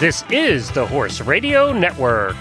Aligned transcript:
This 0.00 0.24
is 0.30 0.70
the 0.70 0.86
Horse 0.86 1.20
Radio 1.20 1.74
Network. 1.74 2.34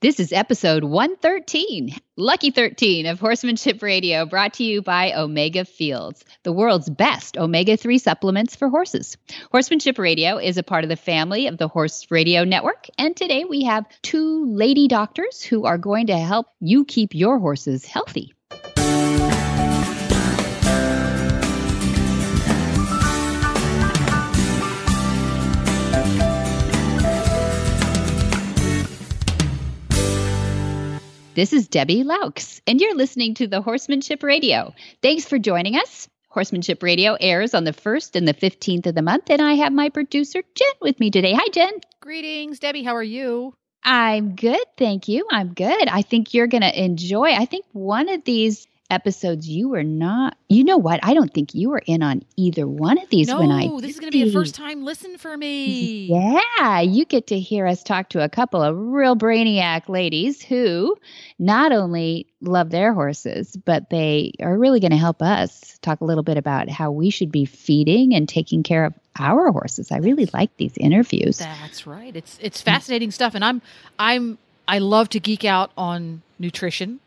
This 0.00 0.20
is 0.20 0.34
episode 0.34 0.84
113, 0.84 1.96
Lucky 2.18 2.50
13 2.50 3.06
of 3.06 3.18
Horsemanship 3.18 3.82
Radio, 3.82 4.26
brought 4.26 4.52
to 4.54 4.64
you 4.64 4.82
by 4.82 5.14
Omega 5.14 5.64
Fields, 5.64 6.26
the 6.42 6.52
world's 6.52 6.90
best 6.90 7.38
omega 7.38 7.78
3 7.78 7.96
supplements 7.96 8.54
for 8.54 8.68
horses. 8.68 9.16
Horsemanship 9.50 9.98
Radio 9.98 10.36
is 10.36 10.58
a 10.58 10.62
part 10.62 10.84
of 10.84 10.90
the 10.90 10.96
family 10.96 11.46
of 11.46 11.56
the 11.56 11.68
Horse 11.68 12.06
Radio 12.10 12.44
Network, 12.44 12.86
and 12.98 13.16
today 13.16 13.46
we 13.46 13.64
have 13.64 13.86
two 14.02 14.44
lady 14.44 14.88
doctors 14.88 15.42
who 15.42 15.64
are 15.64 15.78
going 15.78 16.08
to 16.08 16.18
help 16.18 16.48
you 16.60 16.84
keep 16.84 17.14
your 17.14 17.38
horses 17.38 17.86
healthy. 17.86 18.34
This 31.40 31.54
is 31.54 31.68
Debbie 31.68 32.04
Loucks, 32.04 32.60
and 32.66 32.82
you're 32.82 32.94
listening 32.94 33.32
to 33.36 33.46
the 33.46 33.62
Horsemanship 33.62 34.22
Radio. 34.22 34.74
Thanks 35.00 35.24
for 35.24 35.38
joining 35.38 35.74
us. 35.74 36.06
Horsemanship 36.28 36.82
Radio 36.82 37.16
airs 37.18 37.54
on 37.54 37.64
the 37.64 37.72
1st 37.72 38.16
and 38.16 38.28
the 38.28 38.34
15th 38.34 38.88
of 38.88 38.94
the 38.94 39.00
month, 39.00 39.30
and 39.30 39.40
I 39.40 39.54
have 39.54 39.72
my 39.72 39.88
producer, 39.88 40.42
Jen, 40.54 40.72
with 40.82 41.00
me 41.00 41.10
today. 41.10 41.32
Hi, 41.32 41.48
Jen. 41.50 41.72
Greetings, 42.02 42.58
Debbie. 42.58 42.82
How 42.82 42.94
are 42.94 43.02
you? 43.02 43.54
I'm 43.82 44.36
good. 44.36 44.62
Thank 44.76 45.08
you. 45.08 45.26
I'm 45.30 45.54
good. 45.54 45.88
I 45.88 46.02
think 46.02 46.34
you're 46.34 46.46
going 46.46 46.60
to 46.60 46.84
enjoy. 46.84 47.30
I 47.30 47.46
think 47.46 47.64
one 47.72 48.10
of 48.10 48.22
these 48.24 48.66
episodes 48.90 49.48
you 49.48 49.68
were 49.68 49.82
not 49.82 50.36
you 50.48 50.64
know 50.64 50.78
what? 50.78 50.98
I 51.04 51.14
don't 51.14 51.32
think 51.32 51.54
you 51.54 51.70
were 51.70 51.82
in 51.86 52.02
on 52.02 52.24
either 52.36 52.66
one 52.66 52.98
of 52.98 53.08
these 53.08 53.28
no, 53.28 53.38
when 53.38 53.52
i 53.52 53.68
this 53.80 53.92
is 53.92 54.00
going 54.00 54.10
to 54.10 54.18
be 54.18 54.28
a 54.28 54.32
first 54.32 54.54
time. 54.54 54.84
Listen 54.84 55.16
for 55.16 55.36
me. 55.36 56.06
Yeah 56.06 56.80
you 56.80 57.04
get 57.04 57.28
to 57.28 57.38
hear 57.38 57.66
us 57.66 57.82
talk 57.82 58.10
to 58.10 58.22
a 58.22 58.28
couple 58.28 58.62
of 58.62 58.76
real 58.76 59.16
brainiac 59.16 59.88
ladies 59.88 60.42
who 60.42 60.96
not 61.38 61.72
only 61.72 62.26
love 62.40 62.70
their 62.70 62.92
horses 62.92 63.56
but 63.64 63.90
they 63.90 64.32
are 64.40 64.56
really 64.56 64.80
going 64.80 64.90
to 64.90 64.96
help 64.96 65.22
us 65.22 65.78
talk 65.82 66.00
a 66.00 66.04
little 66.04 66.24
bit 66.24 66.36
about 66.36 66.68
how 66.68 66.90
we 66.90 67.10
should 67.10 67.30
be 67.30 67.44
feeding 67.44 68.14
and 68.14 68.28
taking 68.28 68.62
care 68.62 68.84
of 68.84 68.94
our 69.18 69.50
horses. 69.50 69.90
I 69.90 69.98
really 69.98 70.28
like 70.32 70.56
these 70.56 70.76
interviews. 70.76 71.38
That's 71.38 71.86
right. 71.86 72.14
It's 72.14 72.38
it's 72.40 72.60
fascinating 72.60 73.10
stuff 73.10 73.34
and 73.34 73.44
i'm 73.44 73.62
i'm 73.98 74.38
i 74.66 74.78
love 74.78 75.08
to 75.10 75.20
geek 75.20 75.44
out 75.44 75.70
on 75.76 76.22
nutrition 76.38 77.00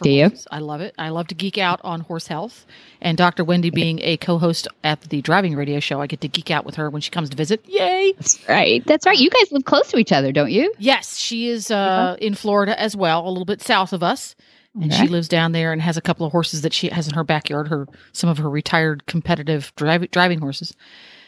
do 0.00 0.10
you? 0.10 0.28
Horses. 0.28 0.48
I 0.50 0.58
love 0.58 0.80
it. 0.80 0.94
I 0.98 1.10
love 1.10 1.28
to 1.28 1.34
geek 1.34 1.58
out 1.58 1.80
on 1.84 2.00
horse 2.00 2.26
health. 2.26 2.66
And 3.00 3.18
Dr. 3.18 3.44
Wendy 3.44 3.70
being 3.70 4.00
a 4.00 4.16
co-host 4.16 4.68
at 4.84 5.00
the 5.02 5.22
driving 5.22 5.56
radio 5.56 5.80
show, 5.80 6.00
I 6.00 6.06
get 6.06 6.20
to 6.22 6.28
geek 6.28 6.50
out 6.50 6.64
with 6.64 6.76
her 6.76 6.90
when 6.90 7.02
she 7.02 7.10
comes 7.10 7.30
to 7.30 7.36
visit. 7.36 7.64
Yay! 7.66 8.12
That's 8.12 8.48
right. 8.48 8.84
That's 8.86 9.06
right. 9.06 9.18
You 9.18 9.30
guys 9.30 9.52
live 9.52 9.64
close 9.64 9.88
to 9.90 9.98
each 9.98 10.12
other, 10.12 10.32
don't 10.32 10.50
you? 10.50 10.72
Yes, 10.78 11.18
she 11.18 11.48
is 11.48 11.70
uh, 11.70 12.16
in 12.20 12.34
Florida 12.34 12.78
as 12.80 12.96
well, 12.96 13.26
a 13.26 13.30
little 13.30 13.44
bit 13.44 13.60
south 13.62 13.92
of 13.92 14.02
us. 14.02 14.34
And 14.74 14.90
okay. 14.90 15.02
she 15.02 15.08
lives 15.08 15.28
down 15.28 15.52
there 15.52 15.72
and 15.72 15.82
has 15.82 15.98
a 15.98 16.00
couple 16.00 16.24
of 16.24 16.32
horses 16.32 16.62
that 16.62 16.72
she 16.72 16.88
has 16.88 17.06
in 17.06 17.14
her 17.14 17.24
backyard. 17.24 17.68
Her 17.68 17.86
some 18.12 18.30
of 18.30 18.38
her 18.38 18.48
retired 18.48 19.04
competitive 19.06 19.70
drive, 19.76 20.10
driving 20.10 20.40
horses. 20.40 20.74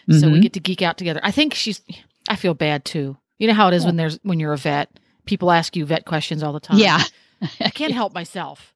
Mm-hmm. 0.08 0.20
So 0.20 0.30
we 0.30 0.40
get 0.40 0.54
to 0.54 0.60
geek 0.60 0.80
out 0.80 0.96
together. 0.96 1.20
I 1.22 1.30
think 1.30 1.52
she's. 1.52 1.82
I 2.28 2.36
feel 2.36 2.54
bad 2.54 2.86
too. 2.86 3.18
You 3.38 3.48
know 3.48 3.54
how 3.54 3.68
it 3.68 3.74
is 3.74 3.82
yeah. 3.82 3.88
when 3.88 3.96
there's 3.96 4.18
when 4.22 4.40
you're 4.40 4.54
a 4.54 4.58
vet. 4.58 4.90
People 5.26 5.50
ask 5.50 5.76
you 5.76 5.84
vet 5.84 6.06
questions 6.06 6.42
all 6.42 6.52
the 6.52 6.60
time. 6.60 6.78
Yeah. 6.78 7.02
I 7.60 7.70
can't 7.70 7.92
help 8.00 8.14
myself. 8.14 8.74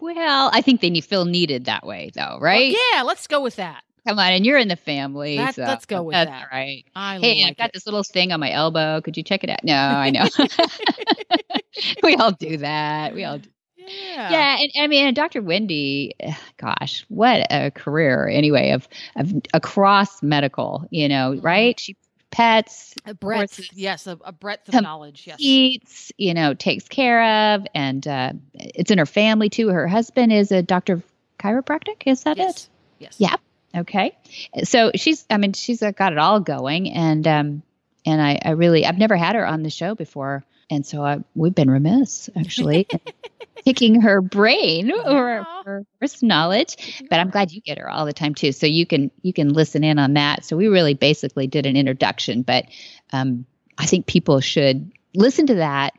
Well, 0.00 0.50
I 0.52 0.60
think 0.60 0.80
then 0.80 0.94
you 0.94 1.02
feel 1.02 1.24
needed 1.24 1.66
that 1.66 1.86
way, 1.86 2.10
though, 2.14 2.38
right? 2.40 2.72
Well, 2.72 2.82
yeah, 2.94 3.02
let's 3.02 3.26
go 3.26 3.40
with 3.42 3.56
that. 3.56 3.82
Come 4.06 4.18
on, 4.18 4.32
and 4.32 4.46
you're 4.46 4.58
in 4.58 4.68
the 4.68 4.76
family. 4.76 5.36
That, 5.36 5.54
so 5.56 5.62
let's 5.62 5.84
go 5.84 6.02
with 6.02 6.14
that's 6.14 6.30
that. 6.30 6.48
Right. 6.52 6.84
I 6.94 7.18
hey, 7.18 7.42
like 7.42 7.50
I've 7.50 7.56
got 7.56 7.66
it. 7.68 7.72
this 7.74 7.86
little 7.86 8.04
thing 8.04 8.32
on 8.32 8.38
my 8.40 8.50
elbow. 8.52 9.00
Could 9.00 9.16
you 9.16 9.22
check 9.24 9.42
it 9.44 9.50
out? 9.50 9.64
No, 9.64 9.74
I 9.74 10.10
know. 10.10 10.26
we 12.02 12.14
all 12.16 12.32
do 12.32 12.58
that. 12.58 13.14
We 13.14 13.24
all 13.24 13.38
do. 13.38 13.50
Yeah. 13.76 14.30
Yeah, 14.30 14.56
and 14.60 14.70
I 14.80 14.86
mean, 14.88 15.06
and 15.06 15.14
Dr. 15.16 15.42
Wendy, 15.42 16.14
eh, 16.18 16.34
gosh, 16.56 17.04
what 17.08 17.46
a 17.52 17.70
career 17.70 18.28
anyway 18.28 18.70
of 18.70 18.88
of 19.16 19.32
across 19.54 20.22
medical, 20.22 20.86
you 20.90 21.08
know, 21.08 21.32
Mhm. 21.36 21.44
right? 21.44 21.78
She 21.78 21.96
pets, 22.36 22.94
A 23.06 23.14
breadth, 23.14 23.56
horses, 23.56 23.70
yes, 23.72 24.06
a, 24.06 24.18
a 24.22 24.32
breadth 24.32 24.68
of 24.68 24.74
Some 24.74 24.84
knowledge. 24.84 25.26
Yes. 25.26 25.38
eats, 25.40 26.12
you 26.18 26.34
know, 26.34 26.52
takes 26.52 26.86
care 26.86 27.54
of, 27.54 27.66
and 27.74 28.06
uh, 28.06 28.32
it's 28.54 28.90
in 28.90 28.98
her 28.98 29.06
family 29.06 29.48
too. 29.48 29.68
Her 29.68 29.88
husband 29.88 30.32
is 30.32 30.52
a 30.52 30.62
doctor 30.62 30.92
of 30.94 31.02
chiropractic. 31.38 32.02
Is 32.04 32.24
that 32.24 32.36
yes. 32.36 32.64
it? 32.64 32.68
Yes. 32.98 33.14
Yeah. 33.18 33.36
Okay. 33.74 34.16
So 34.64 34.90
she's, 34.94 35.24
I 35.30 35.38
mean, 35.38 35.54
she's 35.54 35.80
got 35.80 36.12
it 36.12 36.18
all 36.18 36.40
going, 36.40 36.92
and 36.92 37.26
um, 37.26 37.62
and 38.04 38.20
I, 38.20 38.38
I 38.44 38.50
really, 38.50 38.84
I've 38.84 38.98
never 38.98 39.16
had 39.16 39.34
her 39.34 39.46
on 39.46 39.62
the 39.62 39.70
show 39.70 39.94
before, 39.94 40.44
and 40.70 40.86
so 40.86 41.04
I, 41.04 41.18
we've 41.34 41.54
been 41.54 41.70
remiss 41.70 42.28
actually 42.36 42.88
picking 43.64 44.00
her 44.00 44.20
brain 44.20 44.92
or 44.92 45.46
her 45.64 45.84
first 46.00 46.22
knowledge. 46.22 47.02
But 47.08 47.20
I'm 47.20 47.30
glad 47.30 47.52
you 47.52 47.60
get 47.60 47.78
her 47.78 47.90
all 47.90 48.06
the 48.06 48.12
time 48.12 48.34
too, 48.34 48.52
so 48.52 48.66
you 48.66 48.86
can 48.86 49.10
you 49.22 49.32
can 49.32 49.52
listen 49.52 49.84
in 49.84 49.98
on 49.98 50.14
that. 50.14 50.44
So 50.44 50.56
we 50.56 50.68
really 50.68 50.94
basically 50.94 51.46
did 51.46 51.66
an 51.66 51.76
introduction, 51.76 52.42
but 52.42 52.66
um, 53.12 53.46
I 53.78 53.86
think 53.86 54.06
people 54.06 54.40
should 54.40 54.90
listen 55.14 55.46
to 55.48 55.56
that, 55.56 55.94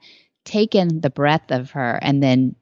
take 0.45 0.75
in 0.75 1.01
the 1.01 1.09
breadth 1.09 1.51
of 1.51 1.72
her, 1.72 1.99
and 2.01 2.22
then 2.22 2.55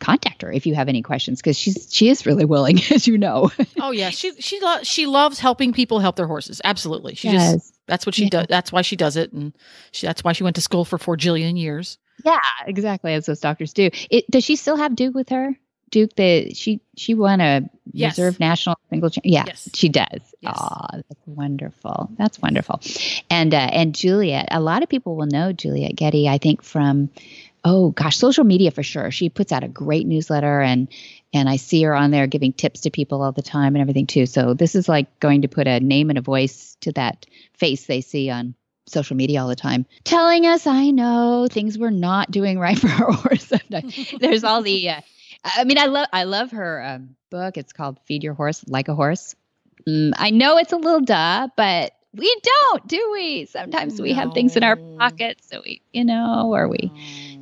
contact 0.00 0.42
her 0.42 0.50
if 0.50 0.66
you 0.66 0.74
have 0.74 0.88
any 0.88 1.02
questions 1.02 1.40
because 1.40 1.56
she's 1.56 1.86
she 1.92 2.08
is 2.08 2.26
really 2.26 2.44
willing, 2.44 2.80
as 2.90 3.06
you 3.06 3.16
know. 3.16 3.50
Oh 3.78 3.92
yeah, 3.92 4.10
she 4.10 4.32
she 4.40 4.60
lo- 4.60 4.82
she 4.82 5.06
loves 5.06 5.38
helping 5.38 5.72
people 5.72 6.00
help 6.00 6.16
their 6.16 6.26
horses. 6.26 6.60
Absolutely, 6.64 7.14
she 7.14 7.30
just 7.30 7.52
Yes. 7.52 7.72
that's 7.86 8.04
what 8.06 8.14
she 8.14 8.24
Yeah. 8.24 8.30
does. 8.30 8.46
That's 8.48 8.72
why 8.72 8.82
she 8.82 8.96
does 8.96 9.16
it, 9.16 9.32
and 9.32 9.52
she, 9.92 10.06
that's 10.06 10.22
why 10.24 10.32
she 10.32 10.42
went 10.44 10.56
to 10.56 10.62
school 10.62 10.84
for 10.84 10.98
four 10.98 11.16
jillion 11.16 11.58
years. 11.58 11.98
Yeah, 12.24 12.38
exactly 12.66 13.14
as 13.14 13.26
those 13.26 13.40
doctors 13.40 13.72
do. 13.72 13.90
It 14.10 14.30
does 14.30 14.44
she 14.44 14.56
still 14.56 14.76
have 14.76 14.94
Duke 14.96 15.14
with 15.14 15.28
her? 15.30 15.56
Duke, 15.90 16.14
the 16.16 16.52
she 16.54 16.80
she 16.96 17.14
won 17.14 17.40
a 17.40 17.62
Yes. 17.92 18.16
reserve 18.18 18.38
national 18.38 18.76
single. 18.90 19.10
Cha- 19.10 19.22
yeah, 19.24 19.44
Yes. 19.46 19.68
she 19.74 19.88
does. 19.88 20.20
Yes. 20.40 20.54
Aw, 20.56 20.88
that's 20.92 21.26
wonderful. 21.26 22.08
That's 22.18 22.40
wonderful. 22.40 22.80
And 23.30 23.52
uh, 23.54 23.70
and 23.72 23.94
Juliet, 23.94 24.48
a 24.52 24.60
lot 24.60 24.82
of 24.84 24.88
people 24.88 25.16
will 25.16 25.26
know 25.26 25.52
Juliet 25.52 25.96
Getty. 25.96 26.28
I 26.28 26.38
think 26.38 26.62
from 26.62 27.08
oh 27.64 27.90
gosh, 27.90 28.16
social 28.16 28.44
media 28.44 28.70
for 28.70 28.82
sure. 28.82 29.10
She 29.10 29.28
puts 29.28 29.52
out 29.52 29.64
a 29.64 29.68
great 29.68 30.06
newsletter 30.06 30.60
and 30.60 30.88
and 31.32 31.48
I 31.48 31.56
see 31.56 31.82
her 31.82 31.94
on 31.94 32.10
there 32.10 32.26
giving 32.26 32.52
tips 32.52 32.80
to 32.80 32.90
people 32.90 33.22
all 33.22 33.32
the 33.32 33.42
time 33.42 33.74
and 33.74 33.82
everything 33.82 34.06
too. 34.06 34.26
So 34.26 34.54
this 34.54 34.74
is 34.74 34.88
like 34.88 35.20
going 35.20 35.42
to 35.42 35.48
put 35.48 35.68
a 35.68 35.80
name 35.80 36.10
and 36.10 36.18
a 36.18 36.22
voice 36.22 36.76
to 36.80 36.92
that 36.92 37.26
face 37.54 37.86
they 37.86 38.00
see 38.00 38.30
on 38.30 38.54
social 38.90 39.16
media 39.16 39.40
all 39.40 39.48
the 39.48 39.56
time, 39.56 39.86
telling 40.04 40.46
us, 40.46 40.66
I 40.66 40.90
know 40.90 41.46
things 41.50 41.78
we're 41.78 41.90
not 41.90 42.30
doing 42.30 42.58
right 42.58 42.78
for 42.78 42.88
our 42.88 43.12
horse. 43.12 43.52
There's 44.20 44.44
all 44.44 44.62
the, 44.62 44.90
uh, 44.90 45.00
I 45.44 45.64
mean, 45.64 45.78
I 45.78 45.86
love, 45.86 46.08
I 46.12 46.24
love 46.24 46.50
her 46.50 46.82
um, 46.82 47.16
book. 47.30 47.56
It's 47.56 47.72
called 47.72 47.98
Feed 48.06 48.24
Your 48.24 48.34
Horse 48.34 48.64
Like 48.66 48.88
a 48.88 48.94
Horse. 48.94 49.34
Mm, 49.88 50.12
I 50.16 50.30
know 50.30 50.58
it's 50.58 50.72
a 50.72 50.76
little 50.76 51.00
duh, 51.00 51.48
but 51.56 51.92
we 52.14 52.40
don't, 52.42 52.86
do 52.88 53.10
we? 53.12 53.46
Sometimes 53.46 54.00
we 54.00 54.12
have 54.12 54.32
things 54.34 54.56
in 54.56 54.64
our 54.64 54.78
pockets, 54.98 55.48
so 55.48 55.62
we, 55.64 55.80
you 55.92 56.04
know, 56.04 56.50
or 56.52 56.68
we 56.68 56.90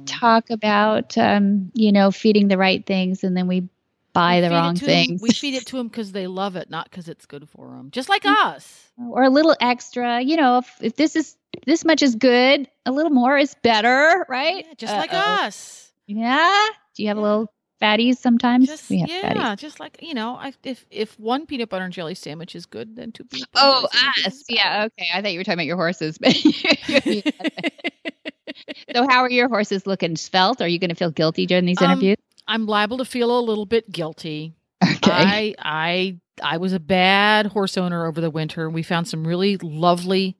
talk 0.06 0.50
about, 0.50 1.16
um, 1.16 1.70
you 1.74 1.92
know, 1.92 2.10
feeding 2.10 2.48
the 2.48 2.58
right 2.58 2.84
things, 2.84 3.24
and 3.24 3.36
then 3.36 3.46
we 3.46 3.68
buy 4.12 4.36
we 4.36 4.48
the 4.48 4.50
wrong 4.50 4.76
things. 4.76 5.22
we 5.22 5.30
feed 5.30 5.54
it 5.54 5.66
to 5.66 5.76
them 5.76 5.88
because 5.88 6.12
they 6.12 6.26
love 6.26 6.56
it, 6.56 6.70
not 6.70 6.90
because 6.90 7.08
it's 7.08 7.26
good 7.26 7.48
for 7.48 7.68
them. 7.68 7.90
Just 7.90 8.08
like 8.08 8.22
Mm. 8.24 8.34
us. 8.46 8.84
or 8.98 9.22
a 9.22 9.30
little 9.30 9.56
extra. 9.60 10.20
You 10.20 10.36
know, 10.36 10.58
if, 10.58 10.76
if 10.80 10.96
this 10.96 11.16
is 11.16 11.36
this 11.66 11.84
much 11.84 12.02
is 12.02 12.14
good, 12.14 12.68
a 12.84 12.92
little 12.92 13.10
more 13.12 13.38
is 13.38 13.54
better, 13.62 14.26
right? 14.28 14.66
Yeah, 14.66 14.74
just 14.76 14.94
like 14.94 15.12
Uh-oh. 15.12 15.44
us. 15.46 15.92
Yeah. 16.06 16.66
Do 16.94 17.02
you 17.02 17.08
have 17.08 17.16
a 17.16 17.20
little 17.20 17.52
fatties 17.80 18.16
sometimes? 18.16 18.66
Just 18.66 18.90
we 18.90 19.00
have 19.00 19.08
yeah, 19.08 19.54
fatties. 19.54 19.58
just 19.58 19.80
like 19.80 19.98
you 20.00 20.14
know, 20.14 20.36
I, 20.36 20.52
if 20.64 20.84
if 20.90 21.18
one 21.18 21.46
peanut 21.46 21.68
butter 21.68 21.84
and 21.84 21.92
jelly 21.92 22.14
sandwich 22.14 22.54
is 22.54 22.66
good, 22.66 22.96
then 22.96 23.12
two 23.12 23.24
peanut 23.24 23.50
butter. 23.52 23.66
Oh, 23.66 23.88
us. 24.26 24.44
Yeah. 24.48 24.86
Okay. 24.86 25.08
I 25.12 25.22
thought 25.22 25.32
you 25.32 25.38
were 25.40 25.44
talking 25.44 25.58
about 25.58 25.66
your 25.66 25.76
horses, 25.76 26.18
but 26.18 26.32
so 28.94 29.06
how 29.08 29.20
are 29.22 29.30
your 29.30 29.48
horses 29.48 29.86
looking? 29.86 30.16
Svelte? 30.16 30.60
Are 30.62 30.68
you 30.68 30.78
going 30.78 30.90
to 30.90 30.94
feel 30.96 31.10
guilty 31.10 31.46
during 31.46 31.64
these 31.64 31.80
Um, 31.80 31.90
interviews? 31.92 32.16
I'm 32.46 32.66
liable 32.66 32.98
to 32.98 33.04
feel 33.04 33.38
a 33.38 33.40
little 33.40 33.66
bit 33.66 33.90
guilty. 33.90 34.54
Okay. 34.82 35.10
I 35.12 35.54
I 35.58 36.16
I 36.42 36.56
was 36.58 36.72
a 36.72 36.80
bad 36.80 37.46
horse 37.46 37.76
owner 37.76 38.06
over 38.06 38.20
the 38.20 38.30
winter. 38.30 38.70
We 38.70 38.82
found 38.82 39.08
some 39.08 39.26
really 39.26 39.56
lovely 39.58 40.36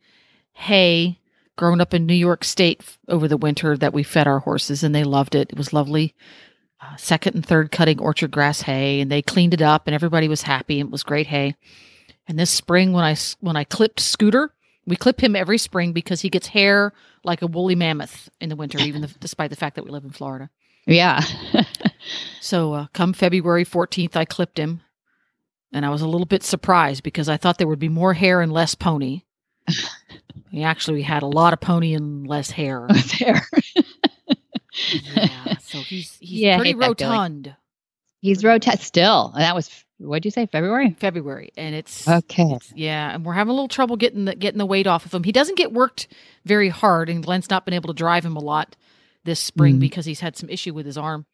hay 0.53 1.19
grown 1.57 1.81
up 1.81 1.93
in 1.93 2.07
New 2.07 2.15
York 2.15 2.45
State 2.45 2.83
over 3.09 3.27
the 3.27 3.37
winter 3.37 3.77
that 3.77 3.93
we 3.93 4.05
fed 4.05 4.29
our 4.29 4.39
horses, 4.39 4.85
and 4.85 4.95
they 4.95 5.03
loved 5.05 5.35
it. 5.35 5.51
It 5.51 5.59
was 5.59 5.73
lovely. 5.73 6.15
Uh, 6.81 6.97
second 6.97 7.35
and 7.35 7.45
third 7.45 7.73
cutting 7.73 7.99
orchard 7.99 8.31
grass 8.31 8.63
hay, 8.63 9.01
and 9.01 9.11
they 9.11 9.21
cleaned 9.21 9.53
it 9.55 9.63
up, 9.63 9.87
and 9.87 9.95
everybody 9.95 10.29
was 10.29 10.43
happy. 10.43 10.79
It 10.79 10.91
was 10.91 11.03
great 11.03 11.27
hay. 11.27 11.57
And 12.29 12.39
this 12.39 12.51
spring, 12.51 12.93
when 12.93 13.05
I 13.05 13.17
when 13.41 13.57
I 13.57 13.65
clipped 13.65 13.99
Scooter, 14.01 14.53
we 14.87 14.95
clip 14.97 15.21
him 15.23 15.35
every 15.35 15.59
spring 15.59 15.93
because 15.93 16.21
he 16.21 16.29
gets 16.31 16.49
hair 16.49 16.93
like 17.25 17.43
a 17.43 17.47
woolly 17.49 17.75
mammoth 17.75 18.29
in 18.41 18.49
the 18.49 18.57
winter, 18.57 18.79
even 18.79 19.03
the, 19.03 19.09
despite 19.19 19.51
the 19.51 19.57
fact 19.57 19.75
that 19.77 19.85
we 19.85 19.91
live 19.91 20.05
in 20.05 20.11
Florida. 20.11 20.51
yeah. 20.87 21.21
So 22.41 22.73
uh, 22.73 22.87
come 22.95 23.13
February 23.13 23.65
14th, 23.67 24.17
I 24.17 24.25
clipped 24.25 24.59
him. 24.59 24.81
and 25.73 25.85
I 25.85 25.91
was 25.91 26.01
a 26.01 26.09
little 26.09 26.27
bit 26.27 26.43
surprised 26.43 27.03
because 27.03 27.29
I 27.29 27.37
thought 27.37 27.59
there 27.59 27.67
would 27.69 27.79
be 27.79 27.91
more 27.91 28.15
hair 28.15 28.41
and 28.41 28.51
less 28.53 28.75
pony. 28.75 29.23
he 30.51 30.63
actually 30.63 31.03
had 31.03 31.23
a 31.23 31.27
lot 31.27 31.53
of 31.53 31.61
pony 31.61 31.93
and 31.93 32.27
less 32.27 32.51
hair. 32.53 32.89
there. 33.19 33.47
yeah, 34.93 35.57
so 35.61 35.79
he's 35.81 36.17
he's 36.21 36.41
Yeah, 36.41 36.57
pretty 36.57 36.71
hate 36.73 36.79
that 36.81 36.99
feeling. 36.99 37.13
rotund. 37.13 37.57
He's 38.21 38.45
rotund 38.45 38.81
still. 38.81 39.31
And 39.35 39.43
that 39.43 39.55
was 39.55 39.85
what'd 39.99 40.25
you 40.25 40.31
say, 40.31 40.47
February? 40.47 40.97
February, 40.99 41.51
and 41.57 41.75
it's 41.75 42.07
Okay. 42.09 42.59
yeah, 42.75 43.15
and 43.15 43.25
we're 43.25 43.33
having 43.35 43.51
a 43.51 43.55
little 43.55 43.69
trouble 43.69 43.97
getting 43.97 44.25
the 44.25 44.35
getting 44.35 44.59
the 44.59 44.67
weight 44.67 44.87
off 44.87 45.05
of 45.07 45.13
him. 45.15 45.23
He 45.25 45.33
doesn't 45.33 45.57
get 45.57 45.73
worked 45.73 46.09
very 46.45 46.69
hard, 46.69 47.09
and 47.09 47.23
Glenn's 47.25 47.51
not 47.51 47.65
been 47.65 47.75
able 47.75 47.89
to 47.89 47.95
drive 47.95 48.25
him 48.25 48.37
a 48.37 48.41
lot 48.41 48.77
this 49.25 49.41
spring 49.41 49.77
Mhm. 49.77 49.81
because 49.81 50.05
he's 50.07 50.21
had 50.21 50.37
some 50.37 50.49
issue 50.49 50.73
with 50.75 50.87
his 50.87 50.97
arm. 50.99 51.27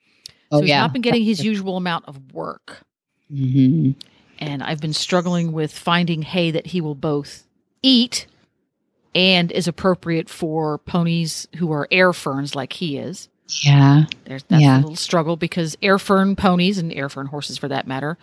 So 0.50 0.58
Oh 0.58 0.60
he's 0.60 0.68
yeah. 0.70 0.80
not 0.80 0.92
been 0.92 1.02
getting 1.02 1.24
his 1.24 1.42
usual 1.44 1.76
amount 1.76 2.04
of 2.06 2.32
work. 2.32 2.82
hmm 3.28 3.92
and 4.40 4.64
I've 4.64 4.80
been 4.80 4.92
struggling 4.92 5.52
with 5.52 5.72
finding 5.72 6.22
hay 6.22 6.50
that 6.50 6.66
he 6.66 6.80
will 6.80 6.96
both 6.96 7.44
eat 7.84 8.26
and 9.14 9.52
is 9.52 9.68
appropriate 9.68 10.28
for 10.28 10.76
ponies 10.78 11.46
who 11.56 11.70
are 11.70 11.86
air 11.92 12.12
ferns 12.12 12.54
like 12.56 12.72
he 12.74 12.98
is. 12.98 13.28
Yeah. 13.48 14.04
There's 14.24 14.42
that's 14.44 14.62
Yeah. 14.62 14.78
a 14.78 14.80
little 14.80 14.96
struggle 14.96 15.36
because 15.36 15.76
air 15.82 15.98
fern 15.98 16.36
ponies 16.36 16.78
and 16.78 16.92
air 16.92 17.08
fern 17.08 17.26
horses 17.26 17.58
for 17.58 17.68
that 17.68 17.86
matter 17.86 18.16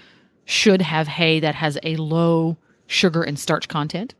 should 0.45 0.81
have 0.81 1.07
hay 1.07 1.39
that 1.39 1.56
has 1.56 1.77
a 1.83 1.95
low 1.97 2.57
sugar 2.88 3.21
and 3.23 3.39
starch 3.39 3.68
content. 3.68 4.15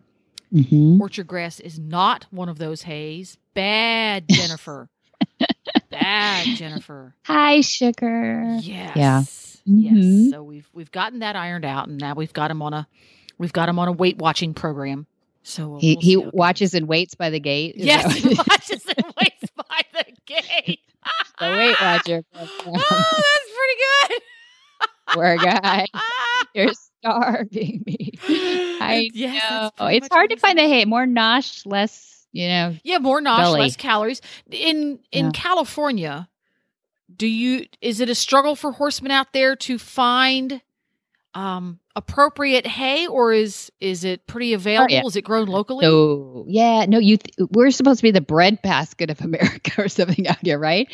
hmm 0.52 1.02
Orchard 1.02 1.28
grass 1.28 1.60
is 1.60 1.80
not 1.80 2.26
one 2.32 2.50
of 2.50 2.58
those 2.58 2.84
hays. 2.84 3.38
Bad 3.54 4.26
Jennifer. 4.32 4.90
Bad 5.90 6.58
Jennifer. 6.58 7.16
High 7.24 7.62
sugar. 7.62 8.58
Yes. 8.62 8.96
Yeah. 8.96 9.24
Yes. 9.24 9.48
Mhm. 9.68 10.30
So 10.32 10.44
we've 10.44 10.68
we've 10.74 10.92
gotten 10.92 11.20
that 11.20 11.36
ironed 11.36 11.66
out, 11.66 11.88
and 11.88 11.98
now 12.00 12.16
we've 12.16 12.34
got 12.34 12.50
him 12.50 12.62
on 12.62 12.74
a 12.74 12.88
we've 13.38 13.54
got 13.54 13.70
him 13.70 13.78
on 13.80 13.88
a 13.88 13.92
weight 13.92 14.18
watching 14.18 14.54
program. 14.54 15.06
So 15.44 15.70
we'll- 15.70 15.80
He 15.80 15.96
we'll 15.96 16.02
he 16.02 16.08
see 16.08 16.14
how 16.16 16.20
it 16.22 16.24
goes. 16.26 16.34
watches 16.34 16.74
and 16.74 16.88
waits 16.88 17.16
by 17.16 17.30
the 17.30 17.40
gate. 17.40 17.76
Is 17.76 17.86
Yes, 17.86 18.14
he 18.16 18.30
watches 18.36 18.86
and 18.98 19.06
waits 19.20 19.52
by 19.56 19.82
the 19.94 20.06
gate. 20.26 20.80
The 21.40 21.48
Weight 21.50 21.76
Watcher. 21.82 22.24
Program. 22.34 22.82
oh, 22.92 23.24
that's 23.24 23.52
pretty 23.58 24.16
good. 24.16 24.22
Poor 25.08 25.38
guy. 25.38 25.86
You're 26.56 26.74
starving 26.74 27.84
me. 27.86 28.12
I 28.28 29.10
yes, 29.14 29.72
know. 29.80 29.88
It's 29.88 30.08
hard 30.12 30.30
to 30.32 30.38
find 30.38 30.58
the 30.58 30.64
hay. 30.64 30.86
More 30.86 31.06
nosh, 31.06 31.66
less, 31.66 32.26
you 32.32 32.48
know. 32.48 32.76
Yeah, 32.84 32.98
more 33.00 33.22
nosh, 33.22 33.38
belly. 33.38 33.60
less 33.62 33.76
calories. 33.76 34.22
In 34.50 35.00
in 35.12 35.26
Yeah. 35.26 35.32
California, 35.34 36.30
do 37.16 37.28
you 37.28 37.66
is 37.82 38.00
it 38.00 38.10
a 38.10 38.16
struggle 38.16 38.56
for 38.56 38.72
horsemen 38.74 39.12
out 39.12 39.34
there 39.34 39.56
to 39.58 39.78
find 39.78 40.62
um 41.34 41.80
appropriate 41.96 42.68
hay 42.68 43.08
or 43.08 43.34
is 43.34 43.72
is 43.80 44.04
it 44.04 44.26
pretty 44.28 44.54
available? 44.54 44.94
Oh, 44.94 44.96
yeah. 44.96 45.06
Is 45.06 45.16
it 45.16 45.24
grown 45.24 45.48
locally? 45.48 45.86
So 45.86 46.46
yeah, 46.48 46.86
no, 46.88 47.00
you. 47.00 47.18
Th- 47.18 47.50
we're 47.52 47.72
supposed 47.72 48.00
to 48.00 48.04
be 48.04 48.12
the 48.12 48.22
bread 48.22 48.62
basket 48.62 49.10
of 49.10 49.22
America 49.22 49.82
or 49.82 49.88
something 49.88 50.28
out 50.28 50.38
here, 50.42 50.60
right? 50.60 50.88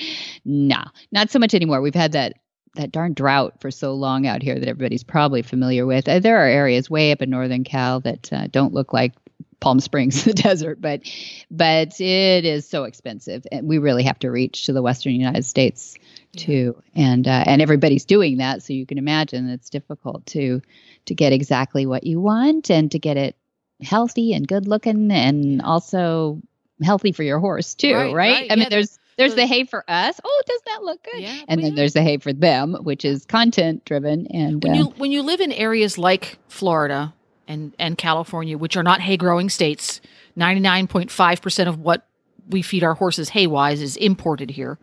No, 0.45 0.83
not 1.11 1.29
so 1.29 1.39
much 1.39 1.53
anymore. 1.53 1.81
We've 1.81 1.95
had 1.95 2.13
that 2.13 2.33
that 2.75 2.91
darn 2.91 3.13
drought 3.13 3.59
for 3.59 3.71
so 3.71 3.93
long 3.93 4.27
out 4.27 4.41
here 4.41 4.59
that 4.59 4.67
everybody's 4.67 5.03
probably 5.03 5.41
familiar 5.41 5.85
with. 5.85 6.07
Uh, 6.07 6.19
there 6.19 6.37
are 6.37 6.47
areas 6.47 6.89
way 6.89 7.11
up 7.11 7.21
in 7.21 7.29
northern 7.29 7.63
Cal 7.63 7.99
that 8.01 8.31
uh, 8.31 8.47
don't 8.47 8.73
look 8.73 8.93
like 8.93 9.13
Palm 9.59 9.79
Springs, 9.79 10.23
the 10.23 10.33
desert, 10.33 10.79
but 10.79 11.01
but 11.49 11.99
it 11.99 12.45
is 12.45 12.67
so 12.67 12.83
expensive, 12.83 13.45
and 13.51 13.67
we 13.67 13.77
really 13.77 14.03
have 14.03 14.19
to 14.19 14.31
reach 14.31 14.65
to 14.65 14.73
the 14.73 14.81
western 14.81 15.13
United 15.13 15.45
States. 15.45 15.95
Too. 16.37 16.81
And 16.95 17.27
uh, 17.27 17.43
and 17.45 17.61
everybody's 17.61 18.05
doing 18.05 18.37
that, 18.37 18.63
so 18.63 18.73
you 18.73 18.85
can 18.85 18.97
imagine 18.97 19.49
it's 19.49 19.69
difficult 19.69 20.25
to 20.27 20.61
to 21.05 21.15
get 21.15 21.33
exactly 21.33 21.85
what 21.85 22.03
you 22.05 22.19
want 22.21 22.69
and 22.69 22.91
to 22.91 22.99
get 22.99 23.17
it 23.17 23.35
healthy 23.81 24.33
and 24.33 24.47
good 24.47 24.67
looking 24.67 25.11
and 25.11 25.61
also 25.61 26.41
healthy 26.83 27.11
for 27.11 27.23
your 27.23 27.39
horse 27.39 27.75
too, 27.75 27.93
Right, 27.93 28.13
right? 28.13 28.33
right, 28.33 28.51
I 28.51 28.55
mean, 28.55 28.63
yeah, 28.63 28.69
there's 28.69 28.99
there's 29.17 29.35
the- 29.35 29.47
hay 29.47 29.65
for 29.65 29.83
us. 29.87 30.19
Oh, 30.23 30.41
doesn't 30.47 30.65
that 30.65 30.83
look 30.83 31.03
good? 31.03 31.21
Yeah, 31.21 31.41
And 31.47 31.63
then 31.63 31.75
there's 31.75 31.93
the 31.93 32.03
hay 32.03 32.17
for 32.17 32.33
them, 32.33 32.75
which 32.83 33.03
is 33.03 33.25
content 33.25 33.83
driven. 33.85 34.27
And 34.27 34.63
when 34.63 34.73
uh, 34.73 34.75
you 34.75 34.85
when 34.97 35.11
you 35.11 35.21
live 35.23 35.39
in 35.41 35.51
areas 35.51 35.97
like 35.97 36.37
Florida 36.49 37.13
and 37.47 37.73
and 37.79 37.97
California, 37.97 38.57
which 38.57 38.77
are 38.77 38.83
not 38.83 39.01
hay 39.01 39.17
growing 39.17 39.49
states, 39.49 40.01
ninety 40.35 40.61
nine 40.61 40.87
point 40.87 41.09
five 41.11 41.41
percent 41.41 41.67
of 41.69 41.79
what 41.79 42.07
we 42.49 42.61
feed 42.61 42.83
our 42.83 42.93
horses 42.93 43.29
hay 43.29 43.45
wise 43.47 43.81
is 43.81 43.97
imported 43.97 44.49
here. 44.51 44.77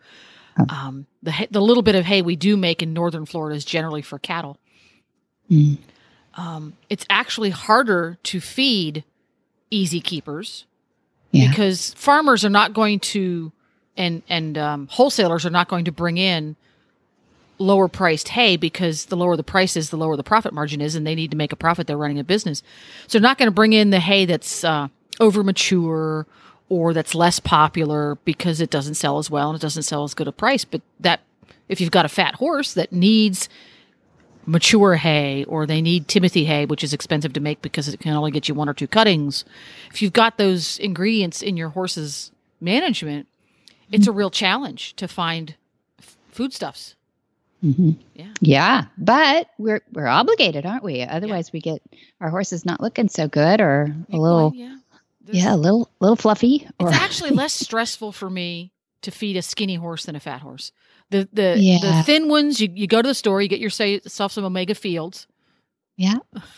Um, 0.69 1.05
the 1.21 1.47
the 1.51 1.61
little 1.61 1.83
bit 1.83 1.95
of 1.95 2.05
hay 2.05 2.21
we 2.21 2.35
do 2.35 2.55
make 2.55 2.81
in 2.81 2.93
northern 2.93 3.25
Florida 3.25 3.55
is 3.55 3.65
generally 3.65 4.01
for 4.01 4.17
cattle. 4.19 4.57
Mm. 5.51 5.77
Um, 6.35 6.73
it's 6.89 7.05
actually 7.09 7.49
harder 7.49 8.17
to 8.23 8.39
feed 8.41 9.03
easy 9.71 9.99
keepers 10.01 10.65
Yeah. 11.31 11.49
because 11.49 11.93
farmers 11.95 12.43
are 12.45 12.49
not 12.49 12.73
going 12.73 12.99
to 13.01 13.51
and 13.97 14.21
and 14.29 14.57
um, 14.57 14.87
wholesalers 14.91 15.45
are 15.45 15.49
not 15.49 15.67
going 15.67 15.85
to 15.85 15.91
bring 15.91 16.17
in 16.17 16.55
lower 17.57 17.87
priced 17.87 18.29
hay 18.29 18.57
because 18.57 19.05
the 19.05 19.15
lower 19.15 19.37
the 19.37 19.43
price 19.43 19.77
is, 19.77 19.89
the 19.89 19.97
lower 19.97 20.17
the 20.17 20.23
profit 20.23 20.53
margin 20.53 20.81
is, 20.81 20.95
and 20.95 21.07
they 21.07 21.15
need 21.15 21.31
to 21.31 21.37
make 21.37 21.53
a 21.53 21.55
profit. 21.55 21.87
They're 21.87 21.97
running 21.97 22.19
a 22.19 22.23
business, 22.23 22.61
so 23.07 23.17
they're 23.17 23.27
not 23.27 23.37
going 23.37 23.47
to 23.47 23.53
bring 23.55 23.73
in 23.73 23.89
the 23.91 23.99
hay 23.99 24.25
that's 24.25 24.63
uh, 24.63 24.87
over 25.19 25.43
mature 25.43 26.27
or 26.69 26.93
that's 26.93 27.13
less 27.15 27.39
popular 27.39 28.15
because 28.25 28.59
it 28.61 28.69
doesn't 28.69 28.95
sell 28.95 29.17
as 29.17 29.29
well 29.29 29.49
and 29.49 29.57
it 29.57 29.61
doesn't 29.61 29.83
sell 29.83 30.03
as 30.03 30.13
good 30.13 30.27
a 30.27 30.31
price. 30.31 30.65
But 30.65 30.81
that 30.99 31.21
if 31.69 31.79
you've 31.81 31.91
got 31.91 32.05
a 32.05 32.09
fat 32.09 32.35
horse 32.35 32.73
that 32.73 32.91
needs 32.91 33.49
mature 34.47 34.95
hay 34.95 35.43
or 35.45 35.65
they 35.65 35.81
need 35.81 36.07
timothy 36.07 36.45
hay 36.45 36.67
which 36.67 36.83
is 36.83 36.93
expensive 36.93 37.33
to 37.33 37.39
make 37.39 37.63
because 37.63 37.87
it 37.87 37.99
can 37.99 38.13
only 38.13 38.29
get 38.29 38.47
you 38.47 38.53
one 38.53 38.69
or 38.69 38.75
two 38.75 38.87
cuttings 38.87 39.43
if 39.91 40.03
you've 40.03 40.13
got 40.13 40.37
those 40.37 40.77
ingredients 40.77 41.41
in 41.41 41.57
your 41.57 41.69
horse's 41.69 42.31
management 42.61 43.27
it's 43.91 44.05
a 44.05 44.11
real 44.11 44.29
challenge 44.29 44.95
to 44.97 45.07
find 45.07 45.55
f- 45.99 46.15
foodstuffs 46.29 46.93
hmm 47.61 47.91
Yeah. 48.13 48.27
Yeah, 48.39 48.85
but 48.99 49.49
we're 49.57 49.81
we're 49.91 50.05
obligated, 50.05 50.65
aren't 50.67 50.83
we? 50.83 51.01
Otherwise, 51.01 51.51
we 51.51 51.61
get 51.61 51.81
our 52.21 52.29
horses 52.29 52.65
not 52.65 52.81
looking 52.81 53.07
so 53.07 53.27
good, 53.27 53.59
or 53.61 53.95
a 54.11 54.17
little, 54.17 54.51
yeah 54.53 54.75
There's- 55.25 55.43
yeah, 55.43 55.53
a 55.53 55.57
little 55.57 55.89
little 55.99 56.15
fluffy. 56.15 56.67
Or 56.79 56.89
it's 56.89 56.97
actually 56.97 57.31
less 57.31 57.53
stressful 57.53 58.11
for 58.11 58.29
me 58.29 58.71
to 59.01 59.11
feed 59.11 59.37
a 59.37 59.41
skinny 59.41 59.75
horse 59.75 60.05
than 60.05 60.15
a 60.15 60.19
fat 60.19 60.41
horse 60.41 60.71
the 61.11 61.29
the, 61.31 61.79
the 61.81 62.03
thin 62.03 62.27
ones 62.27 62.59
you, 62.59 62.67
you 62.73 62.87
go 62.87 62.99
to 63.03 63.07
the 63.07 63.13
store 63.13 63.39
you 63.39 63.47
get 63.47 63.59
yourself 63.59 64.31
some 64.31 64.43
omega 64.43 64.73
fields 64.73 65.27
yeah, 65.97 66.15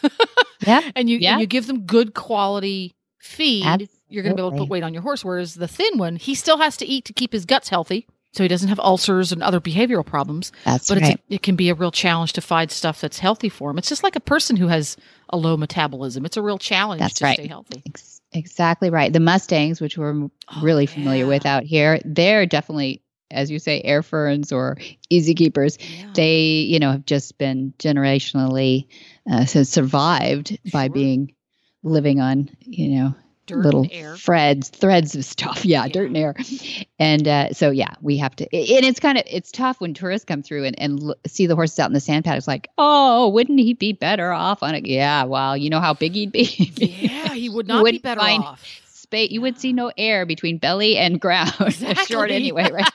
yeah, 0.65 0.81
and 0.95 1.09
you 1.09 1.17
Yeah. 1.17 1.33
and 1.33 1.41
you 1.41 1.47
give 1.47 1.67
them 1.67 1.81
good 1.85 2.13
quality 2.13 2.95
feed 3.19 3.89
you're 4.09 4.23
going 4.23 4.35
to 4.35 4.41
be 4.41 4.45
able 4.45 4.51
to 4.51 4.57
put 4.59 4.69
weight 4.69 4.83
on 4.83 4.93
your 4.93 5.03
horse. 5.03 5.25
Whereas 5.25 5.55
the 5.55 5.67
thin 5.67 5.97
one, 5.97 6.15
he 6.15 6.33
still 6.33 6.57
has 6.59 6.77
to 6.77 6.85
eat 6.85 7.03
to 7.05 7.13
keep 7.13 7.33
his 7.33 7.45
guts 7.45 7.67
healthy, 7.67 8.07
so 8.31 8.41
he 8.41 8.47
doesn't 8.47 8.69
have 8.69 8.79
ulcers 8.79 9.33
and 9.33 9.43
other 9.43 9.59
behavioral 9.59 10.05
problems. 10.05 10.53
that's 10.63 10.87
But 10.87 11.01
right. 11.01 11.11
it's 11.15 11.21
a, 11.29 11.33
it 11.35 11.43
can 11.43 11.57
be 11.57 11.67
a 11.69 11.73
real 11.75 11.91
challenge 11.91 12.31
to 12.33 12.41
find 12.41 12.71
stuff 12.71 13.01
that's 13.01 13.19
healthy 13.19 13.49
for 13.49 13.69
him. 13.69 13.77
It's 13.77 13.89
just 13.89 14.03
like 14.03 14.15
a 14.15 14.21
person 14.21 14.55
who 14.55 14.67
has 14.69 14.95
a 15.29 15.35
low 15.37 15.57
metabolism. 15.57 16.25
It's 16.25 16.37
a 16.37 16.41
real 16.41 16.57
challenge 16.57 17.01
That's 17.01 17.15
to 17.15 17.25
right. 17.25 17.33
stay 17.37 17.47
healthy. 17.47 17.83
Ex- 17.85 18.16
exactly 18.31 18.89
right. 18.89 19.11
The 19.11 19.19
Mustangs, 19.19 19.81
which 19.81 19.97
we're 19.97 20.27
Oh, 20.49 20.61
really 20.61 20.85
familiar 20.85 21.25
with 21.25 21.45
out 21.45 21.63
here, 21.63 21.99
they're 22.05 22.45
definitely, 22.45 23.03
as 23.31 23.51
you 23.51 23.59
say, 23.59 23.81
air 23.81 24.01
ferns 24.01 24.51
or 24.51 24.77
easy 25.09 25.33
keepers. 25.35 25.77
Yeah. 25.79 26.11
They, 26.13 26.39
you 26.67 26.79
know, 26.79 26.91
have 26.91 27.05
just 27.05 27.37
been 27.37 27.73
generationally 27.79 28.87
uh, 29.29 29.45
so 29.45 29.63
survived 29.63 30.57
by 30.71 30.87
being 30.87 31.33
living 31.83 32.19
on, 32.19 32.49
you 32.61 32.89
know, 32.97 33.15
Dirt 33.47 33.63
little 33.65 33.81
and 33.83 33.91
air. 33.91 34.15
threads, 34.15 34.69
threads 34.69 35.15
of 35.15 35.25
stuff. 35.25 35.65
Yeah, 35.65 35.83
Yeah. 35.85 35.91
dirt 35.91 36.07
and 36.07 36.17
air. 36.17 36.35
And 36.99 37.27
uh, 37.27 37.53
so, 37.53 37.71
yeah, 37.71 37.95
we 38.01 38.17
have 38.17 38.35
to. 38.35 38.43
And 38.45 38.85
it's 38.85 38.99
kind 38.99 39.17
of 39.17 39.23
it's 39.25 39.51
tough 39.51 39.81
when 39.81 39.93
tourists 39.95 40.25
come 40.25 40.43
through 40.43 40.65
and, 40.65 40.79
and 40.79 41.01
l- 41.01 41.15
see 41.25 41.47
the 41.47 41.55
horses 41.55 41.79
out 41.79 41.87
in 41.89 41.93
the 41.93 41.99
sand 41.99 42.25
paddocks. 42.25 42.47
Like, 42.47 42.69
oh, 42.77 43.29
wouldn't 43.29 43.59
he 43.59 43.73
be 43.73 43.93
better 43.93 44.31
off 44.31 44.61
on 44.63 44.75
it? 44.75 44.85
Yeah, 44.85 45.23
well, 45.23 45.57
you 45.57 45.69
know 45.69 45.79
how 45.79 45.93
big 45.93 46.13
he'd 46.13 46.31
be. 46.31 46.43
yeah, 46.77 47.33
he 47.33 47.49
would 47.49 47.67
not 47.67 47.83
be 47.85 47.97
better 47.99 48.21
off. 48.21 48.63
Space, 48.85 49.31
you 49.31 49.39
would 49.39 49.57
see 49.57 49.71
no 49.71 49.89
air 49.97 50.25
between 50.25 50.57
belly 50.57 50.97
and 50.97 51.19
ground. 51.21 51.53
Exactly. 51.61 52.05
Short 52.05 52.29
anyway, 52.29 52.69
right? 52.71 52.91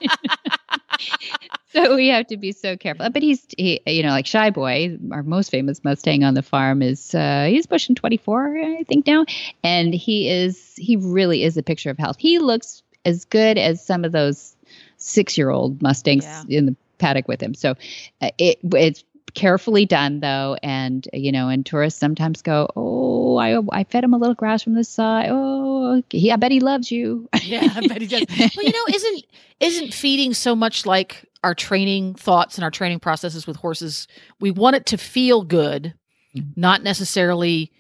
so 1.75 1.97
we 1.97 2.09
have 2.09 2.26
to 2.29 2.37
be 2.37 2.52
so 2.52 2.76
careful. 2.76 3.09
But 3.11 3.23
he's, 3.23 3.45
he, 3.57 3.81
you 3.87 4.02
know, 4.02 4.11
like 4.11 4.26
Shy 4.26 4.50
Boy, 4.50 4.99
our 5.11 5.23
most 5.23 5.50
famous 5.50 5.83
Mustang 5.85 6.25
on 6.25 6.35
the 6.35 6.43
farm 6.43 6.83
is, 6.83 7.14
uh, 7.14 7.47
he's 7.49 7.67
pushing 7.67 7.95
24, 7.95 8.59
I 8.59 8.83
think 8.85 9.07
now. 9.07 9.25
And 9.64 9.95
he 9.95 10.29
is, 10.29 10.75
he 10.76 10.97
really 10.97 11.43
is 11.43 11.57
a 11.57 11.62
picture 11.62 11.91
of 11.91 11.99
health. 11.99 12.17
He 12.19 12.38
looks 12.38 12.83
as 13.05 13.25
good 13.25 13.59
as 13.59 13.85
some 13.85 14.05
of 14.05 14.12
those 14.12 14.55
six 14.97 15.37
year 15.37 15.50
old 15.50 15.83
Mustangs 15.83 16.25
Yeah. 16.25 16.45
in 16.49 16.67
the 16.67 16.76
paddock 16.99 17.26
with 17.29 17.43
him. 17.43 17.55
So 17.55 17.73
uh, 18.21 18.31
it, 18.38 18.59
it's, 18.62 19.05
carefully 19.34 19.86
done 19.86 20.20
though 20.20 20.56
and 20.62 21.08
you 21.12 21.32
know 21.32 21.48
and 21.48 21.64
tourists 21.64 21.98
sometimes 21.98 22.42
go 22.42 22.68
oh 22.76 23.36
i 23.38 23.58
i 23.70 23.84
fed 23.84 24.04
him 24.04 24.12
a 24.12 24.18
little 24.18 24.34
grass 24.34 24.62
from 24.62 24.74
the 24.74 24.84
side 24.84 25.28
oh 25.30 26.02
he, 26.10 26.30
i 26.30 26.36
bet 26.36 26.52
he 26.52 26.60
loves 26.60 26.90
you 26.90 27.28
Yeah, 27.44 27.68
I 27.74 27.86
bet 27.86 28.00
he 28.00 28.06
does. 28.06 28.24
well, 28.56 28.64
you 28.64 28.72
know, 28.72 28.94
isn't 28.94 29.24
isn't 29.60 29.94
feeding 29.94 30.34
so 30.34 30.54
much 30.54 30.86
like 30.86 31.28
our 31.42 31.54
training 31.54 32.14
thoughts 32.14 32.56
and 32.56 32.64
our 32.64 32.70
training 32.70 33.00
processes 33.00 33.46
with 33.46 33.56
horses? 33.56 34.06
We 34.40 34.50
want 34.50 34.76
it 34.76 34.86
to 34.86 34.98
feel 34.98 35.42
good, 35.42 35.94
mm-hmm. 36.36 36.60
not 36.60 36.82
necessarily 36.82 37.70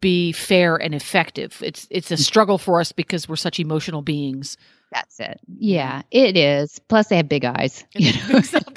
be 0.00 0.32
fair 0.32 0.76
and 0.76 0.94
effective. 0.94 1.60
It's 1.64 1.86
it's 1.90 2.10
a 2.10 2.14
mm-hmm. 2.14 2.22
struggle 2.22 2.58
for 2.58 2.80
us 2.80 2.92
because 2.92 3.28
we're 3.28 3.36
such 3.36 3.60
emotional 3.60 4.02
beings. 4.02 4.56
That's 4.92 5.20
it. 5.20 5.40
Yeah, 5.58 6.02
it 6.10 6.36
is. 6.36 6.78
Plus, 6.78 7.08
they 7.08 7.16
have 7.16 7.28
big 7.28 7.44
eyes. 7.44 7.84
Big 7.94 8.14
soft- 8.44 8.71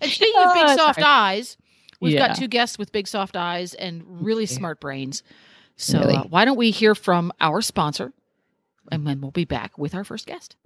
and 0.00 0.10
speaking 0.10 0.40
of 0.42 0.54
big 0.54 0.68
soft 0.78 1.00
sorry. 1.00 1.04
eyes, 1.04 1.56
we've 2.00 2.14
Yeah. 2.14 2.28
got 2.28 2.36
two 2.36 2.48
guests 2.48 2.78
with 2.78 2.92
big 2.92 3.06
soft 3.08 3.36
eyes 3.36 3.74
and 3.74 4.02
really 4.06 4.46
smart 4.46 4.80
brains. 4.80 5.22
So 5.76 6.00
Really. 6.00 6.16
uh, 6.16 6.24
why 6.24 6.44
don't 6.44 6.56
we 6.58 6.70
hear 6.70 6.94
from 6.94 7.32
our 7.40 7.60
sponsor, 7.62 8.12
and 8.90 9.06
then 9.06 9.20
we'll 9.20 9.30
be 9.30 9.44
back 9.44 9.78
with 9.78 9.94
our 9.94 10.04
first 10.04 10.26
guest. 10.26 10.56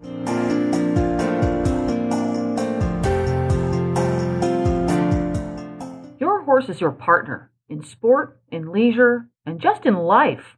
Your 6.18 6.42
horse 6.44 6.68
is 6.68 6.80
your 6.80 6.92
partner 6.92 7.50
in 7.68 7.82
sport, 7.82 8.40
in 8.50 8.70
leisure, 8.70 9.28
and 9.44 9.60
just 9.60 9.84
in 9.84 9.94
life. 9.96 10.56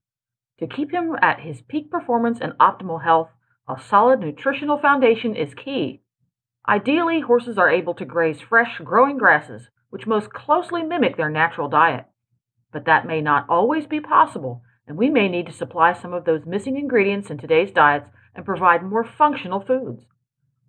To 0.58 0.66
keep 0.66 0.92
him 0.92 1.16
at 1.22 1.40
his 1.40 1.62
peak 1.62 1.90
performance 1.90 2.38
and 2.40 2.52
optimal 2.60 3.02
health, 3.02 3.30
a 3.66 3.80
solid 3.80 4.20
nutritional 4.20 4.78
foundation 4.78 5.34
is 5.34 5.54
key. 5.54 6.02
Ideally, 6.66 7.20
horses 7.20 7.58
are 7.58 7.68
able 7.68 7.92
to 7.94 8.06
graze 8.06 8.40
fresh, 8.40 8.80
growing 8.82 9.18
grasses, 9.18 9.68
which 9.90 10.06
most 10.06 10.32
closely 10.32 10.82
mimic 10.82 11.16
their 11.16 11.28
natural 11.28 11.68
diet. 11.68 12.06
But 12.72 12.86
that 12.86 13.06
may 13.06 13.20
not 13.20 13.46
always 13.48 13.86
be 13.86 14.00
possible, 14.00 14.62
and 14.86 14.96
we 14.96 15.10
may 15.10 15.28
need 15.28 15.46
to 15.46 15.52
supply 15.52 15.92
some 15.92 16.14
of 16.14 16.24
those 16.24 16.46
missing 16.46 16.78
ingredients 16.78 17.30
in 17.30 17.36
today's 17.36 17.70
diets 17.70 18.08
and 18.34 18.46
provide 18.46 18.82
more 18.82 19.04
functional 19.04 19.60
foods. 19.60 20.06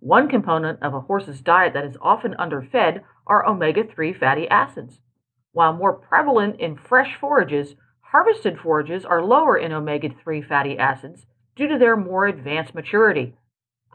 One 0.00 0.28
component 0.28 0.82
of 0.82 0.92
a 0.92 1.00
horse's 1.00 1.40
diet 1.40 1.72
that 1.72 1.84
is 1.86 1.96
often 2.02 2.34
underfed 2.38 3.00
are 3.26 3.46
omega 3.46 3.82
3 3.82 4.12
fatty 4.12 4.46
acids. 4.48 5.00
While 5.52 5.72
more 5.72 5.94
prevalent 5.94 6.60
in 6.60 6.76
fresh 6.76 7.16
forages, 7.18 7.74
harvested 8.00 8.58
forages 8.58 9.06
are 9.06 9.24
lower 9.24 9.56
in 9.56 9.72
omega 9.72 10.10
3 10.22 10.42
fatty 10.42 10.78
acids 10.78 11.24
due 11.56 11.66
to 11.68 11.78
their 11.78 11.96
more 11.96 12.26
advanced 12.26 12.74
maturity. 12.74 13.34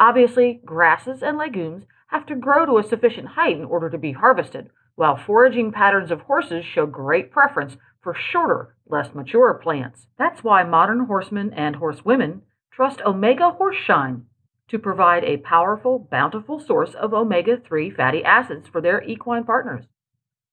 Obviously, 0.01 0.60
grasses 0.65 1.22
and 1.22 1.38
legumes 1.38 1.86
have 2.08 2.25
to 2.25 2.36
grow 2.36 2.65
to 2.65 2.79
a 2.79 2.84
sufficient 2.84 3.27
height 3.27 3.55
in 3.55 3.65
order 3.65 3.88
to 3.88 4.00
be 4.00 4.13
harvested, 4.13 4.72
while 4.96 5.15
foraging 5.15 5.72
patterns 5.72 6.10
of 6.10 6.22
horses 6.22 6.65
show 6.65 6.88
great 6.88 7.31
preference 7.31 7.77
for 8.01 8.15
shorter, 8.15 8.75
less 8.88 9.13
mature 9.13 9.53
plants. 9.53 10.08
That's 10.17 10.43
why 10.43 10.63
modern 10.63 11.05
horsemen 11.05 11.53
and 11.53 11.75
horsewomen 11.75 12.41
trust 12.72 13.00
Omega 13.01 13.55
Horseshine 13.60 14.24
to 14.70 14.79
provide 14.79 15.24
a 15.24 15.38
powerful, 15.38 16.00
bountiful 16.00 16.60
source 16.60 16.96
of 16.96 17.13
omega 17.13 17.58
3 17.63 17.91
fatty 17.91 18.24
acids 18.24 18.67
for 18.67 18.81
their 18.81 19.03
equine 19.03 19.43
partners. 19.43 19.86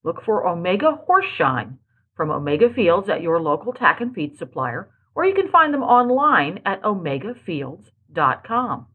Look 0.03 0.23
for 0.23 0.47
Omega 0.47 0.99
Horseshine 1.09 1.79
from 2.15 2.29
Omega 2.29 2.71
Fields 2.71 3.09
at 3.09 3.23
your 3.23 3.41
local 3.41 3.73
tack 3.73 3.99
and 3.99 4.13
feed 4.13 4.37
supplier, 4.37 4.91
or 5.15 5.25
you 5.25 5.33
can 5.33 5.49
find 5.49 5.73
them 5.73 5.81
online 5.81 6.59
at 6.67 6.83
omegafields.com. 6.83 8.85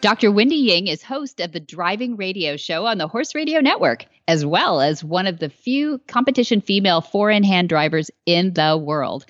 Dr. 0.00 0.30
Wendy 0.30 0.54
Ying 0.54 0.86
is 0.86 1.02
host 1.02 1.40
of 1.40 1.50
the 1.50 1.58
Driving 1.58 2.16
Radio 2.16 2.56
Show 2.56 2.86
on 2.86 2.98
the 2.98 3.08
Horse 3.08 3.34
Radio 3.34 3.60
Network, 3.60 4.06
as 4.28 4.44
well 4.44 4.82
as 4.82 5.02
one 5.02 5.26
of 5.26 5.38
the 5.38 5.48
few 5.48 5.98
competition 6.06 6.60
female 6.60 7.00
four 7.00 7.30
in 7.30 7.42
hand 7.42 7.68
drivers 7.68 8.10
in 8.26 8.52
the 8.52 8.76
world. 8.76 9.24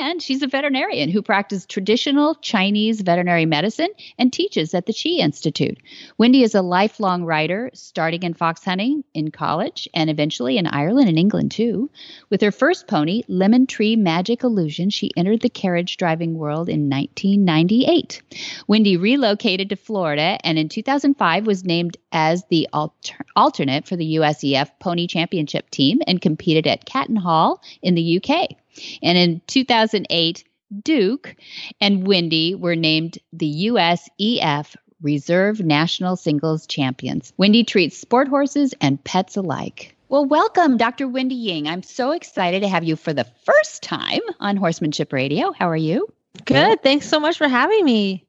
And 0.00 0.22
she's 0.22 0.42
a 0.42 0.46
veterinarian 0.46 1.10
who 1.10 1.20
practices 1.20 1.66
traditional 1.66 2.36
Chinese 2.36 3.02
veterinary 3.02 3.44
medicine 3.44 3.90
and 4.18 4.32
teaches 4.32 4.72
at 4.72 4.86
the 4.86 4.94
Chi 4.94 5.22
Institute. 5.22 5.78
Wendy 6.16 6.42
is 6.42 6.54
a 6.54 6.62
lifelong 6.62 7.24
rider, 7.24 7.70
starting 7.74 8.22
in 8.22 8.32
fox 8.32 8.64
hunting 8.64 9.04
in 9.12 9.30
college 9.30 9.88
and 9.92 10.08
eventually 10.08 10.56
in 10.56 10.66
Ireland 10.66 11.08
and 11.08 11.18
England 11.18 11.50
too. 11.50 11.90
With 12.30 12.40
her 12.40 12.52
first 12.52 12.86
pony, 12.86 13.22
Lemon 13.28 13.66
Tree 13.66 13.96
Magic 13.96 14.42
Illusion, 14.42 14.88
she 14.88 15.10
entered 15.16 15.40
the 15.40 15.50
carriage 15.50 15.96
driving 15.96 16.34
world 16.34 16.68
in 16.68 16.88
1998. 16.88 18.22
Wendy 18.66 18.96
relocated 18.96 19.68
to 19.70 19.76
Florida 19.76 20.38
and 20.44 20.58
in 20.58 20.68
2005 20.68 21.46
was 21.46 21.64
named 21.64 21.96
as 22.12 22.44
the 22.48 22.68
alter- 22.72 23.26
alternate 23.36 23.86
for 23.86 23.96
the 23.96 24.06
USEF 24.34 24.70
Pony 24.80 25.06
Championship 25.06 25.70
team 25.70 26.00
and 26.06 26.20
competed 26.20 26.66
at 26.66 26.84
Catton 26.84 27.16
Hall 27.16 27.62
in 27.82 27.94
the 27.94 28.20
UK. 28.20 28.48
And 29.02 29.16
in 29.16 29.40
2008, 29.46 30.44
Duke 30.82 31.36
and 31.80 32.06
Wendy 32.06 32.54
were 32.54 32.76
named 32.76 33.18
the 33.32 33.66
USEF 33.66 34.74
Reserve 35.02 35.60
National 35.60 36.16
Singles 36.16 36.66
Champions. 36.66 37.32
Wendy 37.36 37.62
treats 37.64 37.98
sport 37.98 38.28
horses 38.28 38.74
and 38.80 39.02
pets 39.04 39.36
alike. 39.36 39.94
Well, 40.08 40.24
welcome, 40.24 40.76
Dr. 40.76 41.08
Wendy 41.08 41.34
Ying. 41.34 41.66
I'm 41.66 41.82
so 41.82 42.12
excited 42.12 42.62
to 42.62 42.68
have 42.68 42.84
you 42.84 42.96
for 42.96 43.12
the 43.12 43.26
first 43.44 43.82
time 43.82 44.20
on 44.40 44.56
Horsemanship 44.56 45.12
Radio. 45.12 45.52
How 45.52 45.68
are 45.68 45.76
you? 45.76 46.08
Good. 46.44 46.82
Thanks 46.82 47.08
so 47.08 47.20
much 47.20 47.38
for 47.38 47.48
having 47.48 47.84
me. 47.84 48.24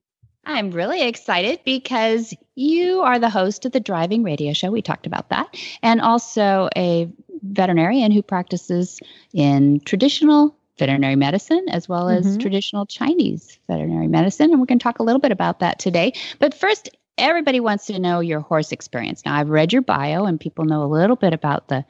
I'm 0.45 0.71
really 0.71 1.01
excited 1.01 1.59
because 1.65 2.33
you 2.55 3.01
are 3.01 3.19
the 3.19 3.29
host 3.29 3.65
of 3.65 3.71
the 3.71 3.79
Driving 3.79 4.23
Radio 4.23 4.53
Show. 4.53 4.71
We 4.71 4.81
talked 4.81 5.07
about 5.07 5.29
that. 5.29 5.55
And 5.81 6.01
also 6.01 6.69
a 6.75 7.09
veterinarian 7.41 8.11
who 8.11 8.21
practices 8.21 8.99
in 9.33 9.79
traditional 9.81 10.55
veterinary 10.77 11.15
medicine 11.15 11.65
as 11.69 11.87
well 11.89 12.09
as 12.09 12.25
Mhm. 12.37 12.41
traditional 12.41 12.85
Chinese 12.85 13.57
veterinary 13.67 14.07
medicine. 14.07 14.51
And 14.51 14.59
we're 14.59 14.65
going 14.67 14.79
to 14.79 14.83
talk 14.83 14.99
a 14.99 15.03
little 15.03 15.19
bit 15.21 15.31
about 15.31 15.59
that 15.59 15.79
today. 15.79 16.13
But 16.39 16.53
first, 16.53 16.89
everybody 17.17 17.59
wants 17.59 17.85
to 17.87 17.97
know 17.97 18.19
your 18.19 18.41
horse 18.41 18.71
experience. 18.71 19.23
Now, 19.25 19.35
I've 19.35 19.49
read 19.49 19.71
your 19.71 19.81
bio 19.81 20.25
and 20.25 20.39
people 20.39 20.65
know 20.65 20.83
a 20.83 20.85
little 20.85 21.15
bit 21.15 21.33
about 21.33 21.67
the 21.69 21.85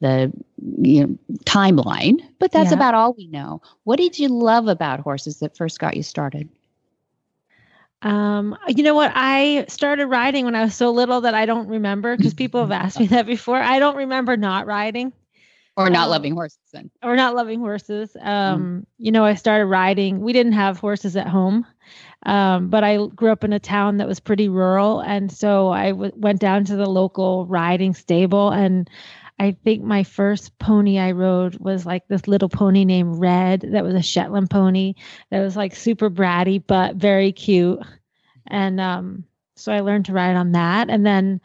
the 0.00 0.32
you 0.80 1.04
know, 1.04 1.18
timeline, 1.44 2.20
but 2.38 2.52
that's 2.52 2.70
Yeah. 2.70 2.76
about 2.76 2.94
all 2.94 3.14
we 3.18 3.26
know. 3.26 3.60
What 3.82 3.96
did 3.96 4.16
you 4.16 4.28
love 4.28 4.68
about 4.68 5.00
horses 5.00 5.40
that 5.40 5.56
first 5.56 5.80
got 5.80 5.96
you 5.96 6.04
started? 6.04 6.48
Um, 8.02 8.56
you 8.68 8.82
know 8.82 8.94
what? 8.94 9.12
I 9.14 9.64
started 9.68 10.06
riding 10.06 10.44
when 10.44 10.54
I 10.54 10.62
was 10.62 10.74
so 10.74 10.90
little 10.90 11.22
that 11.22 11.34
I 11.34 11.46
don't 11.46 11.68
remember 11.68 12.16
because 12.16 12.34
people 12.34 12.60
have 12.60 12.70
asked 12.70 12.98
me 13.00 13.06
that 13.08 13.26
before. 13.26 13.56
I 13.56 13.78
don't 13.78 13.96
remember 13.96 14.36
not 14.36 14.66
riding 14.66 15.12
Or 15.76 15.88
not 15.90 16.04
Um, 16.04 16.10
loving 16.10 16.34
horses 16.34 16.58
then? 16.72 16.90
or 17.02 17.16
not 17.16 17.34
loving 17.34 17.60
horses. 17.60 18.16
Um, 18.20 18.86
you 18.98 19.10
know, 19.12 19.24
I 19.24 19.34
started 19.34 19.66
riding. 19.66 20.20
We 20.20 20.32
didn't 20.32 20.52
have 20.52 20.78
horses 20.78 21.16
at 21.16 21.28
home. 21.28 21.66
Um, 22.24 22.68
but 22.68 22.82
I 22.84 23.06
grew 23.14 23.30
up 23.30 23.44
in 23.44 23.52
a 23.52 23.60
town 23.60 23.98
that 23.98 24.08
was 24.08 24.20
pretty 24.20 24.48
rural. 24.48 25.00
And 25.00 25.30
so 25.30 25.68
I 25.70 25.90
w- 25.90 26.12
went 26.16 26.40
down 26.40 26.64
to 26.66 26.76
the 26.76 26.86
local 26.88 27.46
riding 27.46 27.94
stable. 27.94 28.50
And 28.50 28.88
I 29.38 29.52
think 29.52 29.82
my 29.82 30.02
first 30.02 30.58
pony 30.58 30.98
I 30.98 31.12
rode 31.12 31.56
was 31.58 31.86
like 31.86 32.08
this 32.08 32.26
little 32.26 32.48
pony 32.48 32.84
named 32.84 33.18
Red 33.20 33.60
that 33.72 33.84
was 33.84 33.94
a 33.94 34.02
Shetland 34.02 34.50
pony 34.50 34.94
that 35.30 35.40
was 35.40 35.56
like 35.56 35.74
super 35.76 36.10
bratty, 36.10 36.62
but 36.64 36.96
very 36.96 37.32
cute. 37.32 37.80
And 38.46 38.80
um, 38.80 39.24
so 39.56 39.72
I 39.72 39.80
learned 39.80 40.06
to 40.06 40.12
ride 40.12 40.36
on 40.36 40.52
that. 40.52 40.90
And 40.90 41.06
then 41.06 41.40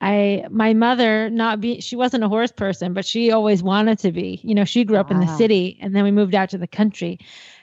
I, 0.00 0.46
my 0.50 0.74
mother, 0.74 1.30
not 1.30 1.60
be, 1.60 1.80
she 1.80 1.96
wasn't 1.96 2.24
a 2.24 2.28
horse 2.28 2.52
person, 2.52 2.94
but 2.94 3.04
she 3.04 3.30
always 3.30 3.62
wanted 3.62 3.98
to 4.00 4.12
be. 4.12 4.40
You 4.42 4.54
know, 4.54 4.64
she 4.64 4.84
grew 4.84 4.96
up 4.96 5.10
in 5.10 5.20
the 5.20 5.26
city 5.26 5.78
and 5.80 5.94
then 5.94 6.04
we 6.04 6.10
moved 6.10 6.34
out 6.34 6.50
to 6.50 6.58
the 6.58 6.66
country. 6.66 7.18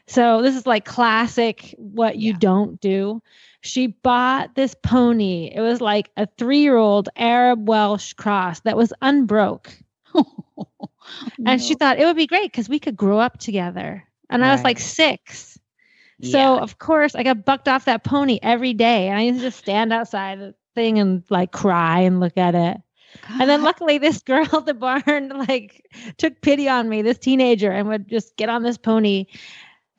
So 0.08 0.42
this 0.42 0.56
is 0.56 0.66
like 0.66 0.86
classic 0.86 1.74
what 1.78 2.18
you 2.18 2.32
Yeah. 2.32 2.38
don't 2.40 2.80
do. 2.82 3.22
She 3.62 3.88
bought 3.88 4.56
this 4.56 4.76
pony. 4.84 5.52
It 5.54 5.62
was 5.62 5.82
like 5.82 6.10
a 6.18 6.28
three 6.38 6.60
year 6.60 6.78
old 6.78 7.10
Arab 7.16 7.68
Welsh 7.68 8.14
cross 8.14 8.60
that 8.62 8.78
was 8.78 8.94
unbroke. 9.02 9.72
And 11.46 11.62
she 11.62 11.76
thought 11.76 12.00
it 12.00 12.06
would 12.06 12.16
be 12.16 12.28
great 12.28 12.52
because 12.52 12.70
we 12.70 12.80
could 12.80 12.96
grow 12.96 13.20
up 13.20 13.40
together. 13.40 14.06
And 14.30 14.46
I 14.46 14.52
was 14.52 14.64
like 14.64 14.80
six. 14.80 15.60
Yeah. 16.20 16.32
So 16.32 16.60
of 16.60 16.80
course 16.80 17.16
I 17.16 17.24
got 17.24 17.46
bucked 17.46 17.68
off 17.68 17.86
that 17.86 18.04
pony 18.04 18.40
every 18.42 18.74
day. 18.74 19.08
And 19.08 19.18
I 19.18 19.24
used 19.24 19.40
to 19.40 19.46
just 19.48 19.60
stand 19.60 19.92
outside 19.92 20.40
the 20.40 20.56
thing 20.76 21.00
and 21.00 21.24
like 21.30 21.52
cry 21.52 22.00
and 22.00 22.20
look 22.20 22.38
at 22.38 22.56
it. 22.56 22.78
And 23.40 23.50
then 23.50 23.64
luckily 23.64 23.98
this 23.98 24.22
girl 24.24 24.48
at 24.54 24.66
the 24.66 24.74
barn 24.74 25.30
like 25.30 25.86
took 26.18 26.42
pity 26.42 26.70
on 26.70 26.88
me, 26.88 27.02
this 27.02 27.18
teenager, 27.18 27.72
and 27.72 27.88
would 27.88 28.08
just 28.08 28.38
get 28.38 28.50
on 28.50 28.64
this 28.64 28.78
pony. 28.78 29.26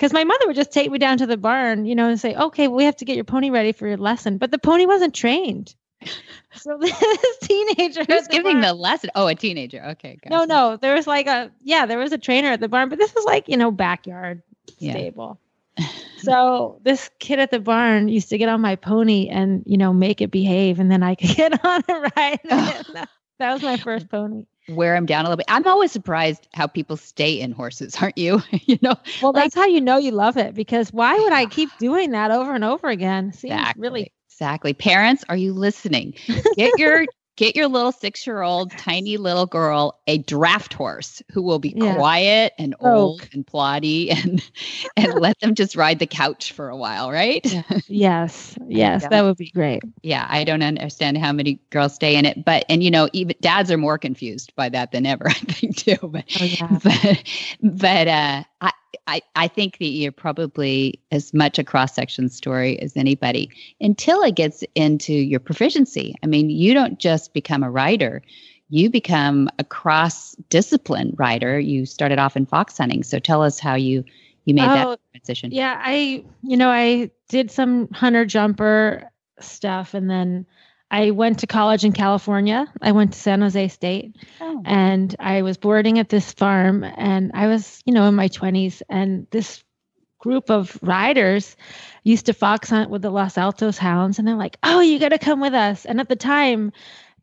Because 0.03 0.13
my 0.13 0.25
mother 0.25 0.49
would 0.49 0.57
just 0.57 0.73
take 0.73 0.91
me 0.91 0.99
down 0.99 1.19
to 1.19 1.27
the 1.27 1.37
barn, 1.37 1.85
you 1.85 1.95
know, 1.95 2.09
and 2.09 2.19
say, 2.19 2.35
okay, 2.35 2.67
we 2.67 2.87
have 2.87 2.97
to 2.97 3.05
get 3.05 3.15
your 3.15 3.23
pony 3.23 3.51
ready 3.51 3.71
for 3.71 3.87
your 3.87 3.97
lesson. 3.99 4.37
But 4.37 4.51
the 4.51 4.59
pony 4.59 4.85
wasn't 4.85 5.15
trained. 5.15 5.77
So 6.57 6.77
this 6.81 7.39
teenager 7.45 8.01
Who's 8.09 8.27
the 8.27 8.33
giving 8.33 8.55
barn- 8.55 8.63
the 8.63 8.75
lesson? 8.75 9.11
Oh, 9.15 9.29
a 9.29 9.37
teenager. 9.37 9.81
Okay. 9.91 10.19
no, 10.29 10.39
gotcha. 10.39 10.49
no. 10.49 10.77
There 10.77 10.97
was 10.97 11.07
like 11.07 11.29
a 11.29 11.53
yeah, 11.63 11.87
there 11.87 12.01
was 12.01 12.11
a 12.11 12.19
trainer 12.19 12.49
at 12.49 12.59
the 12.59 12.69
barn, 12.69 12.89
but 12.89 12.99
this 12.99 13.15
was 13.15 13.25
like, 13.25 13.49
you 13.49 13.57
know, 13.57 13.71
backyard 13.71 14.43
Yeah. 14.81 14.91
stable. 14.91 15.39
so 16.17 16.81
this 16.83 17.09
kid 17.21 17.39
at 17.39 17.53
the 17.53 17.61
barn 17.61 18.09
used 18.09 18.31
to 18.31 18.39
get 18.39 18.49
on 18.49 18.61
my 18.61 18.75
pony 18.75 19.29
and, 19.29 19.63
you 19.67 19.77
know, 19.77 19.93
make 19.93 20.21
it 20.21 20.33
behave 20.33 20.81
and 20.81 20.91
then 20.91 21.05
I 21.05 21.15
could 21.15 21.31
get 21.37 21.65
on 21.65 21.85
and 21.89 22.13
ride 22.17 22.41
that 23.39 23.53
was 23.53 23.63
my 23.63 23.77
first 23.77 24.09
pony. 24.09 24.47
Wear 24.69 24.95
them 24.95 25.07
down 25.07 25.25
a 25.25 25.29
little 25.29 25.37
bit. 25.39 25.47
I'm 25.49 25.67
always 25.67 25.91
surprised 25.93 26.47
how 26.55 26.67
people 26.67 26.97
stay 26.97 27.41
in 27.41 27.53
horses, 27.53 27.97
aren't 28.01 28.17
you? 28.19 28.43
you 28.67 28.79
know, 28.83 28.95
Well, 29.21 29.33
Like- 29.33 29.45
that's 29.45 29.55
how 29.55 29.67
you 29.67 29.81
know 29.81 29.97
you 29.99 30.13
love 30.13 30.37
it 30.37 30.55
because 30.55 30.93
why 30.93 31.19
would 31.19 31.33
I 31.33 31.47
keep 31.47 31.71
doing 31.79 32.13
that 32.13 32.31
over 32.31 32.55
and 32.55 32.65
over 32.65 32.89
again? 32.89 33.33
Seems 33.33 33.55
Exactly. 33.55 33.83
really 33.83 34.13
Exactly. 34.29 34.73
Parents, 34.73 35.25
are 35.29 35.37
you 35.37 35.53
listening? 35.53 36.15
Get 36.57 36.79
your 36.79 37.07
get 37.37 37.57
your 37.57 37.69
little 37.69 37.93
six 37.93 38.27
year 38.27 38.43
old 38.43 38.77
tiny 38.77 39.17
little 39.17 39.47
girl 39.47 40.01
a 40.07 40.19
draft 40.19 40.73
horse 40.75 41.23
who 41.33 41.43
will 41.43 41.59
be 41.59 41.73
Yeah. 41.73 41.95
quiet 41.95 42.53
and 42.59 42.75
old 42.81 43.29
and 43.33 43.47
plotty 43.47 44.11
and 44.11 44.43
and 44.97 45.15
let 45.15 45.39
them 45.41 45.55
just 45.55 45.77
ride 45.77 45.99
the 45.99 46.07
couch 46.07 46.53
for 46.53 46.69
a 46.69 46.77
while, 46.77 47.11
right? 47.11 47.45
Yeah. 47.45 47.63
yes, 47.89 48.57
yes, 48.69 49.07
Yeah. 49.07 49.09
that 49.09 49.23
would 49.23 49.37
be 49.37 49.51
great. 49.51 49.85
Yeah, 50.03 50.27
I 50.29 50.45
don't 50.45 50.63
understand 50.63 51.19
how 51.19 51.33
many 51.33 51.61
girls 51.71 51.95
stay 51.95 52.17
in 52.17 52.25
it, 52.27 52.45
but 52.45 52.65
and 52.69 52.83
you 52.83 52.91
know, 52.91 53.09
even 53.13 53.37
dads 53.41 53.71
are 53.71 53.79
more 53.79 53.99
confused 53.99 54.55
by 54.57 54.69
that 54.69 54.93
than 54.93 55.07
ever, 55.07 55.29
I 55.29 55.33
think 55.33 55.77
too. 55.77 55.97
But 56.03 56.25
Oh 56.41 56.45
yeah. 56.45 56.79
but 56.83 57.23
but 57.63 58.09
uh, 58.09 58.43
I, 58.63 58.73
I 59.07 59.23
I 59.37 59.49
think 59.49 59.79
that 59.79 59.87
you're 59.87 60.13
probably 60.13 61.01
as 61.11 61.35
much 61.35 61.59
a 61.59 61.65
cross 61.65 61.95
section 61.95 62.29
story 62.29 62.79
as 62.81 62.97
anybody 62.97 63.51
until 63.81 64.23
it 64.23 64.37
gets 64.37 64.65
into 64.75 65.13
your 65.13 65.41
proficiency. 65.41 66.15
I 66.23 66.27
mean, 66.27 66.49
you 66.49 66.73
don't 66.73 66.99
just 66.99 67.35
become 67.35 67.63
a 67.63 67.71
writer; 67.71 68.23
you 68.71 68.89
become 68.89 69.51
a 69.59 69.65
cross 69.65 70.35
discipline 70.49 71.15
writer. 71.17 71.59
You 71.59 71.85
started 71.85 72.19
off 72.19 72.37
in 72.37 72.47
fox 72.47 72.79
hunting, 72.79 73.03
so 73.03 73.19
tell 73.19 73.43
us 73.43 73.59
how 73.59 73.75
you 73.75 74.05
you 74.45 74.55
made 74.55 74.65
Oh, 74.65 74.91
that 74.91 75.01
transition. 75.13 75.51
Yeah, 75.53 75.81
I 75.83 76.25
you 76.43 76.57
know 76.57 76.71
I 76.71 77.11
did 77.29 77.51
some 77.51 77.89
hunter 77.93 78.25
jumper 78.25 79.11
stuff, 79.41 79.95
and 79.95 80.09
then 80.09 80.47
I 80.93 81.11
went 81.11 81.39
to 81.41 81.47
college 81.47 81.85
in 81.85 81.93
California. 81.93 82.67
I 82.83 82.93
went 82.93 83.15
to 83.15 83.19
San 83.19 83.41
Jose 83.41 83.69
State, 83.69 84.15
Oh. 84.41 84.63
and 84.65 85.17
I 85.19 85.41
was 85.43 85.57
boarding 85.57 85.99
at 85.99 86.11
this 86.11 86.33
farm, 86.33 86.85
and 86.85 87.33
I 87.35 87.47
was 87.49 87.81
you 87.87 87.95
know 87.95 88.07
in 88.07 88.15
my 88.15 88.29
twenties, 88.29 88.83
and 88.89 89.27
this 89.31 89.65
group 90.19 90.51
of 90.51 90.79
riders 90.83 91.57
used 92.05 92.27
to 92.27 92.33
fox 92.35 92.69
hunt 92.71 92.91
with 92.91 93.03
the 93.03 93.11
Los 93.11 93.37
Altos 93.39 93.79
hounds, 93.79 94.19
and 94.19 94.29
they're 94.29 94.37
like, 94.37 94.59
"Oh, 94.63 94.81
you 94.81 94.99
got 94.99 95.09
to 95.09 95.19
come 95.19 95.41
with 95.41 95.55
us." 95.55 95.85
And 95.87 95.99
at 95.99 96.09
the 96.11 96.15
time, 96.17 96.73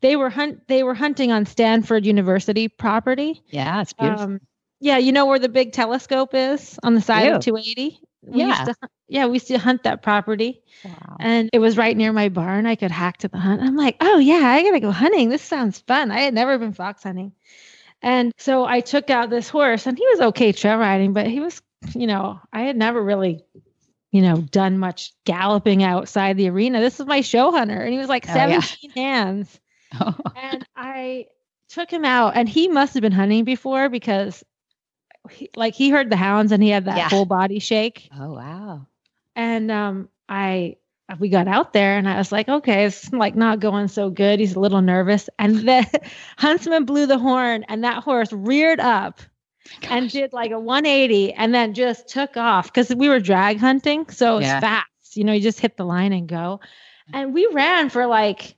they 0.02 0.16
were 0.16 0.30
hunt 0.32 0.68
they 0.68 0.82
were 0.84 0.96
hunting 0.96 1.32
on 1.32 1.46
Stanford 1.46 2.06
University 2.08 2.68
property. 2.68 3.42
Yeah, 3.50 3.82
it's 3.82 3.94
beautiful. 3.94 4.26
Um, 4.26 4.42
yeah, 4.82 4.98
you 4.98 5.12
know 5.12 5.28
where 5.28 5.40
the 5.40 5.50
big 5.50 5.74
telescope 5.74 6.34
is 6.34 6.80
on 6.84 6.96
the 6.96 7.02
side 7.02 7.26
Yeah. 7.28 7.36
of 7.36 7.44
280. 7.44 8.00
We 8.22 8.40
Yeah. 8.40 8.48
used 8.50 8.66
to, 8.66 8.76
hunt- 8.82 8.92
yeah, 9.08 9.26
we 9.28 9.34
used 9.34 9.48
to 9.48 9.58
hunt 9.58 9.84
that 9.84 10.02
property, 10.02 10.62
wow. 10.84 11.18
and 11.20 11.50
it 11.54 11.60
was 11.60 11.78
right 11.78 11.96
near 11.96 12.12
my 12.12 12.30
barn. 12.30 12.66
I 12.66 12.76
could 12.76 12.92
hack 12.92 13.18
to 13.20 13.28
the 13.28 13.38
hunt. 13.38 13.62
I'm 13.62 13.76
like, 13.78 13.96
oh 14.02 14.18
yeah, 14.20 14.42
I 14.48 14.62
gotta 14.64 14.80
go 14.80 14.92
hunting. 14.92 15.30
This 15.30 15.42
sounds 15.42 15.80
fun. 15.80 16.12
I 16.12 16.20
had 16.20 16.34
never 16.34 16.58
been 16.58 16.74
fox 16.74 17.04
hunting, 17.04 17.32
and 18.02 18.34
so 18.38 18.66
I 18.66 18.82
took 18.82 19.10
out 19.10 19.30
this 19.30 19.50
horse, 19.50 19.88
and 19.88 19.98
he 19.98 20.06
was 20.08 20.20
okay 20.22 20.52
trail 20.52 20.78
riding, 20.78 21.14
but 21.14 21.28
he 21.28 21.40
was, 21.40 21.62
you 21.96 22.08
know, 22.08 22.40
I 22.52 22.62
had 22.64 22.76
never 22.78 23.02
really. 23.04 23.44
You 24.12 24.24
know, 24.24 24.38
done 24.38 24.80
much 24.80 25.14
galloping 25.24 25.84
outside 25.84 26.36
the 26.36 26.50
arena. 26.50 26.80
This 26.82 27.00
is 27.00 27.06
my 27.06 27.22
show 27.22 27.52
hunter, 27.52 27.80
and 27.80 27.94
he 27.94 28.00
was 28.00 28.10
like 28.10 28.28
Oh, 28.28 28.34
yeah. 28.34 28.60
17 28.60 28.90
hands 28.96 29.60
oh. 30.02 30.16
and 30.36 30.66
I 30.76 31.28
took 31.70 31.92
him 31.92 32.04
out, 32.04 32.36
and 32.36 32.50
he 32.50 32.70
must 32.70 32.96
have 32.96 33.02
been 33.04 33.12
hunting 33.12 33.44
before 33.44 33.88
because, 33.88 34.44
he, 35.30 35.50
like, 35.56 35.74
he 35.76 35.90
heard 35.90 36.10
the 36.10 36.16
hounds 36.16 36.52
and 36.52 36.62
he 36.64 36.70
had 36.70 36.86
that 36.86 36.98
Yeah. 36.98 37.10
whole 37.10 37.26
body 37.26 37.60
shake. 37.60 38.10
oh 38.18 38.34
wow. 38.34 38.86
And 39.36 39.72
um, 39.72 40.10
I 40.28 40.78
we 41.20 41.30
got 41.30 41.48
out 41.48 41.74
there, 41.74 41.98
and 41.98 42.08
I 42.08 42.18
was 42.18 42.32
like, 42.32 42.48
okay, 42.50 42.86
it's 42.86 43.12
like 43.12 43.36
not 43.36 43.60
going 43.60 43.88
so 43.88 44.10
good. 44.10 44.40
He's 44.40 44.56
a 44.56 44.60
little 44.60 44.82
nervous, 44.82 45.30
and 45.40 45.56
the 45.68 46.02
huntsman 46.38 46.86
blew 46.86 47.06
the 47.08 47.18
horn, 47.18 47.66
and 47.68 47.84
that 47.84 48.04
horse 48.04 48.32
reared 48.32 48.80
up 48.80 49.22
and 49.90 50.10
did 50.10 50.34
like 50.34 50.52
a 50.52 50.60
180, 50.60 51.34
and 51.34 51.54
then 51.54 51.74
just 51.74 52.08
took 52.10 52.38
off 52.38 52.66
because 52.66 52.94
we 52.94 53.10
were 53.10 53.20
drag 53.20 53.58
hunting, 53.60 54.08
so 54.10 54.38
it's 54.38 54.48
Yeah. 54.48 54.60
fast. 54.60 54.86
You 55.16 55.24
know, 55.24 55.34
you 55.34 55.42
just 55.42 55.60
hit 55.60 55.78
the 55.78 55.86
line 55.86 56.14
and 56.14 56.28
go. 56.28 56.60
And 57.14 57.34
we 57.34 57.48
ran 57.52 57.90
for 57.90 58.06
like, 58.06 58.56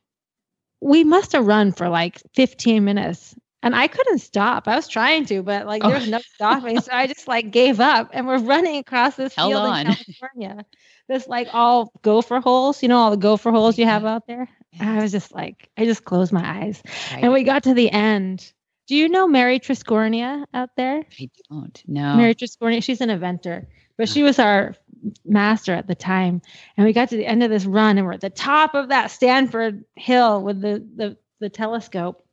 we 0.82 1.04
must 1.04 1.32
have 1.34 1.46
run 1.48 1.72
for 1.72 1.88
like 1.90 2.22
15 2.34 2.84
minutes. 2.84 3.36
And 3.64 3.76
I 3.76 3.88
couldn't 3.88 4.20
stop. 4.20 4.68
I 4.68 4.76
was 4.76 4.88
trying 4.88 5.26
to, 5.26 5.44
but 5.44 5.68
like 5.68 5.84
there 5.84 5.94
was 5.94 6.08
Oh. 6.08 6.12
no 6.12 6.20
stopping. 6.34 6.82
so 6.82 6.92
I 6.92 7.08
just 7.08 7.28
like 7.28 7.52
gave 7.52 7.80
up 7.80 8.10
and 8.14 8.28
we're 8.28 8.40
running 8.40 8.78
across 8.78 9.16
this 9.16 9.36
Held 9.36 9.52
field 9.52 9.66
on. 9.66 9.88
in 9.88 9.94
California. 10.20 10.66
This 11.08 11.28
like 11.28 11.50
all 11.54 11.92
gopher 12.02 12.40
holes, 12.40 12.82
you 12.82 12.90
know, 12.90 12.98
all 12.98 13.12
the 13.12 13.18
gopher 13.18 13.52
holes 13.52 13.78
you 13.78 13.86
have 13.86 14.02
mm-hmm. 14.02 14.08
out 14.10 14.28
there. 14.28 14.48
And 14.80 14.90
I 14.90 15.02
was 15.02 15.12
just 15.12 15.34
like, 15.34 15.70
I 15.78 15.86
just 15.86 16.06
closed 16.06 16.32
my 16.32 16.64
eyes. 16.64 16.82
Right. 17.12 17.24
And 17.24 17.34
we 17.34 17.44
got 17.44 17.64
to 17.64 17.74
the 17.74 17.90
end. 17.92 18.52
Do 18.88 18.96
you 18.96 19.10
know 19.10 19.28
Mary 19.28 19.60
Triscornia 19.60 20.46
out 20.54 20.70
there? 20.76 21.04
I 21.20 21.30
don't 21.50 21.84
know. 21.88 22.16
Mary 22.16 22.34
Triscornia, 22.36 22.82
she's 22.84 23.00
an 23.02 23.10
inventor, 23.10 23.68
but 23.98 24.10
she 24.10 24.24
was 24.24 24.40
our 24.40 24.76
master 25.26 25.74
at 25.74 25.88
the 25.88 25.96
time. 25.96 26.42
And 26.78 26.86
we 26.86 26.94
got 26.94 27.10
to 27.10 27.18
the 27.18 27.26
end 27.26 27.44
of 27.44 27.50
this 27.50 27.66
run 27.66 27.98
and 27.98 28.08
we're 28.08 28.14
at 28.14 28.22
the 28.22 28.30
top 28.30 28.74
of 28.74 28.90
that 28.90 29.12
Stanford 29.12 29.84
hill 29.96 30.42
with 30.42 30.62
the 30.62 30.86
the, 30.96 31.18
the 31.40 31.50
telescope. 31.50 32.26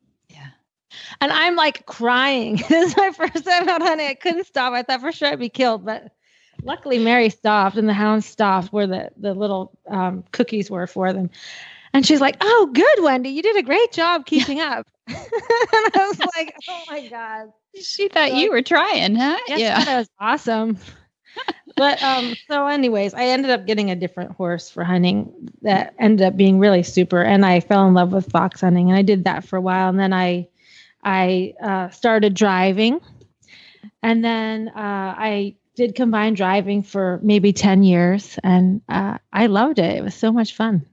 Yeah. 0.90 0.96
And 1.20 1.32
I'm 1.32 1.56
like 1.56 1.86
crying. 1.86 2.56
this 2.68 2.90
is 2.90 2.96
my 2.96 3.10
first 3.12 3.44
time 3.44 3.68
out 3.68 3.82
hunting. 3.82 4.06
I 4.06 4.14
couldn't 4.14 4.46
stop. 4.46 4.72
I 4.72 4.82
thought 4.82 5.00
for 5.00 5.12
sure 5.12 5.28
I'd 5.28 5.38
be 5.38 5.48
killed, 5.48 5.84
but 5.84 6.12
luckily 6.62 6.98
Mary 6.98 7.30
stopped 7.30 7.76
and 7.76 7.88
the 7.88 7.94
hounds 7.94 8.26
stopped 8.26 8.72
where 8.72 8.86
the, 8.86 9.10
the 9.16 9.34
little 9.34 9.78
um, 9.88 10.24
cookies 10.32 10.70
were 10.70 10.86
for 10.86 11.12
them. 11.12 11.30
And 11.92 12.06
she's 12.06 12.20
like, 12.20 12.36
Oh, 12.40 12.70
good, 12.72 13.02
Wendy. 13.02 13.30
You 13.30 13.42
did 13.42 13.56
a 13.56 13.62
great 13.62 13.92
job 13.92 14.26
keeping 14.26 14.60
up. 14.60 14.86
and 15.06 15.16
I 15.16 16.06
was 16.08 16.18
like, 16.36 16.54
Oh 16.68 16.82
my 16.88 17.08
God. 17.08 17.52
She 17.80 18.08
thought 18.08 18.34
you 18.34 18.50
were 18.50 18.62
trying, 18.62 19.14
huh? 19.14 19.38
Yes, 19.48 19.60
yeah. 19.60 19.84
that 19.84 19.98
was 19.98 20.10
awesome. 20.18 20.78
but 21.76 22.02
um, 22.02 22.34
so 22.50 22.66
anyways, 22.66 23.14
I 23.14 23.24
ended 23.24 23.50
up 23.50 23.66
getting 23.66 23.90
a 23.90 23.96
different 23.96 24.32
horse 24.32 24.68
for 24.68 24.84
hunting 24.84 25.32
that 25.62 25.94
ended 25.98 26.26
up 26.26 26.36
being 26.36 26.58
really 26.58 26.82
super, 26.82 27.22
and 27.22 27.46
I 27.46 27.60
fell 27.60 27.86
in 27.86 27.94
love 27.94 28.12
with 28.12 28.30
fox 28.30 28.62
hunting, 28.62 28.88
and 28.90 28.98
I 28.98 29.02
did 29.02 29.24
that 29.24 29.44
for 29.44 29.56
a 29.56 29.60
while, 29.60 29.88
and 29.88 30.00
then 30.00 30.12
I 30.12 30.48
I 31.08 31.54
uh, 31.62 31.88
started 31.88 32.34
driving, 32.34 33.00
and 34.02 34.22
then 34.22 34.68
uh, 34.68 35.14
I 35.16 35.56
did 35.74 35.94
combine 35.94 36.34
driving 36.34 36.82
for 36.82 37.18
maybe 37.22 37.54
ten 37.54 37.82
years, 37.82 38.38
and 38.44 38.82
uh, 38.90 39.16
I 39.32 39.46
loved 39.46 39.78
it. 39.78 39.96
It 39.96 40.04
was 40.04 40.14
so 40.14 40.32
much 40.32 40.54
fun. 40.54 40.84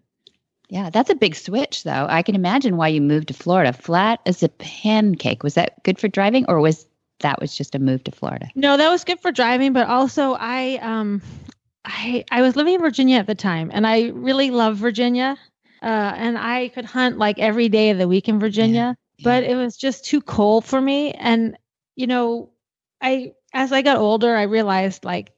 Yeah, 0.69 0.89
that's 0.89 1.09
a 1.09 1.15
big 1.15 1.35
switch, 1.35 1.83
though. 1.83 2.07
I 2.09 2.21
can 2.23 2.33
imagine 2.33 2.77
why 2.77 2.87
you 2.87 3.01
moved 3.01 3.27
to 3.27 3.33
Florida. 3.33 3.73
Flat 3.73 4.21
as 4.25 4.41
a 4.41 4.47
pancake. 4.49 5.43
Was 5.43 5.55
that 5.55 5.83
good 5.83 5.99
for 5.99 6.07
driving, 6.07 6.45
or 6.47 6.61
was 6.61 6.87
that 7.19 7.41
was 7.41 7.55
just 7.57 7.75
a 7.75 7.79
move 7.79 8.03
to 8.05 8.11
Florida? 8.11 8.49
No, 8.55 8.77
that 8.77 8.89
was 8.89 9.03
good 9.03 9.19
for 9.19 9.31
driving, 9.31 9.73
but 9.73 9.87
also 9.87 10.33
I 10.33 10.77
um 10.81 11.21
I 11.83 12.23
I 12.31 12.41
was 12.41 12.55
living 12.55 12.75
in 12.75 12.81
Virginia 12.81 13.17
at 13.17 13.27
the 13.27 13.35
time 13.35 13.69
and 13.73 13.85
I 13.85 14.09
really 14.09 14.51
love 14.51 14.77
Virginia. 14.77 15.37
Uh 15.81 16.13
and 16.15 16.37
I 16.37 16.69
could 16.69 16.85
hunt 16.85 17.17
like 17.17 17.37
every 17.39 17.69
day 17.69 17.89
of 17.89 17.97
the 17.97 18.07
week 18.07 18.27
in 18.27 18.39
Virginia, 18.39 18.97
but 19.23 19.43
it 19.43 19.55
was 19.55 19.77
just 19.77 20.05
too 20.05 20.21
cold 20.21 20.65
for 20.65 20.79
me 20.79 21.11
and 21.13 21.57
you 21.95 22.07
know, 22.07 22.49
I 23.01 23.33
as 23.53 23.71
I 23.71 23.81
got 23.81 23.97
older, 23.97 24.35
I 24.35 24.43
realized 24.43 25.05
like 25.05 25.31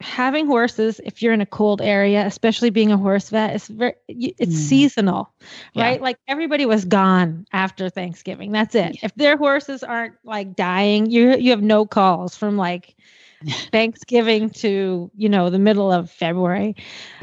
having 0.00 0.46
horses 0.46 1.00
if 1.04 1.22
you're 1.22 1.32
in 1.32 1.40
a 1.40 1.46
cold 1.46 1.80
area, 1.80 2.26
especially 2.26 2.70
being 2.70 2.92
a 2.92 2.96
horse 2.98 3.30
vet, 3.30 3.54
it's 3.54 3.68
very 3.68 3.94
it's 4.08 4.54
Mm. 4.54 4.58
seasonal, 4.58 5.32
Yeah. 5.74 5.84
right? 5.84 6.02
Like 6.02 6.18
everybody 6.28 6.66
was 6.66 6.84
gone 6.84 7.46
after 7.52 7.88
Thanksgiving. 7.88 8.52
That's 8.52 8.74
it. 8.74 8.98
If 9.02 9.14
their 9.14 9.36
horses 9.36 9.82
aren't 9.82 10.14
like 10.24 10.54
dying, 10.56 11.10
you 11.10 11.36
you 11.36 11.50
have 11.50 11.62
no 11.62 11.86
calls 11.86 12.36
from 12.36 12.56
like 12.56 12.94
Thanksgiving 13.72 14.50
to, 14.50 15.10
you 15.14 15.28
know, 15.28 15.50
the 15.50 15.58
middle 15.58 15.90
of 15.92 16.10
February. 16.10 16.76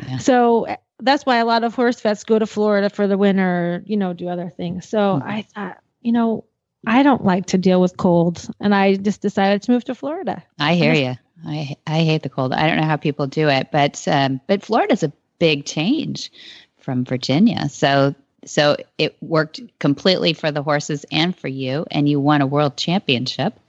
Yeah. 0.08 0.18
So 0.18 0.68
uh, 0.68 0.76
that's 1.00 1.26
why 1.26 1.38
a 1.38 1.46
lot 1.46 1.64
of 1.64 1.76
horse 1.76 2.00
vets 2.02 2.24
go 2.24 2.40
to 2.40 2.46
Florida 2.48 2.90
for 2.90 3.08
the 3.08 3.18
winter, 3.18 3.84
you 3.86 3.98
know, 3.98 4.14
do 4.14 4.28
other 4.28 4.50
things. 4.50 4.88
So 4.88 5.20
Mhm. 5.20 5.24
I 5.24 5.42
thought, 5.42 5.78
you 6.02 6.12
know, 6.12 6.46
I 6.86 7.04
don't 7.04 7.24
like 7.24 7.48
to 7.48 7.58
deal 7.58 7.80
with 7.82 7.98
cold, 7.98 8.48
and 8.60 8.74
I 8.74 8.96
just 8.96 9.22
decided 9.22 9.62
to 9.64 9.72
move 9.72 9.86
to 9.86 9.96
Florida. 9.96 10.44
I 10.60 10.76
hear 10.76 10.94
you. 10.94 11.16
I 11.46 11.76
I 11.86 12.00
hate 12.04 12.24
the 12.24 12.30
cold. 12.30 12.54
I 12.54 12.68
don't 12.68 12.78
know 12.78 12.88
how 12.88 12.98
people 12.98 13.28
do 13.28 13.50
it, 13.50 13.70
but 13.72 14.04
um, 14.08 14.42
but 14.48 14.64
Florida's 14.64 15.04
a 15.04 15.12
big 15.40 15.66
change 15.66 16.32
from 16.80 17.06
Virginia. 17.06 17.70
So 17.70 18.16
so 18.46 18.78
it 18.98 19.16
worked 19.22 19.60
completely 19.80 20.34
for 20.34 20.52
the 20.52 20.64
horses 20.64 21.06
and 21.12 21.36
for 21.38 21.48
you, 21.48 21.86
and 21.92 22.10
you 22.10 22.20
won 22.20 22.42
a 22.42 22.48
world 22.48 22.78
championship. 22.78 23.60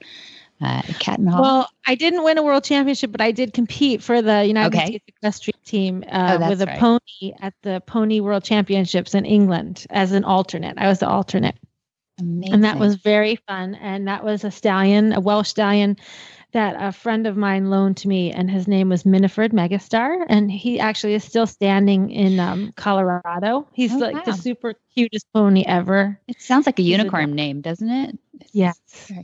Uh, 0.61 0.81
Catton 0.99 1.27
Hall. 1.27 1.41
Well, 1.41 1.69
I 1.85 1.95
didn't 1.95 2.23
win 2.23 2.37
a 2.37 2.43
world 2.43 2.63
championship, 2.63 3.11
but 3.11 3.19
I 3.21 3.31
did 3.31 3.53
compete 3.53 4.01
for 4.01 4.21
the 4.21 4.45
United 4.45 4.75
Okay. 4.77 4.85
States 4.85 5.05
equestrian 5.07 5.59
team 5.65 6.03
Oh, 6.07 6.11
uh, 6.15 6.37
that's 6.37 6.49
with 6.51 6.61
a 6.61 6.65
right. 6.67 6.79
pony 6.79 7.33
at 7.41 7.53
the 7.63 7.81
Pony 7.85 8.21
World 8.21 8.45
Championships 8.45 9.13
in 9.13 9.25
England 9.25 9.85
as 9.89 10.13
an 10.13 10.23
alternate. 10.23 10.77
I 10.77 10.87
was 10.87 10.99
the 10.99 11.07
alternate. 11.09 11.55
And 12.51 12.63
that 12.63 12.77
was 12.79 12.95
very 12.95 13.35
fun. 13.47 13.75
And 13.75 14.07
that 14.07 14.23
was 14.23 14.43
a 14.43 14.51
stallion, 14.51 15.13
a 15.13 15.19
Welsh 15.19 15.49
stallion 15.49 15.97
that 16.51 16.75
a 16.79 16.91
friend 16.91 17.25
of 17.25 17.35
mine 17.35 17.71
loaned 17.71 17.97
to 17.97 18.07
me, 18.07 18.31
and 18.31 18.49
his 18.49 18.67
name 18.67 18.87
was 18.89 19.05
Minifred 19.05 19.53
Megastar, 19.53 20.23
and 20.29 20.51
he 20.51 20.79
actually 20.79 21.15
is 21.15 21.23
still 21.23 21.47
standing 21.47 22.11
in 22.11 22.39
um, 22.39 22.71
Colorado. 22.75 23.67
He's 23.73 23.91
Oh, 23.91 23.97
like 23.97 24.13
wow. 24.13 24.21
the 24.25 24.33
super 24.33 24.75
cutest 24.93 25.25
pony 25.33 25.65
ever. 25.65 26.19
It 26.27 26.39
sounds 26.39 26.67
like 26.67 26.77
a 26.77 26.83
He's 26.83 26.93
a 26.93 26.97
unicorn 26.99 27.33
name, 27.33 27.61
doesn't 27.61 27.89
it? 27.89 28.19
Yes, 28.51 28.79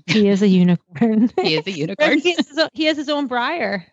he 0.07 0.27
is 0.27 0.41
a 0.41 0.47
unicorn. 0.63 1.31
He 1.39 1.55
is 1.55 1.67
a 1.67 1.71
unicorn. 1.77 2.17
he, 2.17 2.31
has 2.33 2.47
his 2.47 2.57
own, 2.57 2.69
he 2.73 2.85
has 2.85 2.97
his 2.97 3.09
own 3.09 3.29
Breyer. 3.29 3.83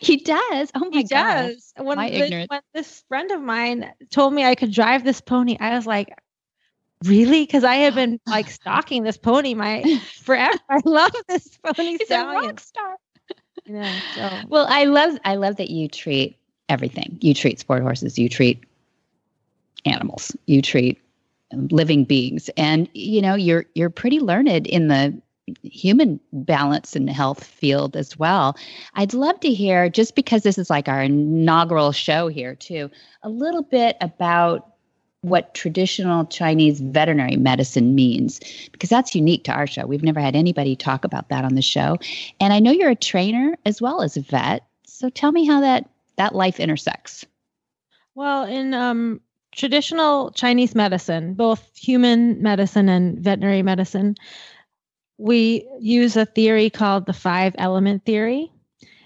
he 0.00 0.16
does. 0.16 0.70
Oh 0.74 0.80
my 0.80 0.90
god. 0.90 0.90
he 0.90 1.02
god. 1.04 1.34
does. 1.46 1.72
When, 1.78 1.96
My 1.96 2.10
the- 2.10 2.22
ignorance. 2.24 2.48
when 2.50 2.60
this 2.74 3.04
friend 3.08 3.30
of 3.30 3.40
mine 3.40 3.92
told 4.10 4.34
me 4.34 4.44
I 4.44 4.56
could 4.56 4.72
drive 4.72 5.04
this 5.04 5.20
pony, 5.20 5.56
I 5.60 5.76
was 5.76 5.86
like, 5.86 6.12
really? 7.04 7.44
Because 7.44 7.64
I 7.64 7.76
have 7.76 7.94
been 7.94 8.20
like 8.26 8.50
stalking 8.50 9.02
this 9.02 9.16
pony 9.16 9.54
my 9.54 9.82
forever. 10.22 10.58
I 10.68 10.80
love 10.84 11.14
this 11.28 11.58
pony 11.64 11.98
He's 11.98 12.10
a 12.10 12.24
rock 12.24 12.60
star. 12.60 12.96
Know, 13.66 13.98
so 14.14 14.40
Well, 14.48 14.66
I 14.68 14.84
love 14.84 15.18
I 15.24 15.36
love 15.36 15.56
that 15.56 15.70
you 15.70 15.88
treat 15.88 16.36
everything. 16.68 17.18
You 17.20 17.34
treat 17.34 17.58
sport 17.60 17.82
horses, 17.82 18.18
you 18.18 18.28
treat 18.28 18.62
animals, 19.84 20.36
you 20.46 20.60
treat 20.60 21.00
living 21.70 22.04
beings. 22.04 22.50
And 22.56 22.88
you 22.92 23.22
know, 23.22 23.34
you're 23.34 23.64
you're 23.74 23.90
pretty 23.90 24.20
learned 24.20 24.66
in 24.66 24.88
the 24.88 25.18
human 25.62 26.18
balance 26.32 26.96
and 26.96 27.08
health 27.10 27.44
field 27.44 27.96
as 27.96 28.18
well. 28.18 28.56
I'd 28.94 29.14
love 29.14 29.40
to 29.40 29.52
hear 29.52 29.88
just 29.90 30.14
because 30.14 30.42
this 30.42 30.58
is 30.58 30.70
like 30.70 30.88
our 30.88 31.02
inaugural 31.02 31.92
show 31.92 32.28
here 32.28 32.54
too, 32.54 32.90
a 33.22 33.28
little 33.28 33.62
bit 33.62 33.96
about 34.00 34.73
what 35.24 35.54
traditional 35.54 36.26
Chinese 36.26 36.80
veterinary 36.80 37.36
medicine 37.36 37.94
means, 37.94 38.40
because 38.72 38.90
that's 38.90 39.14
unique 39.14 39.44
to 39.44 39.52
our 39.52 39.66
show. 39.66 39.86
We've 39.86 40.02
never 40.02 40.20
had 40.20 40.36
anybody 40.36 40.76
talk 40.76 41.04
about 41.04 41.30
that 41.30 41.44
on 41.44 41.54
the 41.54 41.62
show. 41.62 41.96
And 42.40 42.52
I 42.52 42.60
know 42.60 42.70
you're 42.70 42.90
a 42.90 42.94
trainer 42.94 43.56
as 43.64 43.80
well 43.80 44.02
as 44.02 44.18
a 44.18 44.20
vet. 44.20 44.66
So 44.84 45.08
tell 45.08 45.32
me 45.32 45.46
how 45.46 45.60
that 45.62 45.88
that 46.16 46.34
life 46.34 46.60
intersects. 46.60 47.24
Well, 48.14 48.44
in 48.44 48.74
um, 48.74 49.20
traditional 49.52 50.30
Chinese 50.30 50.74
medicine, 50.74 51.34
both 51.34 51.68
human 51.74 52.42
medicine 52.42 52.88
and 52.88 53.18
veterinary 53.18 53.62
medicine, 53.62 54.16
we 55.16 55.66
use 55.80 56.16
a 56.16 56.26
theory 56.26 56.70
called 56.70 57.06
the 57.06 57.12
five 57.12 57.54
element 57.58 58.04
theory. 58.04 58.52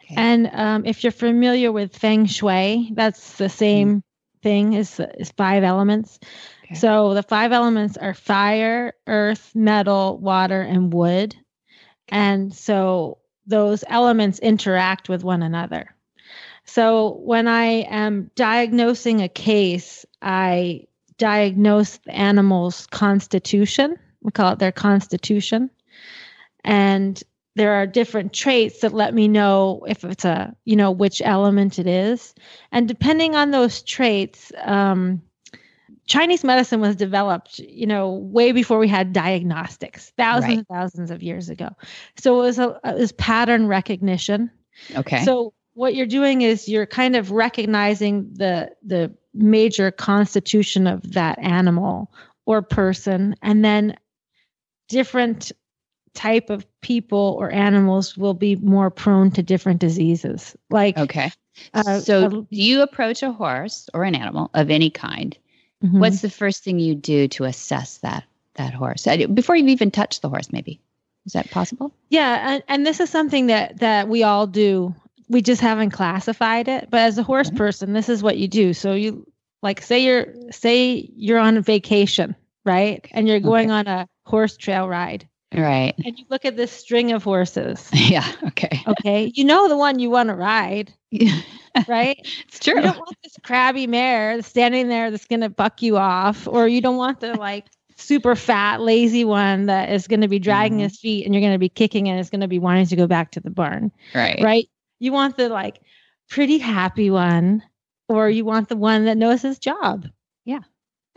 Okay. 0.05 0.15
And 0.17 0.51
um, 0.53 0.85
if 0.85 1.05
you're 1.05 1.13
familiar 1.13 1.71
with 1.71 1.97
feng 1.97 2.27
shui, 2.27 2.91
that's 2.95 3.37
the 3.37 3.49
same 3.49 4.03
thing 4.43 4.75
is, 4.75 5.01
as 5.01 5.31
five 5.33 5.65
elements. 5.65 6.19
Okay. 6.65 6.75
So 6.75 7.15
the 7.15 7.23
five 7.23 7.53
elements 7.53 7.97
are 7.97 8.15
fire, 8.15 8.95
earth, 9.07 9.53
metal, 9.55 10.19
water, 10.19 10.61
and 10.61 10.93
wood. 10.93 11.35
And 12.09 12.55
so 12.55 13.19
those 13.47 13.85
elements 13.87 14.39
interact 14.39 15.09
with 15.09 15.25
one 15.25 15.43
another. 15.43 15.95
So 16.65 17.19
when 17.25 17.49
I 17.49 17.65
am 17.89 18.31
diagnosing 18.35 19.23
a 19.23 19.29
case, 19.29 20.05
I 20.21 20.85
diagnose 21.17 21.97
the 21.99 22.15
animal's 22.15 22.87
constitution. 22.87 23.97
We 24.23 24.33
call 24.33 24.53
it 24.53 24.59
their 24.59 24.73
constitution. 24.73 25.71
And 26.65 27.23
there 27.59 27.75
are 27.75 27.87
different 27.87 28.33
traits 28.33 28.81
that 28.81 28.95
let 28.95 29.15
me 29.15 29.29
know 29.29 29.85
if 29.89 30.05
it's 30.05 30.25
a, 30.25 30.55
you 30.65 30.77
know, 30.77 30.91
which 30.91 31.21
element 31.25 31.79
it 31.79 31.87
is. 31.87 32.35
And 32.73 32.89
depending 32.89 33.37
on 33.37 33.51
those 33.51 33.83
traits, 33.83 34.53
um, 34.63 35.23
Chinese 36.07 36.45
medicine 36.45 36.81
was 36.81 36.97
developed, 36.97 37.59
you 37.59 37.87
know, 37.87 38.15
way 38.15 38.53
before 38.53 38.79
we 38.79 38.89
had 38.89 39.13
diagnostics, 39.13 40.11
thousands 40.17 40.49
Right. 40.49 40.59
and 40.59 40.69
thousands 40.69 41.11
of 41.11 41.23
years 41.23 41.51
ago. 41.51 41.71
So 42.19 42.39
it 42.39 42.43
was 42.43 42.59
a 42.59 42.81
it 42.85 42.97
was 42.99 43.13
pattern 43.13 43.67
recognition. 43.67 44.51
Okay. 44.97 45.25
So 45.25 45.53
what 45.75 45.95
you're 45.95 46.07
doing 46.07 46.43
is 46.43 46.69
you're 46.69 46.87
kind 46.87 47.17
of 47.17 47.31
recognizing 47.31 48.31
the 48.33 48.71
the 48.83 49.15
major 49.35 49.91
constitution 49.91 50.87
of 50.87 51.13
that 51.13 51.39
animal 51.39 52.13
or 52.47 52.63
person 52.63 53.37
and 53.43 53.65
then 53.65 53.97
different 54.89 55.53
type 56.19 56.51
of 56.51 56.67
people 56.81 57.37
or 57.39 57.51
animals 57.53 58.17
will 58.19 58.35
be 58.35 58.57
more 58.57 58.91
prone 58.91 59.31
to 59.31 59.43
different 59.43 59.79
diseases. 59.81 60.57
Like 60.69 60.99
okay. 60.99 61.31
uh, 61.75 62.01
so 62.01 62.25
uh, 62.25 62.29
do 62.29 62.47
you 62.51 62.83
approach 62.83 63.23
a 63.23 63.31
horse 63.31 63.89
or 63.95 64.03
an 64.03 64.15
animal 64.17 64.51
of 64.53 64.69
any 64.71 64.91
kind. 64.91 65.39
mhm. 65.85 66.01
What's 66.01 66.21
the 66.21 66.31
first 66.31 66.65
thing 66.65 66.81
you 66.81 66.95
do 66.97 67.29
to 67.29 67.45
assess 67.45 67.99
that 67.99 68.25
that 68.55 68.75
horse 68.75 69.07
before 69.33 69.55
you've 69.57 69.69
even 69.69 69.91
touch 69.93 70.21
the 70.21 70.29
horse? 70.29 70.51
Maybe 70.53 70.81
is 71.25 71.35
that 71.35 71.51
possible? 71.51 71.93
Yeah, 72.11 72.55
and, 72.55 72.63
and 72.67 72.87
this 72.87 72.99
is 73.01 73.11
something 73.11 73.47
that 73.47 73.79
that 73.79 74.09
we 74.09 74.25
all 74.25 74.47
do. 74.49 74.95
We 75.29 75.43
just 75.43 75.61
haven't 75.61 75.91
classified 75.91 76.67
it. 76.69 76.89
But 76.91 77.01
as 77.01 77.19
a 77.19 77.23
horse 77.23 77.51
Okay. 77.51 77.57
person, 77.57 77.93
this 77.93 78.09
is 78.09 78.23
what 78.23 78.39
you 78.39 78.49
do. 78.49 78.75
So 78.75 78.95
you 78.95 79.25
like 79.63 79.83
say 79.83 80.01
you're 80.01 80.35
say 80.51 81.09
you're 81.15 81.39
on 81.39 81.63
vacation, 81.63 82.35
right? 82.65 83.07
And 83.13 83.29
you're 83.29 83.41
going 83.41 83.71
on 83.71 83.87
a 83.87 84.09
horse 84.27 84.57
trail 84.57 84.89
ride. 84.89 85.29
Right. 85.55 85.95
And 86.05 86.19
you 86.19 86.25
look 86.29 86.45
at 86.45 86.57
this 86.57 86.71
string 86.71 87.13
of 87.13 87.25
horses. 87.25 87.89
Yeah. 87.95 88.27
Okay. 88.49 88.83
Okay. 88.87 89.33
you 89.35 89.45
know 89.45 89.69
the 89.69 89.77
one 89.77 89.99
you 89.99 90.11
want 90.11 90.29
to 90.29 90.35
ride, 90.35 90.93
right? 91.89 92.19
it's 92.47 92.59
true. 92.59 92.75
You 92.77 92.83
don't 92.83 92.97
want 92.99 93.17
this 93.23 93.37
crabby 93.43 93.87
mare 93.87 94.43
standing 94.43 94.89
there 94.89 95.11
that's 95.11 95.27
going 95.27 95.41
to 95.41 95.49
buck 95.49 95.81
you 95.83 95.97
off, 95.97 96.47
or 96.49 96.69
you 96.69 96.81
don't 96.81 96.97
want 96.97 97.21
the 97.21 97.35
like 97.35 97.67
super 97.97 98.37
fat, 98.37 98.81
lazy 98.81 99.25
one 99.25 99.67
that 99.67 99.91
is 99.91 100.07
going 100.07 100.21
to 100.21 100.29
be 100.29 100.39
dragging 100.39 100.79
Mhm. 100.79 100.83
his 100.83 100.99
feet 101.01 101.25
and 101.25 101.35
you're 101.35 101.41
going 101.41 101.53
to 101.53 101.59
be 101.59 101.69
kicking 101.69 102.09
and 102.09 102.21
it's 102.21 102.31
going 102.31 102.41
to 102.43 102.49
be 102.49 102.59
wanting 102.59 102.87
to 102.87 102.97
go 102.97 103.07
back 103.07 103.33
to 103.33 103.41
the 103.41 103.51
barn, 103.51 103.91
Right. 104.15 104.41
right? 104.43 104.69
You 105.01 105.13
want 105.13 105.37
the 105.37 105.49
like 105.49 105.81
pretty 106.31 106.59
happy 106.59 107.11
one, 107.11 107.63
or 108.09 108.29
you 108.31 108.45
want 108.45 108.69
the 108.69 108.77
one 108.77 109.05
that 109.07 109.17
knows 109.17 109.43
his 109.43 109.59
job. 109.59 110.07
Yeah. 110.45 110.61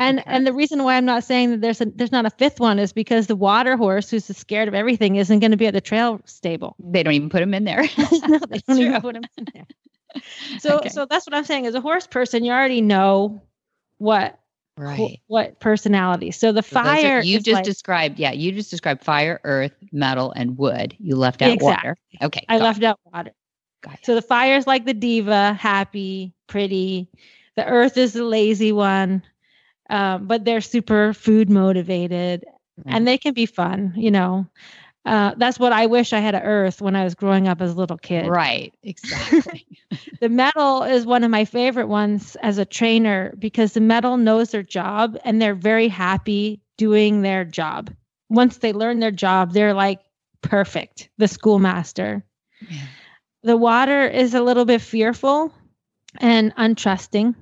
And 0.01 0.19
Okay. 0.19 0.29
and 0.29 0.47
the 0.47 0.53
reason 0.53 0.83
why 0.83 0.95
I'm 0.95 1.05
not 1.05 1.23
saying 1.23 1.51
that 1.51 1.61
there's 1.61 1.79
a 1.81 1.85
there's 1.85 2.11
not 2.11 2.25
a 2.25 2.29
fifth 2.31 2.59
one 2.59 2.79
is 2.79 2.91
because 2.93 3.27
the 3.27 3.35
water 3.35 3.77
horse 3.77 4.09
who's 4.09 4.25
scared 4.25 4.67
of 4.67 4.73
everything 4.73 5.15
isn't 5.17 5.39
going 5.39 5.51
to 5.51 5.57
be 5.57 5.67
at 5.67 5.73
the 5.73 5.81
trail 5.81 6.19
stable. 6.25 6.75
They 6.79 7.03
don't 7.03 7.13
even 7.13 7.29
put 7.29 7.41
him 7.41 7.53
in 7.53 7.63
there. 7.65 7.81
no, 8.27 8.39
they 8.49 8.57
don't 8.67 8.77
true. 8.77 8.85
even 8.87 9.01
put 9.01 9.15
him 9.15 9.23
in 9.37 9.47
there. 9.53 9.65
So 10.59 10.77
Okay. 10.79 10.89
so 10.89 11.05
that's 11.05 11.25
what 11.25 11.35
I'm 11.35 11.45
saying. 11.45 11.65
As 11.67 11.75
a 11.75 11.81
horse 11.81 12.07
person, 12.07 12.43
you 12.43 12.51
already 12.51 12.81
know 12.81 13.41
what 13.99 14.37
wh- 14.77 14.81
Right. 14.81 15.21
what 15.27 15.59
personality. 15.59 16.31
So 16.31 16.51
the 16.51 16.59
are- 16.59 16.63
fire 16.63 17.21
you 17.21 17.37
just 17.39 17.55
like- 17.55 17.63
described, 17.65 18.19
yeah, 18.19 18.31
you 18.31 18.51
just 18.51 18.71
described 18.71 19.03
fire, 19.03 19.39
earth, 19.43 19.73
metal, 19.91 20.31
and 20.35 20.57
wood. 20.57 20.95
You 20.99 21.15
left 21.15 21.41
out 21.41 21.51
Exactly. 21.51 21.67
water. 21.89 21.97
Okay. 22.23 22.45
I 22.49 22.57
left 22.57 22.81
out 22.83 22.99
water. 23.05 23.31
Got 23.83 23.95
it. 23.95 23.99
So 24.05 24.15
the 24.15 24.21
fire 24.21 24.55
is 24.57 24.65
like 24.67 24.85
the 24.85 24.93
diva, 24.93 25.53
happy, 25.53 26.33
pretty. 26.47 27.09
The 27.55 27.65
earth 27.65 27.97
is 27.97 28.13
the 28.13 28.23
lazy 28.23 28.71
one, 28.71 29.23
um, 29.91 30.25
but 30.25 30.45
they're 30.45 30.61
super 30.61 31.13
food 31.13 31.49
motivated 31.49 32.45
and 32.85 33.07
they 33.07 33.17
can 33.17 33.33
be 33.33 33.45
fun. 33.45 33.93
You 33.95 34.09
know, 34.09 34.47
uh, 35.05 35.33
that's 35.37 35.59
what 35.59 35.73
I 35.73 35.87
wish 35.87 36.13
I 36.13 36.19
had 36.19 36.33
a 36.33 36.41
earth 36.41 36.81
when 36.81 36.95
I 36.95 37.03
was 37.03 37.13
growing 37.13 37.47
up 37.47 37.61
as 37.61 37.71
a 37.71 37.75
little 37.75 37.97
kid. 37.97 38.27
Right. 38.27 38.73
Exactly. 38.83 39.67
The 40.21 40.29
metal 40.29 40.83
is 40.83 41.05
one 41.05 41.23
of 41.23 41.31
my 41.31 41.45
favorite 41.45 41.87
ones 41.87 42.37
as 42.41 42.57
a 42.57 42.65
trainer 42.65 43.33
because 43.37 43.73
the 43.73 43.81
metal 43.81 44.17
knows 44.17 44.51
their 44.51 44.63
job 44.63 45.17
and 45.25 45.41
they're 45.41 45.55
very 45.55 45.87
happy 45.89 46.61
doing 46.77 47.21
their 47.21 47.43
job. 47.43 47.91
Once 48.29 48.57
they 48.57 48.71
learn 48.71 48.99
their 48.99 49.11
job, 49.11 49.51
they're 49.51 49.73
like 49.73 49.99
perfect, 50.41 51.09
the 51.17 51.27
schoolmaster. 51.27 52.23
Yeah. 52.69 52.85
The 53.43 53.57
water 53.57 54.07
is 54.07 54.33
a 54.33 54.41
little 54.41 54.65
bit 54.65 54.81
fearful 54.81 55.51
and 56.19 56.55
untrusting. 56.55 57.35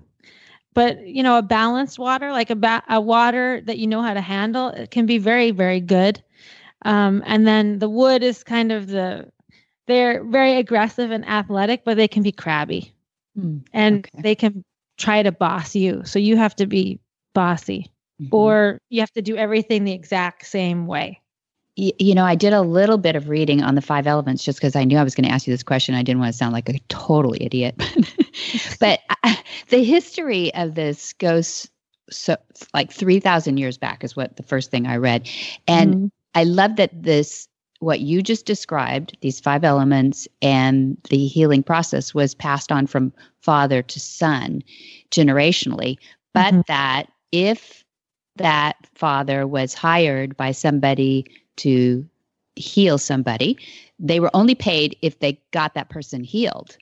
But 0.73 1.05
you 1.07 1.23
know, 1.23 1.37
a 1.37 1.41
balanced 1.43 1.99
water, 1.99 2.31
like 2.31 2.49
a 2.49 2.55
ba- 2.55 2.83
a 2.89 3.01
water 3.01 3.61
that 3.65 3.77
you 3.77 3.87
know 3.87 4.01
how 4.01 4.13
to 4.13 4.21
handle, 4.21 4.69
it 4.69 4.91
can 4.91 5.05
be 5.05 5.17
very, 5.17 5.51
very 5.51 5.81
good. 5.81 6.21
Um, 6.85 7.23
and 7.25 7.47
then 7.47 7.79
the 7.79 7.89
wood 7.89 8.23
is 8.23 8.43
kind 8.43 8.71
of 8.71 8.87
the 8.87 9.29
they're 9.87 10.23
very 10.23 10.55
aggressive 10.57 11.11
and 11.11 11.27
athletic, 11.27 11.83
but 11.85 11.97
they 11.97 12.07
can 12.07 12.23
be 12.23 12.31
crabby 12.31 12.93
Hmm, 13.35 13.59
and 13.73 14.05
Okay. 14.05 14.21
they 14.21 14.35
can 14.35 14.63
try 14.97 15.23
to 15.23 15.31
boss 15.31 15.75
you. 15.75 16.03
So 16.05 16.19
you 16.19 16.37
have 16.37 16.55
to 16.57 16.67
be 16.67 16.99
bossy 17.33 17.91
mhm. 18.19 18.29
or 18.31 18.79
you 18.89 19.01
have 19.01 19.11
to 19.13 19.21
do 19.21 19.35
everything 19.37 19.83
the 19.83 19.93
exact 19.93 20.45
same 20.45 20.87
way. 20.87 21.21
You 21.79 22.13
know, 22.13 22.25
I 22.25 22.35
did 22.35 22.51
a 22.51 22.61
little 22.61 22.97
bit 22.97 23.15
of 23.15 23.29
reading 23.29 23.63
on 23.63 23.75
the 23.75 23.81
five 23.81 24.05
elements 24.05 24.43
just 24.43 24.59
because 24.59 24.75
I 24.75 24.83
knew 24.83 24.97
I 24.97 25.03
was 25.03 25.15
going 25.15 25.25
to 25.27 25.33
ask 25.33 25.47
you 25.47 25.53
this 25.53 25.63
question. 25.63 25.95
I 25.95 26.03
didn't 26.03 26.19
want 26.19 26.33
to 26.33 26.37
sound 26.37 26.51
like 26.51 26.67
a 26.67 26.77
total 26.89 27.33
idiot. 27.39 27.81
but 28.81 28.99
uh, 29.23 29.35
the 29.69 29.81
history 29.83 30.53
of 30.55 30.75
this 30.75 31.13
goes 31.13 31.69
so 32.09 32.35
like 32.73 32.91
3,000 32.91 33.57
years 33.57 33.77
back, 33.77 34.03
is 34.03 34.13
what 34.15 34.35
the 34.35 34.43
first 34.43 34.71
thing 34.71 34.87
I 34.87 34.97
read. 34.97 35.29
And 35.69 35.95
Mhm. 35.95 36.11
I 36.35 36.43
love 36.43 36.75
that 36.75 36.91
this, 37.01 37.47
what 37.79 38.01
you 38.01 38.21
just 38.21 38.45
described, 38.45 39.17
these 39.21 39.39
five 39.39 39.63
elements 39.63 40.27
and 40.41 40.97
the 41.09 41.27
healing 41.27 41.63
process 41.63 42.13
was 42.13 42.35
passed 42.35 42.73
on 42.73 42.87
from 42.87 43.13
father 43.41 43.81
to 43.83 43.99
son 44.01 44.63
generationally, 45.11 45.97
but 46.33 46.53
Mhm. 46.53 46.65
that 46.65 47.11
if 47.31 47.85
that 48.35 48.75
father 48.95 49.47
was 49.47 49.73
hired 49.73 50.35
by 50.35 50.51
somebody 50.51 51.25
to 51.59 52.07
heal 52.55 52.97
somebody, 52.97 53.57
they 53.99 54.19
were 54.19 54.31
only 54.33 54.55
paid 54.55 54.97
if 55.01 55.19
they 55.19 55.39
got 55.51 55.73
that 55.73 55.89
person 55.89 56.23
healed 56.23 56.77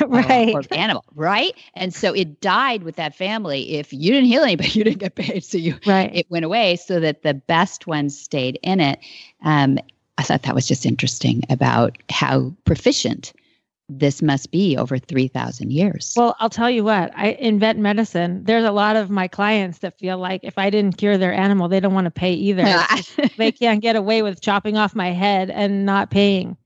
or- 0.00 0.08
right. 0.08 0.54
or, 0.54 0.62
animal, 0.72 1.04
right? 1.14 1.54
And 1.74 1.94
so 1.94 2.12
it 2.12 2.40
died 2.40 2.82
with 2.82 2.96
that 2.96 3.14
family. 3.14 3.74
If 3.74 3.92
you 3.92 4.12
didn't 4.12 4.26
heal 4.26 4.42
anybody, 4.42 4.70
you 4.78 4.84
didn't 4.84 4.98
get 4.98 5.14
paid. 5.14 5.44
So 5.44 5.58
you 5.58 5.78
right. 5.86 6.10
it 6.14 6.26
went 6.30 6.44
away 6.44 6.76
so 6.76 7.00
that 7.00 7.22
the 7.22 7.34
best 7.34 7.86
ones 7.86 8.18
stayed 8.18 8.58
in 8.62 8.80
it. 8.80 9.00
Um, 9.44 9.78
I 10.18 10.22
thought 10.22 10.42
that 10.42 10.54
was 10.54 10.68
just 10.68 10.84
interesting 10.84 11.42
about 11.48 11.96
how 12.10 12.54
proficient 12.64 13.32
this 13.98 14.22
must 14.22 14.50
be 14.50 14.76
over 14.76 14.98
3,000 14.98 15.72
years. 15.72 16.14
Well, 16.16 16.36
I'll 16.38 16.50
tell 16.50 16.70
you 16.70 16.84
what, 16.84 17.12
I 17.16 17.30
invent 17.32 17.78
medicine. 17.78 18.44
There's 18.44 18.64
a 18.64 18.70
lot 18.70 18.96
of 18.96 19.10
my 19.10 19.28
clients 19.28 19.78
that 19.78 19.98
feel 19.98 20.18
like 20.18 20.42
if 20.44 20.58
I 20.58 20.70
didn't 20.70 20.96
cure 20.96 21.18
their 21.18 21.32
animal, 21.32 21.68
they 21.68 21.80
don't 21.80 21.94
want 21.94 22.04
to 22.04 22.10
pay 22.10 22.34
either. 22.34 22.62
they 23.36 23.52
can't 23.52 23.82
get 23.82 23.96
away 23.96 24.22
with 24.22 24.40
chopping 24.40 24.76
off 24.76 24.94
my 24.94 25.10
head 25.10 25.50
and 25.50 25.84
not 25.84 26.10
paying. 26.10 26.56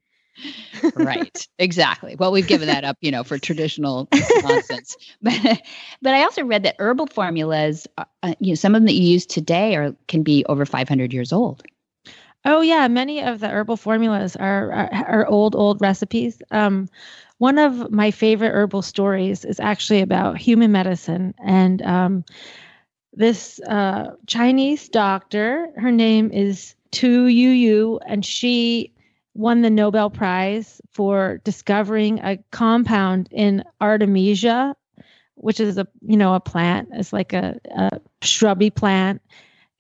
right. 0.95 1.47
Exactly. 1.59 2.17
Well, 2.17 2.33
we've 2.33 2.47
given 2.47 2.69
that 2.69 2.85
up, 2.85 2.99
you 3.01 3.11
know, 3.11 3.25
for 3.25 3.39
traditional 3.39 4.09
nonsense. 4.43 4.97
But, 5.23 5.63
but 6.03 6.15
I 6.15 6.25
also 6.25 6.45
read 6.45 6.65
that 6.65 6.77
herbal 6.79 7.07
formulas, 7.07 7.87
uh, 7.97 8.05
uh, 8.23 8.35
you 8.41 8.51
know, 8.51 8.55
some 8.57 8.75
of 8.75 8.83
them 8.83 8.87
that 8.87 8.95
you 8.95 9.09
use 9.09 9.25
today 9.25 9.77
are 9.77 9.95
can 10.09 10.23
be 10.23 10.45
over 10.47 10.67
500 10.67 11.13
years 11.13 11.33
old. 11.33 11.63
Oh 12.45 12.61
yeah, 12.61 12.89
many 12.89 13.23
of 13.23 13.41
the 13.41 13.49
herbal 13.49 13.77
formulas 13.77 14.37
are 14.37 14.71
are, 14.73 14.91
are 15.07 15.27
old 15.27 15.55
old 15.57 15.81
recipes. 15.81 16.43
Um, 16.51 16.89
one 17.39 17.59
of 17.59 17.91
my 17.91 18.11
favorite 18.11 18.53
herbal 18.53 18.83
stories 18.83 19.45
is 19.45 19.59
actually 19.61 20.01
about 20.03 20.39
human 20.39 20.71
medicine 20.71 21.35
and 21.43 21.83
um, 21.83 22.25
this 23.15 23.61
uh, 23.63 24.13
Chinese 24.27 24.89
doctor. 24.89 25.69
Her 25.77 25.91
name 25.91 26.31
is 26.33 26.75
Tu 26.91 27.27
Youyou, 27.27 28.01
and 28.07 28.25
she 28.25 28.93
won 29.35 29.63
the 29.63 29.71
Nobel 29.71 30.11
Prize 30.11 30.81
for 30.91 31.41
discovering 31.45 32.21
a 32.21 32.39
compound 32.51 33.29
in 33.33 33.65
Artemisia, 33.81 34.77
which 35.37 35.61
is 35.61 35.79
a 35.79 35.87
you 36.03 36.17
know 36.17 36.35
a 36.35 36.41
plant. 36.41 36.91
It's 36.93 37.13
like 37.13 37.33
a, 37.33 37.59
a 37.75 38.01
shrubby 38.23 38.71
plant 38.71 39.23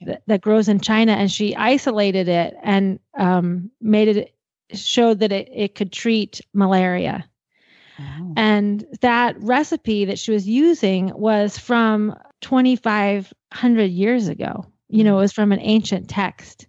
that, 0.03 0.23
that 0.27 0.41
grows 0.41 0.69
in 0.69 0.81
China, 0.81 1.13
and 1.13 1.31
she 1.31 1.55
isolated 1.57 2.29
it 2.29 2.55
and 2.63 2.99
um, 3.19 3.71
made 3.81 4.09
it 4.09 4.35
showed 4.73 5.21
that 5.21 5.33
it, 5.33 5.49
it 5.53 5.75
could 5.75 5.93
treat 5.93 6.41
malaria. 6.53 7.25
Wow. 7.99 8.33
And 8.37 8.85
that 9.03 9.41
recipe 9.41 10.05
that 10.05 10.19
she 10.19 10.33
was 10.33 10.49
using 10.49 11.13
was 11.15 11.59
from 11.59 12.17
2,500 12.41 13.85
years 13.85 14.29
ago. 14.29 14.67
You 14.89 15.05
know, 15.05 15.19
it 15.19 15.23
was 15.23 15.33
from 15.33 15.53
an 15.53 15.61
ancient 15.61 16.09
text. 16.09 16.67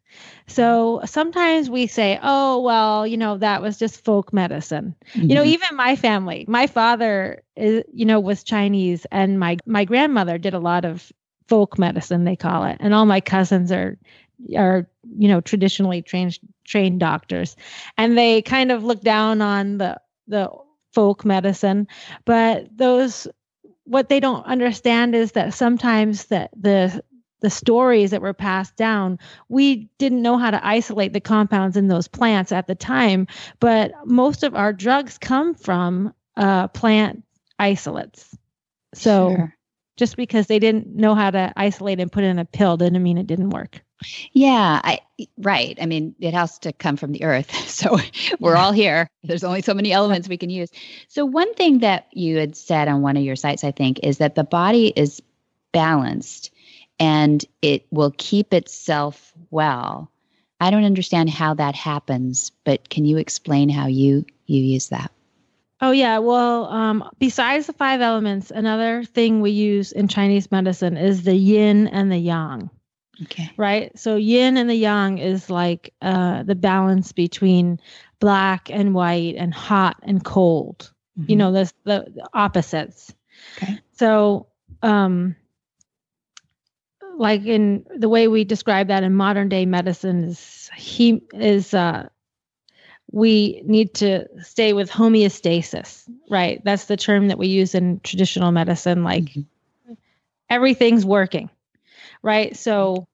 So 0.47 1.01
sometimes 1.05 1.69
we 1.69 1.87
say, 1.87 2.19
oh, 2.23 2.61
well, 2.61 3.05
you 3.05 3.17
know, 3.17 3.37
that 3.37 3.61
was 3.61 3.77
just 3.77 4.03
folk 4.03 4.31
medicine. 4.31 4.95
Mm-hmm. 5.13 5.29
You 5.29 5.35
know, 5.35 5.41
mm-hmm. 5.41 5.49
even 5.49 5.75
my 5.75 5.95
family, 5.95 6.45
my 6.47 6.67
father 6.67 7.43
is, 7.55 7.83
you 7.91 8.05
know, 8.05 8.19
was 8.19 8.43
Chinese 8.43 9.05
and 9.11 9.39
my 9.39 9.57
my 9.65 9.85
grandmother 9.85 10.37
did 10.37 10.53
a 10.53 10.59
lot 10.59 10.85
of 10.85 11.11
folk 11.47 11.77
medicine 11.77 12.23
they 12.23 12.35
call 12.35 12.63
it. 12.65 12.77
And 12.79 12.93
all 12.93 13.05
my 13.05 13.21
cousins 13.21 13.71
are 13.71 13.97
are 14.57 14.87
you 15.17 15.27
know 15.27 15.41
traditionally 15.41 16.01
trained 16.01 16.39
trained 16.65 16.99
doctors. 16.99 17.55
And 17.97 18.17
they 18.17 18.41
kind 18.41 18.71
of 18.71 18.83
look 18.83 19.01
down 19.01 19.41
on 19.41 19.77
the 19.77 19.99
the 20.27 20.49
folk 20.93 21.25
medicine. 21.25 21.87
But 22.25 22.67
those 22.75 23.27
what 23.83 24.09
they 24.09 24.19
don't 24.19 24.45
understand 24.45 25.15
is 25.15 25.33
that 25.33 25.53
sometimes 25.53 26.25
that 26.25 26.51
the 26.59 27.03
the 27.41 27.49
stories 27.49 28.11
that 28.11 28.21
were 28.21 28.33
passed 28.33 28.75
down 28.75 29.19
we 29.49 29.87
didn't 29.99 30.21
know 30.21 30.37
how 30.37 30.49
to 30.49 30.65
isolate 30.65 31.13
the 31.13 31.19
compounds 31.19 31.77
in 31.77 31.87
those 31.87 32.07
plants 32.07 32.51
at 32.51 32.65
the 32.65 32.75
time. 32.75 33.27
But 33.59 33.91
most 34.05 34.43
of 34.43 34.55
our 34.55 34.73
drugs 34.73 35.17
come 35.17 35.53
from 35.53 36.13
uh, 36.37 36.69
plant 36.69 37.23
isolates. 37.59 38.35
So 38.93 39.35
sure 39.35 39.55
just 39.97 40.17
because 40.17 40.47
they 40.47 40.59
didn't 40.59 40.95
know 40.95 41.15
how 41.15 41.31
to 41.31 41.53
isolate 41.55 41.99
and 41.99 42.11
put 42.11 42.23
in 42.23 42.39
a 42.39 42.45
pill 42.45 42.77
didn't 42.77 43.01
mean 43.01 43.17
it 43.17 43.27
didn't 43.27 43.51
work. 43.51 43.81
Yeah, 44.33 44.81
I 44.83 44.99
right. 45.37 45.77
I 45.81 45.85
mean, 45.85 46.15
it 46.19 46.33
has 46.33 46.59
to 46.59 46.73
come 46.73 46.97
from 46.97 47.11
the 47.11 47.23
earth. 47.23 47.51
So 47.75 47.97
we're 48.39 48.55
all 48.55 48.71
here. 48.71 49.09
There's 49.23 49.43
only 49.43 49.61
so 49.61 49.73
many 49.73 49.91
elements 49.91 50.29
we 50.29 50.37
can 50.37 50.49
use. 50.49 50.69
So 51.09 51.25
one 51.25 51.53
thing 51.55 51.79
that 51.79 52.07
you 52.13 52.37
had 52.37 52.55
said 52.55 52.87
on 52.87 53.01
one 53.01 53.17
of 53.17 53.23
your 53.23 53.35
sites 53.35 53.65
I 53.65 53.71
think 53.71 53.99
is 54.01 54.19
that 54.19 54.35
the 54.35 54.45
body 54.45 54.93
is 54.95 55.21
balanced 55.73 56.51
and 56.99 57.43
it 57.61 57.85
will 57.91 58.13
keep 58.17 58.53
itself 58.53 59.33
well. 59.51 60.09
I 60.61 60.71
don't 60.71 60.85
understand 60.85 61.29
how 61.29 61.53
that 61.55 61.75
happens, 61.75 62.51
but 62.63 62.89
can 62.89 63.03
you 63.03 63.17
explain 63.17 63.67
how 63.67 63.87
you 63.87 64.25
you 64.45 64.61
use 64.61 64.87
that? 64.89 65.11
Oh 65.81 65.91
yeah, 65.91 66.19
well, 66.19 66.65
um, 66.65 67.09
besides 67.19 67.67
the 67.67 67.73
five 67.73 68.01
elements, 68.01 68.49
another 68.49 69.03
thing 69.03 69.41
we 69.41 69.51
use 69.51 69.91
in 69.91 70.07
Chinese 70.07 70.51
medicine 70.51 70.95
is 70.95 71.23
the 71.23 71.35
yin 71.35 71.87
and 71.87 72.11
the 72.11 72.17
yang. 72.17 72.69
Okay. 73.23 73.51
Right. 73.57 73.97
So 73.97 74.15
yin 74.15 74.57
and 74.57 74.69
the 74.69 74.75
yang 74.75 75.17
is 75.17 75.49
like 75.49 75.93
uh, 76.01 76.43
the 76.43 76.55
balance 76.55 77.11
between 77.11 77.79
black 78.19 78.69
and 78.69 78.93
white 78.93 79.35
and 79.37 79.53
hot 79.53 79.97
and 80.03 80.23
cold. 80.23 80.91
Mm-hmm. 81.17 81.31
You 81.31 81.35
know, 81.37 81.51
the, 81.51 81.71
the 81.83 82.05
the 82.13 82.29
opposites. 82.33 83.13
Okay. 83.57 83.79
So, 83.93 84.47
um, 84.81 85.35
like 87.17 87.45
in 87.45 87.85
the 87.95 88.09
way 88.09 88.27
we 88.27 88.43
describe 88.43 88.87
that 88.87 89.03
in 89.03 89.13
modern 89.13 89.49
day 89.49 89.65
medicine 89.65 90.25
is 90.25 90.69
he 90.75 91.21
is 91.33 91.73
uh 91.73 92.07
we 93.15 93.61
need 93.65 93.93
to 93.93 94.27
stay 94.43 94.73
with 94.73 94.91
homeostasis, 94.91 96.03
right? 96.29 96.61
That's 96.65 96.85
the 96.85 96.97
term 96.97 97.29
that 97.29 97.37
we 97.37 97.47
use 97.47 97.73
in 97.73 98.01
traditional 98.01 98.51
medicine. 98.51 99.05
Like 99.05 99.23
mm-hmm. 99.23 99.93
everything's 100.49 101.05
working, 101.05 101.49
right? 102.21 102.57
So, 102.57 103.07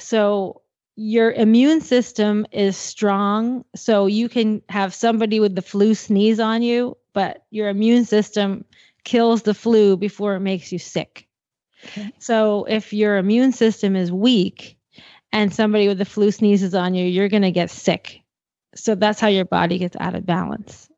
so 0.00 0.62
your 0.96 1.30
immune 1.30 1.80
system 1.80 2.44
is 2.50 2.76
strong. 2.76 3.64
So 3.76 4.06
you 4.06 4.28
can 4.28 4.62
have 4.68 4.92
somebody 4.92 5.38
with 5.38 5.54
the 5.54 5.62
flu 5.62 5.94
sneeze 5.94 6.40
on 6.40 6.62
you, 6.62 6.96
but 7.12 7.44
your 7.50 7.68
immune 7.68 8.06
system 8.06 8.64
kills 9.04 9.42
the 9.42 9.54
flu 9.54 9.96
before 9.96 10.34
it 10.34 10.40
makes 10.40 10.72
you 10.72 10.80
sick. 10.80 11.28
Okay. 11.84 12.12
So 12.18 12.64
if 12.64 12.92
your 12.92 13.16
immune 13.16 13.52
system 13.52 13.94
is 13.94 14.10
weak 14.10 14.76
and 15.32 15.54
somebody 15.54 15.86
with 15.86 15.98
the 15.98 16.04
flu 16.04 16.32
sneezes 16.32 16.74
on 16.74 16.94
you, 16.94 17.06
you're 17.06 17.28
going 17.28 17.42
to 17.42 17.52
get 17.52 17.70
sick 17.70 18.22
so 18.74 18.94
that's 18.94 19.20
how 19.20 19.28
your 19.28 19.44
body 19.44 19.78
gets 19.78 19.96
out 19.98 20.14
of 20.14 20.26
balance. 20.26 20.88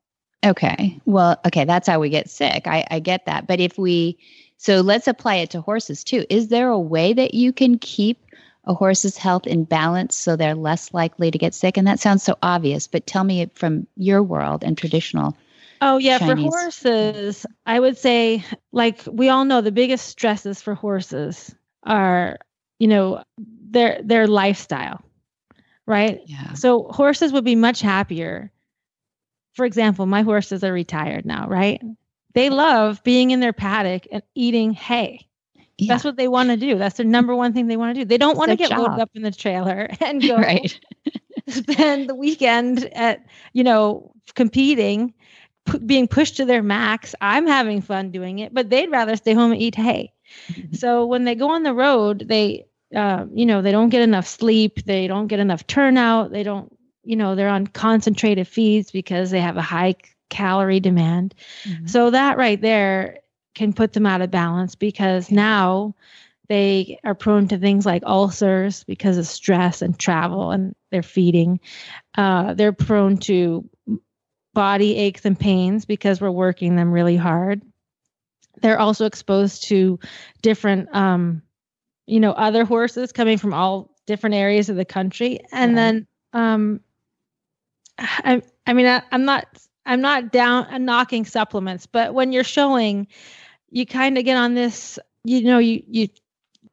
Okay. 0.44 1.00
Well, 1.04 1.38
okay, 1.46 1.64
that's 1.64 1.88
how 1.88 2.00
we 2.00 2.10
get 2.10 2.28
sick. 2.28 2.66
I, 2.66 2.84
I 2.90 2.98
get 2.98 3.26
that. 3.26 3.46
But 3.46 3.60
if 3.60 3.78
we, 3.78 4.18
so 4.56 4.80
let's 4.80 5.06
apply 5.06 5.36
it 5.36 5.50
to 5.50 5.60
horses 5.60 6.02
too. 6.02 6.24
Is 6.28 6.48
there 6.48 6.68
a 6.68 6.78
way 6.78 7.12
that 7.12 7.34
you 7.34 7.52
can 7.52 7.78
keep 7.78 8.18
a 8.64 8.74
horse's 8.74 9.16
health 9.16 9.46
in 9.46 9.64
balance 9.64 10.16
so 10.16 10.34
they're 10.36 10.54
less 10.54 10.92
likely 10.92 11.30
to 11.30 11.38
get 11.38 11.54
sick? 11.54 11.76
And 11.76 11.86
that 11.86 12.00
sounds 12.00 12.22
so 12.22 12.36
obvious, 12.42 12.88
but 12.88 13.06
tell 13.06 13.24
me 13.24 13.48
from 13.54 13.86
your 13.96 14.22
world 14.22 14.64
and 14.64 14.76
traditional. 14.76 15.36
Oh, 15.80 15.98
yeah. 15.98 16.18
Chinese. 16.18 16.44
For 16.44 16.58
horses, 16.58 17.46
I 17.66 17.78
would 17.78 17.96
say, 17.96 18.44
like 18.72 19.00
we 19.10 19.28
all 19.28 19.44
know, 19.44 19.60
the 19.60 19.72
biggest 19.72 20.06
stresses 20.06 20.60
for 20.60 20.74
horses 20.74 21.54
are, 21.84 22.38
you 22.78 22.88
know, 22.88 23.22
their 23.38 24.00
their 24.02 24.26
lifestyle 24.26 25.02
right? 25.86 26.20
Yeah. 26.26 26.54
So 26.54 26.84
horses 26.84 27.32
would 27.32 27.44
be 27.44 27.56
much 27.56 27.80
happier. 27.80 28.52
For 29.54 29.64
example, 29.64 30.06
my 30.06 30.22
horses 30.22 30.64
are 30.64 30.72
retired 30.72 31.26
now, 31.26 31.46
right? 31.48 31.80
They 32.34 32.50
love 32.50 33.02
being 33.04 33.30
in 33.30 33.40
their 33.40 33.52
paddock 33.52 34.06
and 34.10 34.22
eating 34.34 34.72
hay. 34.72 35.28
Yeah. 35.78 35.94
That's 35.94 36.04
what 36.04 36.16
they 36.16 36.28
want 36.28 36.50
to 36.50 36.56
do. 36.56 36.78
That's 36.78 36.96
their 36.96 37.06
number 37.06 37.34
one 37.34 37.52
thing 37.52 37.66
they 37.66 37.76
want 37.76 37.94
to 37.94 38.00
do. 38.00 38.04
They 38.04 38.18
don't 38.18 38.36
want 38.36 38.50
to 38.50 38.56
get 38.56 38.70
job. 38.70 38.78
loaded 38.78 39.00
up 39.00 39.10
in 39.14 39.22
the 39.22 39.30
trailer 39.30 39.88
and 40.00 40.22
go 40.26 40.36
right. 40.36 40.78
spend 41.48 42.08
the 42.08 42.14
weekend 42.14 42.84
at, 42.94 43.26
you 43.52 43.64
know, 43.64 44.12
competing, 44.34 45.12
p- 45.66 45.78
being 45.78 46.08
pushed 46.08 46.36
to 46.36 46.44
their 46.44 46.62
max. 46.62 47.14
I'm 47.20 47.46
having 47.46 47.80
fun 47.82 48.10
doing 48.10 48.38
it, 48.38 48.54
but 48.54 48.70
they'd 48.70 48.90
rather 48.90 49.16
stay 49.16 49.34
home 49.34 49.52
and 49.52 49.60
eat 49.60 49.74
hay. 49.74 50.12
Mm-hmm. 50.48 50.74
So 50.74 51.04
when 51.04 51.24
they 51.24 51.34
go 51.34 51.50
on 51.50 51.62
the 51.62 51.74
road, 51.74 52.26
they 52.28 52.66
uh, 52.94 53.26
you 53.32 53.46
know, 53.46 53.62
they 53.62 53.72
don't 53.72 53.88
get 53.88 54.02
enough 54.02 54.26
sleep, 54.26 54.84
they 54.84 55.06
don't 55.06 55.26
get 55.26 55.40
enough 55.40 55.66
turnout, 55.66 56.30
they 56.30 56.42
don't, 56.42 56.76
you 57.04 57.16
know, 57.16 57.34
they're 57.34 57.48
on 57.48 57.66
concentrated 57.66 58.46
feeds 58.46 58.90
because 58.90 59.30
they 59.30 59.40
have 59.40 59.56
a 59.56 59.62
high 59.62 59.94
calorie 60.30 60.80
demand. 60.80 61.34
Mm-hmm. 61.64 61.86
So 61.86 62.10
that 62.10 62.38
right 62.38 62.60
there 62.60 63.18
can 63.54 63.72
put 63.72 63.92
them 63.92 64.06
out 64.06 64.22
of 64.22 64.30
balance 64.30 64.74
because 64.74 65.30
now 65.30 65.94
they 66.48 66.98
are 67.04 67.14
prone 67.14 67.48
to 67.48 67.58
things 67.58 67.86
like 67.86 68.02
ulcers 68.04 68.84
because 68.84 69.18
of 69.18 69.26
stress 69.26 69.82
and 69.82 69.98
travel 69.98 70.50
and 70.50 70.74
their 70.90 71.02
feeding. 71.02 71.60
Uh, 72.16 72.54
they're 72.54 72.72
prone 72.72 73.16
to 73.18 73.68
body 74.54 74.96
aches 74.96 75.24
and 75.24 75.38
pains 75.38 75.84
because 75.84 76.20
we're 76.20 76.30
working 76.30 76.76
them 76.76 76.92
really 76.92 77.16
hard. 77.16 77.62
They're 78.60 78.80
also 78.80 79.06
exposed 79.06 79.64
to 79.64 79.98
different 80.42 80.94
um, 80.94 81.42
you 82.12 82.20
know 82.20 82.32
other 82.32 82.64
horses 82.64 83.10
coming 83.10 83.38
from 83.38 83.54
all 83.54 83.90
different 84.06 84.34
areas 84.34 84.68
of 84.68 84.76
the 84.76 84.84
country. 84.84 85.40
And 85.50 85.72
yeah. 85.72 85.76
then 85.76 86.06
um 86.34 86.80
i 87.98 88.42
i 88.66 88.72
mean 88.72 88.86
I, 88.86 89.02
i'm 89.12 89.24
not 89.24 89.46
i'm 89.84 90.00
not 90.00 90.32
down 90.32 90.66
I'm 90.70 90.86
knocking 90.86 91.26
supplements 91.26 91.84
but 91.86 92.14
when 92.14 92.32
you're 92.32 92.42
showing 92.42 93.06
you 93.70 93.84
kind 93.84 94.16
of 94.16 94.24
get 94.24 94.36
on 94.36 94.54
this 94.54 94.98
you 95.24 95.42
know 95.42 95.58
you 95.58 95.82
you 95.86 96.08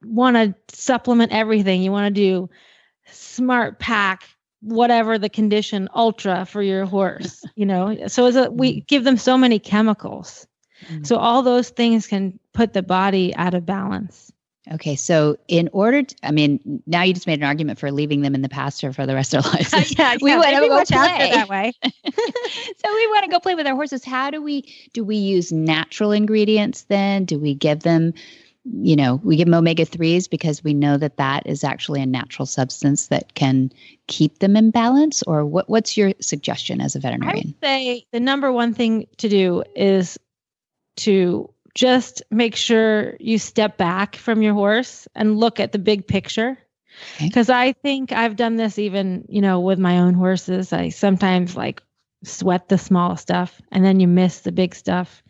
want 0.03 0.37
to 0.37 0.55
supplement 0.77 1.33
everything. 1.33 1.83
You 1.83 1.91
want 1.91 2.13
to 2.13 2.21
do 2.21 2.49
SmartPak 3.11 4.21
whatever 4.61 5.17
the 5.17 5.29
condition 5.29 5.89
ultra 5.95 6.45
for 6.45 6.61
your 6.61 6.85
horse 6.85 7.43
you 7.55 7.65
know? 7.65 8.07
So 8.07 8.25
as 8.25 8.35
a, 8.35 8.51
we 8.51 8.81
give 8.81 9.03
them 9.05 9.17
so 9.17 9.37
many 9.37 9.59
chemicals. 9.59 10.45
Mm-hmm. 10.85 11.03
so 11.03 11.17
all 11.17 11.43
those 11.43 11.69
things 11.69 12.07
can 12.07 12.39
put 12.53 12.71
the 12.71 12.81
body 12.81 13.35
out 13.35 13.53
of 13.53 13.65
balance 13.65 14.31
Okay, 14.71 14.95
so 14.95 15.35
in 15.47 15.67
order, 15.73 16.03
to, 16.03 16.15
I 16.21 16.31
mean, 16.31 16.81
now 16.85 17.01
you 17.01 17.13
just 17.13 17.25
made 17.25 17.39
an 17.39 17.45
argument 17.45 17.79
for 17.79 17.91
leaving 17.91 18.21
them 18.21 18.35
in 18.35 18.43
the 18.43 18.49
pasture 18.49 18.93
for 18.93 19.07
the 19.07 19.15
rest 19.15 19.33
of 19.33 19.43
their 19.43 19.53
lives. 19.53 19.71
yeah, 19.97 20.15
we 20.21 20.29
yeah, 20.29 20.37
want 20.37 20.49
to 20.49 20.67
go 20.67 20.83
play 20.85 21.31
that 21.31 21.49
way. 21.49 21.71
so 21.83 22.93
we 22.93 23.07
want 23.07 23.25
to 23.25 23.31
go 23.31 23.39
play 23.39 23.55
with 23.55 23.65
our 23.65 23.75
horses. 23.75 24.05
How 24.05 24.29
do 24.29 24.41
we 24.41 24.61
do? 24.93 25.03
We 25.03 25.15
use 25.15 25.51
natural 25.51 26.11
ingredients. 26.11 26.83
Then 26.83 27.25
do 27.25 27.39
we 27.39 27.55
give 27.55 27.79
them? 27.79 28.13
You 28.71 28.95
know, 28.95 29.15
we 29.23 29.37
give 29.37 29.47
them 29.47 29.55
omega 29.55 29.85
threes 29.85 30.27
because 30.27 30.63
we 30.63 30.75
know 30.75 30.97
that 30.97 31.17
that 31.17 31.47
is 31.47 31.63
actually 31.63 32.01
a 32.01 32.05
natural 32.05 32.45
substance 32.45 33.07
that 33.07 33.33
can 33.33 33.71
keep 34.07 34.39
them 34.39 34.55
in 34.55 34.69
balance. 34.69 35.23
Or 35.23 35.45
what? 35.45 35.67
What's 35.69 35.97
your 35.97 36.11
suggestion 36.21 36.79
as 36.79 36.95
a 36.95 36.99
veterinarian? 36.99 37.37
I 37.37 37.47
would 37.47 37.55
say 37.63 38.05
the 38.11 38.19
number 38.19 38.51
one 38.51 38.75
thing 38.75 39.07
to 39.17 39.29
do 39.29 39.63
is 39.75 40.19
to 40.97 41.51
just 41.75 42.21
make 42.31 42.55
sure 42.55 43.15
you 43.19 43.37
step 43.37 43.77
back 43.77 44.15
from 44.15 44.41
your 44.41 44.53
horse 44.53 45.07
and 45.15 45.37
look 45.37 45.59
at 45.59 45.71
the 45.71 45.79
big 45.79 46.07
picture. 46.07 46.57
Because 47.21 47.49
okay. 47.49 47.59
i 47.59 47.73
think 47.73 48.11
i've 48.11 48.35
done 48.35 48.57
this 48.57 48.77
even 48.77 49.23
you 49.29 49.41
know 49.41 49.61
with 49.61 49.79
my 49.79 49.99
own 49.99 50.13
horses. 50.13 50.73
I 50.73 50.89
sometimes 50.89 51.55
like 51.55 51.81
sweat 52.23 52.67
the 52.67 52.77
small 52.77 53.15
stuff 53.15 53.61
and 53.71 53.85
then 53.85 53.99
you 53.99 54.07
miss 54.07 54.41
the 54.41 54.51
big 54.51 54.75
stuff. 54.75 55.23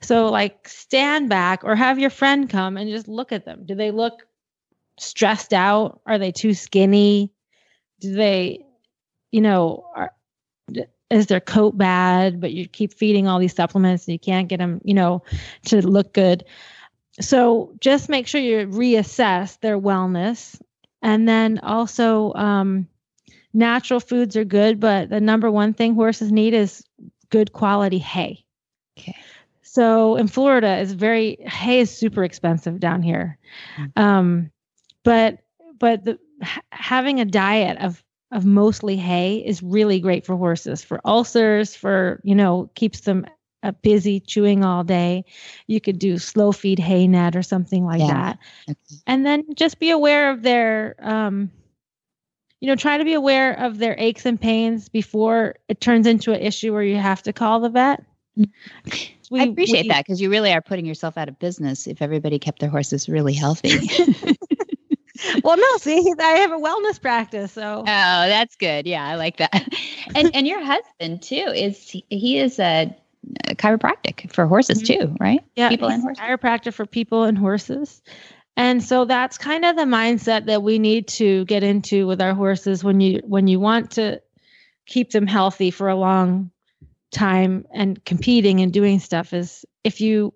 So 0.00 0.28
like 0.28 0.68
stand 0.68 1.28
back 1.28 1.64
or 1.64 1.74
have 1.74 1.98
your 1.98 2.10
friend 2.10 2.48
come 2.48 2.76
and 2.76 2.88
just 2.88 3.08
look 3.08 3.32
at 3.32 3.44
them. 3.44 3.64
Do 3.66 3.74
they 3.74 3.90
look 3.90 4.22
stressed 5.00 5.52
out? 5.52 6.00
Are 6.06 6.18
they 6.18 6.30
too 6.30 6.54
skinny? 6.54 7.32
Do 8.00 8.14
they 8.14 8.64
you 9.32 9.40
know 9.40 9.84
are 9.96 10.12
is 11.10 11.26
their 11.26 11.40
coat 11.40 11.76
bad 11.76 12.40
but 12.40 12.52
you 12.52 12.68
keep 12.68 12.92
feeding 12.92 13.26
all 13.26 13.38
these 13.38 13.54
supplements 13.54 14.06
and 14.06 14.12
you 14.12 14.18
can't 14.18 14.48
get 14.48 14.58
them 14.58 14.80
you 14.84 14.94
know 14.94 15.22
to 15.64 15.86
look 15.86 16.12
good. 16.12 16.44
So 17.20 17.74
just 17.80 18.08
make 18.08 18.26
sure 18.28 18.40
you 18.40 18.68
reassess 18.68 19.58
their 19.60 19.78
wellness. 19.78 20.60
And 21.02 21.28
then 21.28 21.58
also 21.60 22.32
um, 22.34 22.86
natural 23.52 24.00
foods 24.00 24.36
are 24.36 24.44
good 24.44 24.80
but 24.80 25.08
the 25.10 25.20
number 25.20 25.50
one 25.50 25.72
thing 25.74 25.94
horses 25.94 26.30
need 26.30 26.54
is 26.54 26.84
good 27.30 27.52
quality 27.52 27.98
hay. 27.98 28.44
Okay. 28.98 29.16
So 29.62 30.16
in 30.16 30.28
florida 30.28 30.78
is 30.78 30.92
very 30.92 31.38
hay 31.46 31.80
is 31.80 31.96
super 31.96 32.24
expensive 32.24 32.80
down 32.80 33.02
here. 33.02 33.38
Mm-hmm. 33.78 34.02
um, 34.02 34.50
but 35.04 35.38
but 35.78 36.04
the, 36.04 36.18
having 36.72 37.20
a 37.20 37.24
diet 37.24 37.78
of 37.78 38.02
of 38.30 38.44
mostly 38.44 38.96
hay 38.96 39.38
is 39.38 39.62
really 39.62 40.00
great 40.00 40.26
for 40.26 40.36
horses 40.36 40.84
for 40.84 41.00
ulcers 41.04 41.74
for 41.74 42.20
you 42.24 42.34
know 42.34 42.70
keeps 42.74 43.00
them 43.00 43.26
uh, 43.62 43.72
busy 43.82 44.20
chewing 44.20 44.64
all 44.64 44.84
day. 44.84 45.24
You 45.66 45.80
could 45.80 45.98
do 45.98 46.18
slow 46.18 46.52
feed 46.52 46.78
hay 46.78 47.06
net 47.08 47.34
or 47.34 47.42
something 47.42 47.84
like 47.84 48.00
yeah. 48.00 48.34
that. 48.66 48.76
And 49.06 49.26
then 49.26 49.44
just 49.54 49.80
be 49.80 49.90
aware 49.90 50.30
of 50.30 50.42
their 50.42 50.94
um 51.00 51.50
you 52.60 52.68
know 52.68 52.76
try 52.76 52.98
to 52.98 53.04
be 53.04 53.14
aware 53.14 53.54
of 53.54 53.78
their 53.78 53.96
aches 53.98 54.26
and 54.26 54.40
pains 54.40 54.88
before 54.88 55.56
it 55.68 55.80
turns 55.80 56.06
into 56.06 56.32
an 56.32 56.40
issue 56.40 56.72
where 56.72 56.82
you 56.82 56.96
have 56.96 57.22
to 57.22 57.32
call 57.32 57.60
the 57.60 57.70
vet. 57.70 58.04
We, 59.30 59.40
I 59.40 59.44
appreciate 59.44 59.82
we, 59.82 59.88
that 59.88 60.04
because 60.04 60.20
you 60.20 60.30
really 60.30 60.52
are 60.52 60.62
putting 60.62 60.86
yourself 60.86 61.18
out 61.18 61.28
of 61.28 61.38
business 61.38 61.86
if 61.86 62.00
everybody 62.00 62.38
kept 62.38 62.60
their 62.60 62.70
horses 62.70 63.08
really 63.08 63.34
healthy. 63.34 63.78
well, 65.44 65.56
no, 65.56 65.76
see, 65.78 66.12
I 66.18 66.38
have 66.38 66.52
a 66.52 66.56
wellness 66.56 67.00
practice, 67.00 67.52
so. 67.52 67.80
Oh, 67.80 67.84
that's 67.84 68.56
good. 68.56 68.86
Yeah, 68.86 69.06
I 69.06 69.16
like 69.16 69.38
that. 69.38 69.52
and 70.14 70.34
and 70.34 70.46
your 70.46 70.62
husband 70.62 71.22
too 71.22 71.34
is 71.54 71.94
he 72.08 72.38
is 72.38 72.58
a, 72.58 72.94
a 73.48 73.54
chiropractic 73.54 74.32
for 74.32 74.46
horses 74.46 74.82
mm-hmm. 74.82 75.06
too, 75.06 75.16
right? 75.20 75.44
Yeah, 75.56 75.68
people 75.68 75.88
and 75.88 76.02
horses. 76.02 76.22
Chiropractor 76.22 76.72
for 76.72 76.86
people 76.86 77.24
and 77.24 77.36
horses. 77.36 78.02
And 78.56 78.82
so 78.82 79.04
that's 79.04 79.38
kind 79.38 79.64
of 79.64 79.76
the 79.76 79.84
mindset 79.84 80.46
that 80.46 80.64
we 80.64 80.80
need 80.80 81.06
to 81.08 81.44
get 81.44 81.62
into 81.62 82.08
with 82.08 82.20
our 82.20 82.34
horses 82.34 82.82
when 82.82 83.00
you 83.00 83.20
when 83.24 83.46
you 83.46 83.60
want 83.60 83.92
to 83.92 84.20
keep 84.86 85.10
them 85.10 85.26
healthy 85.26 85.70
for 85.70 85.88
a 85.88 85.94
long 85.94 86.50
time 87.10 87.66
and 87.72 88.04
competing 88.04 88.60
and 88.60 88.72
doing 88.72 88.98
stuff 88.98 89.32
is 89.32 89.64
if 89.84 90.00
you 90.00 90.34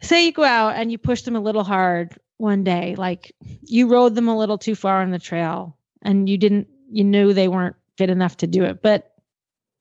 say 0.00 0.24
you 0.24 0.32
go 0.32 0.42
out 0.42 0.74
and 0.76 0.90
you 0.90 0.98
push 0.98 1.22
them 1.22 1.36
a 1.36 1.40
little 1.40 1.64
hard 1.64 2.16
one 2.38 2.64
day 2.64 2.94
like 2.96 3.34
you 3.62 3.88
rode 3.88 4.14
them 4.14 4.28
a 4.28 4.36
little 4.36 4.58
too 4.58 4.74
far 4.74 5.02
on 5.02 5.10
the 5.10 5.18
trail 5.18 5.76
and 6.02 6.28
you 6.28 6.36
didn't 6.36 6.68
you 6.90 7.04
knew 7.04 7.32
they 7.32 7.48
weren't 7.48 7.76
fit 7.96 8.10
enough 8.10 8.36
to 8.36 8.46
do 8.46 8.64
it 8.64 8.82
but 8.82 9.12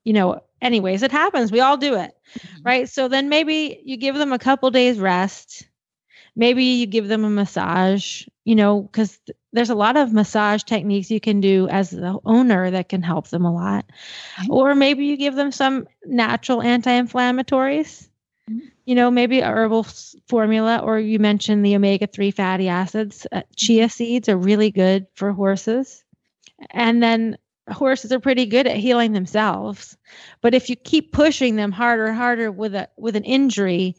you 0.04 0.14
know 0.14 0.40
anyways 0.62 1.04
it 1.04 1.12
happens 1.12 1.52
we 1.52 1.60
all 1.60 1.78
do 1.78 1.96
it 1.96 2.12
mm-hmm. 2.38 2.62
right? 2.64 2.90
So 2.90 3.08
then 3.08 3.30
maybe 3.30 3.82
you 3.84 3.98
give 3.98 4.16
them 4.16 4.34
a 4.34 4.40
couple 4.40 4.70
days 4.72 5.00
rest 5.00 5.68
maybe 6.36 6.64
you 6.64 6.86
give 6.86 7.08
them 7.08 7.24
a 7.24 7.30
massage 7.30 8.26
you 8.46 8.56
know 8.56 8.82
because 8.82 9.18
th- 9.26 9.38
there's 9.54 9.70
a 9.70 9.76
lot 9.76 9.96
of 9.96 10.12
massage 10.12 10.64
techniques 10.64 11.12
you 11.12 11.20
can 11.20 11.40
do 11.40 11.68
as 11.70 11.92
the 11.92 12.20
owner 12.26 12.72
that 12.72 12.90
can 12.90 13.04
help 13.04 13.28
them 13.28 13.46
a 13.46 13.54
lot. 13.54 13.86
Or 14.50 14.74
maybe 14.74 15.06
you 15.06 15.16
give 15.16 15.36
them 15.36 15.52
some 15.52 15.88
natural 16.06 16.62
anti-inflammatories 16.62 18.10
you 18.86 18.96
know, 18.96 19.10
maybe 19.10 19.40
a 19.40 19.48
herbal 19.48 19.86
formula, 20.28 20.80
or 20.80 21.00
you 21.00 21.20
mentioned 21.20 21.66
the 21.66 21.76
omega 21.76 22.08
3 22.08 22.32
fatty 22.32 22.68
acids. 22.68 23.26
Uh, 23.32 23.42
chia 23.56 23.90
seeds 23.90 24.28
are 24.28 24.38
really 24.38 24.72
good 24.72 25.08
for 25.16 25.32
horses. 25.32 26.04
And 26.72 27.02
then 27.02 27.38
horses 27.72 28.12
are 28.12 28.20
pretty 28.20 28.46
good 28.46 28.68
at 28.68 28.76
healing 28.76 29.14
themselves. 29.14 29.98
But 30.42 30.54
if 30.54 30.70
you 30.70 30.76
keep 30.76 31.14
pushing 31.14 31.56
them 31.56 31.72
harder 31.72 32.08
and 32.08 32.18
harder 32.18 32.52
with 32.52 32.76
a 32.76 32.90
with 32.98 33.16
an 33.16 33.24
injury, 33.24 33.96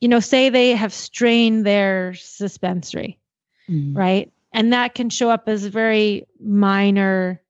you 0.00 0.08
know, 0.08 0.20
say 0.20 0.48
they 0.48 0.70
have 0.70 0.92
strained 0.92 1.66
their 1.66 2.14
suspensory, 2.14 3.18
mm-hmm. 3.68 3.96
right? 3.96 4.32
And 4.54 4.72
that 4.72 4.94
can 4.94 5.10
show 5.10 5.30
up 5.30 5.48
as 5.48 5.64
very 5.66 6.26
minor 6.40 7.41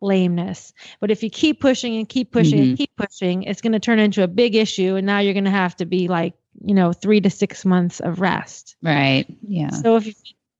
lameness. 0.00 0.72
But 1.00 1.10
if 1.10 1.22
you 1.22 1.30
keep 1.30 1.60
pushing 1.60 1.96
and 1.96 2.08
keep 2.08 2.30
pushing 2.30 2.58
mm-hmm. 2.58 2.68
and 2.70 2.78
keep 2.78 2.94
pushing, 2.96 3.42
it's 3.44 3.60
going 3.60 3.72
to 3.72 3.80
turn 3.80 3.98
into 3.98 4.22
a 4.22 4.28
big 4.28 4.54
issue. 4.54 4.96
And 4.96 5.06
now 5.06 5.18
you're 5.18 5.34
going 5.34 5.44
to 5.44 5.50
have 5.50 5.76
to 5.76 5.86
be 5.86 6.08
like, 6.08 6.34
you 6.64 6.74
know, 6.74 6.92
three 6.92 7.20
to 7.20 7.30
six 7.30 7.64
months 7.64 8.00
of 8.00 8.20
rest. 8.20 8.76
Right. 8.82 9.26
Yeah. 9.46 9.70
So 9.70 9.96
if 9.96 10.06
you 10.06 10.14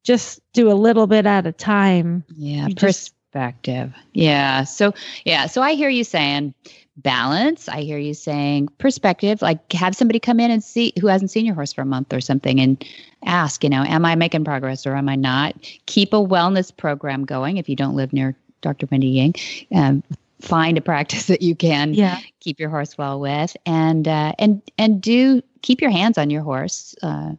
just 0.04 0.40
do 0.52 0.70
a 0.70 0.74
little 0.74 1.06
bit 1.06 1.26
at 1.26 1.46
a 1.46 1.52
time. 1.52 2.24
Yeah. 2.36 2.68
Perspective. 2.76 3.90
Just, 3.92 4.04
yeah. 4.12 4.64
So, 4.64 4.94
yeah. 5.24 5.46
So 5.46 5.60
I 5.60 5.74
hear 5.74 5.88
you 5.90 6.04
saying 6.04 6.54
balance. 6.96 7.68
I 7.68 7.82
hear 7.82 7.98
you 7.98 8.14
saying 8.14 8.68
perspective, 8.78 9.42
like 9.42 9.72
have 9.72 9.94
somebody 9.94 10.18
come 10.18 10.40
in 10.40 10.50
and 10.50 10.64
see 10.64 10.92
who 11.00 11.06
hasn't 11.06 11.30
seen 11.30 11.46
your 11.46 11.54
horse 11.54 11.72
for 11.72 11.82
a 11.82 11.86
month 11.86 12.12
or 12.12 12.20
something 12.20 12.58
and 12.60 12.84
ask, 13.24 13.62
you 13.62 13.70
know, 13.70 13.84
am 13.84 14.04
I 14.04 14.14
making 14.14 14.44
progress 14.44 14.86
or 14.86 14.96
am 14.96 15.08
I 15.08 15.16
not? 15.16 15.54
Keep 15.86 16.12
a 16.12 16.16
wellness 16.16 16.76
program 16.76 17.24
going 17.24 17.56
if 17.56 17.68
you 17.68 17.76
don't 17.76 17.94
live 17.94 18.12
near 18.12 18.34
Dr. 18.60 18.86
Wendy 18.90 19.08
Ying. 19.08 19.34
Um, 19.74 20.02
find 20.40 20.78
a 20.78 20.80
practice 20.80 21.26
that 21.28 21.42
you 21.42 21.54
can 21.54 21.94
yeah. 21.94 22.20
keep 22.40 22.60
your 22.60 22.70
horse 22.70 22.96
well 22.96 23.20
with, 23.20 23.56
and 23.66 24.06
uh, 24.06 24.32
and 24.38 24.62
and 24.78 25.00
do 25.00 25.42
keep 25.62 25.80
your 25.80 25.90
hands 25.90 26.18
on 26.18 26.30
your 26.30 26.42
horse. 26.42 26.94
Uh, 27.02 27.32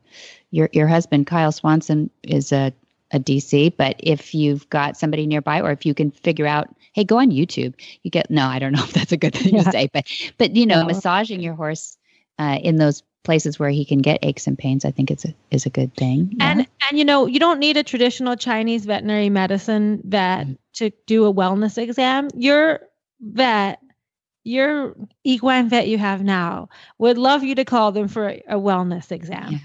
your 0.51 0.69
your 0.73 0.87
husband 0.87 1.27
Kyle 1.27 1.51
Swanson 1.51 2.09
is 2.23 2.51
a 2.51 2.73
a 3.11 3.19
DC, 3.19 3.73
but 3.75 3.95
if 3.99 4.35
you've 4.35 4.69
got 4.69 4.95
somebody 4.95 5.25
nearby, 5.25 5.61
or 5.61 5.71
if 5.71 5.85
you 5.85 5.95
can 5.95 6.11
figure 6.11 6.45
out, 6.45 6.67
hey, 6.93 7.03
go 7.03 7.17
on 7.17 7.31
YouTube. 7.31 7.73
You 8.03 8.11
get 8.11 8.29
no, 8.29 8.45
I 8.45 8.59
don't 8.59 8.73
know 8.73 8.83
if 8.83 8.93
that's 8.93 9.11
a 9.11 9.17
good 9.17 9.33
thing 9.33 9.55
yeah. 9.55 9.63
to 9.63 9.71
say, 9.71 9.89
but 9.91 10.05
but 10.37 10.55
you 10.55 10.65
know, 10.65 10.81
no. 10.81 10.87
massaging 10.87 11.41
your 11.41 11.55
horse 11.55 11.97
uh, 12.37 12.59
in 12.61 12.77
those 12.77 13.03
places 13.23 13.59
where 13.59 13.69
he 13.69 13.85
can 13.85 13.99
get 13.99 14.19
aches 14.23 14.47
and 14.47 14.57
pains, 14.57 14.85
I 14.85 14.91
think 14.91 15.11
it's 15.11 15.25
a 15.25 15.33
is 15.51 15.65
a 15.65 15.69
good 15.69 15.93
thing. 15.95 16.35
Yeah. 16.37 16.51
And 16.51 16.67
and 16.89 16.97
you 16.97 17.05
know, 17.05 17.25
you 17.25 17.39
don't 17.39 17.59
need 17.59 17.77
a 17.77 17.83
traditional 17.83 18.35
Chinese 18.35 18.85
veterinary 18.85 19.29
medicine 19.29 20.01
vet 20.03 20.47
mm-hmm. 20.47 20.53
to 20.73 20.91
do 21.05 21.25
a 21.25 21.33
wellness 21.33 21.77
exam. 21.77 22.29
Your 22.35 22.81
vet, 23.21 23.79
your 24.43 24.95
equine 25.23 25.69
vet 25.69 25.87
you 25.87 25.97
have 25.97 26.23
now 26.23 26.69
would 26.97 27.17
love 27.17 27.43
you 27.43 27.55
to 27.55 27.65
call 27.65 27.91
them 27.91 28.07
for 28.07 28.29
a, 28.29 28.43
a 28.49 28.55
wellness 28.55 29.11
exam. 29.11 29.53
Yeah. 29.53 29.59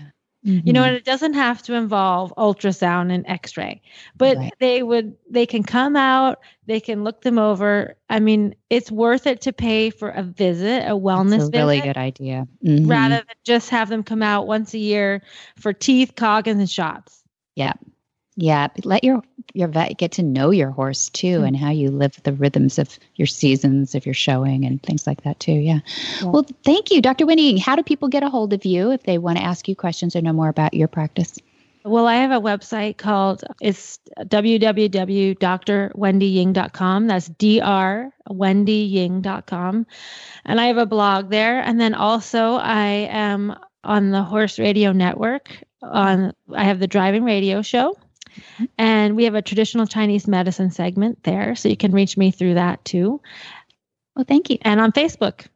Mm-hmm. 0.44 0.66
You 0.66 0.72
know, 0.74 0.80
mm-hmm. 0.80 0.88
and 0.88 0.96
it 0.96 1.04
doesn't 1.04 1.34
have 1.34 1.62
to 1.62 1.74
involve 1.74 2.32
ultrasound 2.36 3.12
and 3.12 3.24
x-ray. 3.26 3.80
But 4.16 4.36
right. 4.36 4.52
they 4.60 4.82
would 4.82 5.16
they 5.28 5.46
can 5.46 5.62
come 5.62 5.96
out, 5.96 6.40
they 6.66 6.80
can 6.80 7.02
look 7.02 7.22
them 7.22 7.38
over. 7.38 7.96
I 8.10 8.20
mean, 8.20 8.54
it's 8.68 8.90
worth 8.90 9.26
it 9.26 9.40
to 9.42 9.52
pay 9.52 9.88
for 9.88 10.10
a 10.10 10.22
visit, 10.22 10.84
a 10.84 10.94
wellness 10.94 11.38
That's 11.38 11.48
a 11.48 11.58
really 11.58 11.80
good 11.80 11.96
idea. 11.96 12.46
Mm-hmm. 12.64 12.86
Rather 12.86 13.16
than 13.16 13.36
just 13.44 13.70
have 13.70 13.88
them 13.88 14.02
come 14.02 14.22
out 14.22 14.46
once 14.46 14.74
a 14.74 14.78
year 14.78 15.22
for 15.56 15.72
teeth, 15.72 16.14
coggins, 16.14 16.60
and 16.60 16.70
shots. 16.70 17.22
Yeah. 17.54 17.72
Yeah, 18.36 18.66
let 18.82 19.04
your 19.04 19.22
your 19.52 19.68
vet 19.68 19.96
get 19.96 20.12
to 20.12 20.22
know 20.22 20.50
your 20.50 20.70
horse 20.70 21.08
too 21.08 21.36
mm-hmm. 21.36 21.44
and 21.44 21.56
how 21.56 21.70
you 21.70 21.90
live 21.90 22.20
the 22.24 22.32
rhythms 22.32 22.80
of 22.80 22.98
your 23.14 23.26
seasons, 23.26 23.94
if 23.94 24.06
you're 24.06 24.14
showing 24.14 24.64
and 24.64 24.82
things 24.82 25.06
like 25.06 25.22
that 25.22 25.38
too. 25.38 25.52
Yeah. 25.52 25.80
yeah. 26.20 26.30
Well, 26.30 26.44
thank 26.64 26.90
you, 26.90 27.00
Dr. 27.00 27.26
Winnie. 27.26 27.58
How 27.58 27.76
do 27.76 27.84
people 27.84 28.08
get 28.08 28.24
a 28.24 28.28
hold 28.28 28.52
of 28.52 28.64
you 28.64 28.90
if 28.90 29.04
they 29.04 29.18
want 29.18 29.38
to 29.38 29.44
ask 29.44 29.68
you 29.68 29.76
questions 29.76 30.16
or 30.16 30.22
know 30.22 30.32
more 30.32 30.48
about 30.48 30.74
your 30.74 30.88
practice? 30.88 31.38
Well, 31.84 32.06
I 32.06 32.16
have 32.16 32.30
a 32.30 32.40
website 32.40 32.96
called 32.96 33.44
it's 33.60 33.98
www.drwendyying.com. 34.18 37.06
That's 37.06 37.28
drwendyying.com. 37.28 39.86
And 40.46 40.60
I 40.60 40.66
have 40.66 40.78
a 40.78 40.86
blog 40.86 41.30
there. 41.30 41.60
And 41.60 41.78
then 41.78 41.94
also 41.94 42.54
I 42.54 42.86
am 43.10 43.54
on 43.84 44.10
the 44.10 44.22
Horse 44.22 44.58
Radio 44.58 44.92
Network. 44.92 45.62
On 45.82 46.32
I 46.54 46.64
have 46.64 46.80
the 46.80 46.86
driving 46.86 47.24
radio 47.24 47.60
show. 47.60 47.94
And 48.78 49.16
we 49.16 49.24
have 49.24 49.34
a 49.34 49.42
traditional 49.42 49.86
Chinese 49.86 50.26
medicine 50.26 50.70
segment 50.70 51.22
there. 51.24 51.54
So 51.54 51.68
you 51.68 51.76
can 51.76 51.92
reach 51.92 52.16
me 52.16 52.30
through 52.30 52.54
that 52.54 52.84
too. 52.84 53.20
Well, 54.16 54.24
thank 54.26 54.50
you. 54.50 54.58
And 54.62 54.80
on 54.80 54.92
Facebook. 54.92 55.46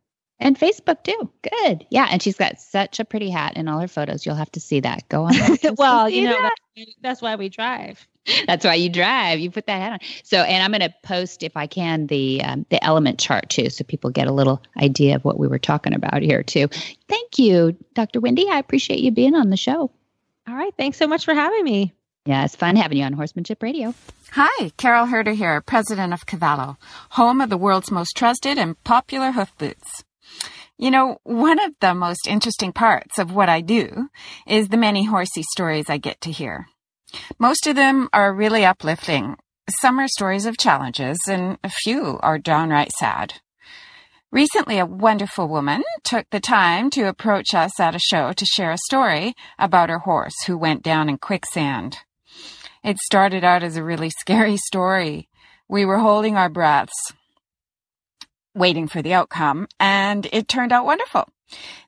And 0.41 0.59
Facebook 0.59 1.03
too. 1.03 1.31
Good. 1.43 1.85
Yeah. 1.91 2.07
And 2.11 2.23
she's 2.23 2.37
got 2.37 2.61
such 2.61 3.01
a 3.01 3.05
pretty 3.05 3.29
hat 3.29 3.57
in 3.57 3.67
all 3.69 3.81
her 3.81 3.89
photos. 3.89 4.25
You'll 4.25 4.37
have 4.37 4.53
to 4.53 4.61
see 4.61 4.81
that. 4.81 5.09
Go 5.09 5.25
on. 5.25 5.35
well, 5.77 6.09
you 6.09 6.25
know, 6.25 6.31
that. 6.31 6.55
that's, 6.77 6.95
that's 7.01 7.23
why 7.23 7.35
we 7.35 7.49
drive. 7.49 8.07
That's 8.47 8.65
why 8.65 8.75
you 8.75 8.89
drive. 8.89 9.39
You 9.39 9.51
put 9.51 9.67
that 9.67 9.81
hat 9.81 9.93
on. 9.93 9.99
So, 10.23 10.39
and 10.39 10.63
I'm 10.63 10.71
going 10.71 10.89
to 10.89 10.95
post, 11.03 11.43
if 11.43 11.57
I 11.57 11.67
can, 11.67 12.07
the 12.07 12.43
um, 12.45 12.67
the 12.71 12.83
element 12.85 13.19
chart 13.19 13.49
too, 13.49 13.71
so 13.71 13.85
people 13.85 14.11
get 14.11 14.29
a 14.29 14.33
little 14.33 14.63
idea 14.77 15.17
of 15.17 15.25
what 15.25 15.39
we 15.39 15.49
were 15.49 15.59
talking 15.59 15.95
about 15.95 16.23
here 16.23 16.43
too. 16.43 16.69
Thank 17.09 17.39
you, 17.39 17.77
Dr. 17.95 18.21
Wendy. 18.21 18.49
I 18.49 18.59
appreciate 18.59 19.01
you 19.01 19.11
being 19.11 19.35
on 19.35 19.51
the 19.51 19.57
show. 19.57 19.91
All 20.47 20.55
right. 20.55 20.75
Thanks 20.77 20.99
so 20.99 21.07
much 21.07 21.25
for 21.25 21.35
having 21.35 21.65
me. 21.65 21.93
Yeah, 22.29 22.45
it's 22.45 22.57
fun 22.57 22.77
having 22.77 22.99
you 22.99 23.05
on 23.05 23.15
Horsemanship 23.15 23.63
Radio. 23.63 23.95
Hi, 24.33 24.71
Carol 24.77 25.07
Herden 25.07 25.35
here, 25.35 25.63
president 25.63 26.13
of 26.13 26.27
Cavallo, 26.27 26.77
home 27.13 27.41
of 27.41 27.49
the 27.49 27.57
world's 27.57 27.91
most 27.91 28.19
trusted 28.19 28.59
and 28.59 28.77
popular 28.85 29.31
hoof 29.31 29.51
boots. 29.57 30.05
You 30.77 30.91
know, 30.91 31.21
one 31.25 31.59
of 31.59 31.73
the 31.81 31.95
most 31.95 32.27
interesting 32.29 32.75
parts 32.75 33.19
of 33.19 33.33
what 33.33 33.49
I 33.49 33.63
do 33.63 34.11
is 34.47 34.69
the 34.69 34.77
many 34.77 35.07
horsey 35.07 35.43
stories 35.43 35.89
I 35.89 35.97
get 35.97 36.21
to 36.21 36.31
hear. 36.31 36.67
Most 37.39 37.67
of 37.67 37.77
them 37.77 38.11
are 38.13 38.35
really 38.35 38.63
uplifting. 38.63 39.39
Some 39.81 39.99
are 39.99 40.07
stories 40.07 40.45
of 40.45 40.59
challenges, 40.59 41.17
and 41.27 41.57
a 41.65 41.71
few 41.71 42.21
are 42.23 42.37
downright 42.37 42.93
sad. 42.93 43.41
Recently, 44.31 44.79
a 44.79 44.85
wonderful 44.85 45.49
woman 45.49 45.83
took 46.05 46.29
the 46.29 46.41
time 46.41 46.91
to 46.91 47.09
approach 47.09 47.55
us 47.55 47.81
at 47.81 47.95
a 47.95 47.99
show 47.99 48.35
to 48.35 48.45
share 48.45 48.73
a 48.73 48.85
story 48.85 49.33
about 49.59 49.89
her 49.89 50.01
horse 50.01 50.35
who 50.47 50.59
went 50.59 50.83
down 50.83 51.09
in 51.09 51.17
quicksand. 51.17 52.01
It 52.85 52.99
started 52.99 53.45
out 53.45 53.63
as 53.63 53.77
a 53.77 53.85
really 53.85 54.11
scary 54.11 54.57
story. 54.67 55.29
We 55.69 55.85
were 55.85 55.99
holding 55.99 56.37
our 56.37 56.49
breaths, 56.49 57.13
waiting 58.55 58.89
for 58.89 59.03
the 59.03 59.15
outcome, 59.15 59.69
and 59.79 60.27
it 60.33 60.49
turned 60.49 60.73
out 60.73 60.87
wonderful. 60.87 61.29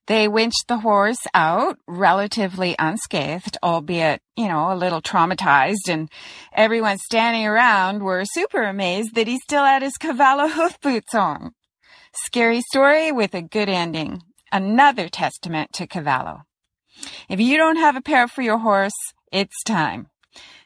They 0.06 0.26
winched 0.26 0.66
the 0.66 0.78
horse 0.78 1.20
out 1.34 1.78
relatively 1.86 2.74
unscathed, 2.78 3.56
albeit, 3.62 4.20
you 4.36 4.48
know, 4.48 4.72
a 4.72 4.74
little 4.74 5.00
traumatized, 5.00 5.88
and 5.88 6.10
everyone 6.52 6.98
standing 6.98 7.46
around 7.46 8.02
were 8.02 8.24
super 8.24 8.64
amazed 8.64 9.14
that 9.14 9.28
he 9.28 9.38
still 9.38 9.64
had 9.64 9.82
his 9.82 9.96
Cavallo 9.96 10.48
hoof 10.56 10.80
boots 10.80 11.14
on. 11.14 11.52
Scary 12.24 12.60
story 12.60 13.12
with 13.12 13.34
a 13.34 13.42
good 13.42 13.68
ending. 13.68 14.22
Another 14.50 15.08
testament 15.08 15.72
to 15.74 15.86
Cavallo. 15.86 16.42
If 17.28 17.38
you 17.38 17.56
don't 17.56 17.76
have 17.76 17.94
a 17.96 18.02
pair 18.02 18.26
for 18.26 18.42
your 18.42 18.58
horse, 18.58 18.98
it's 19.32 19.62
time. 19.64 20.09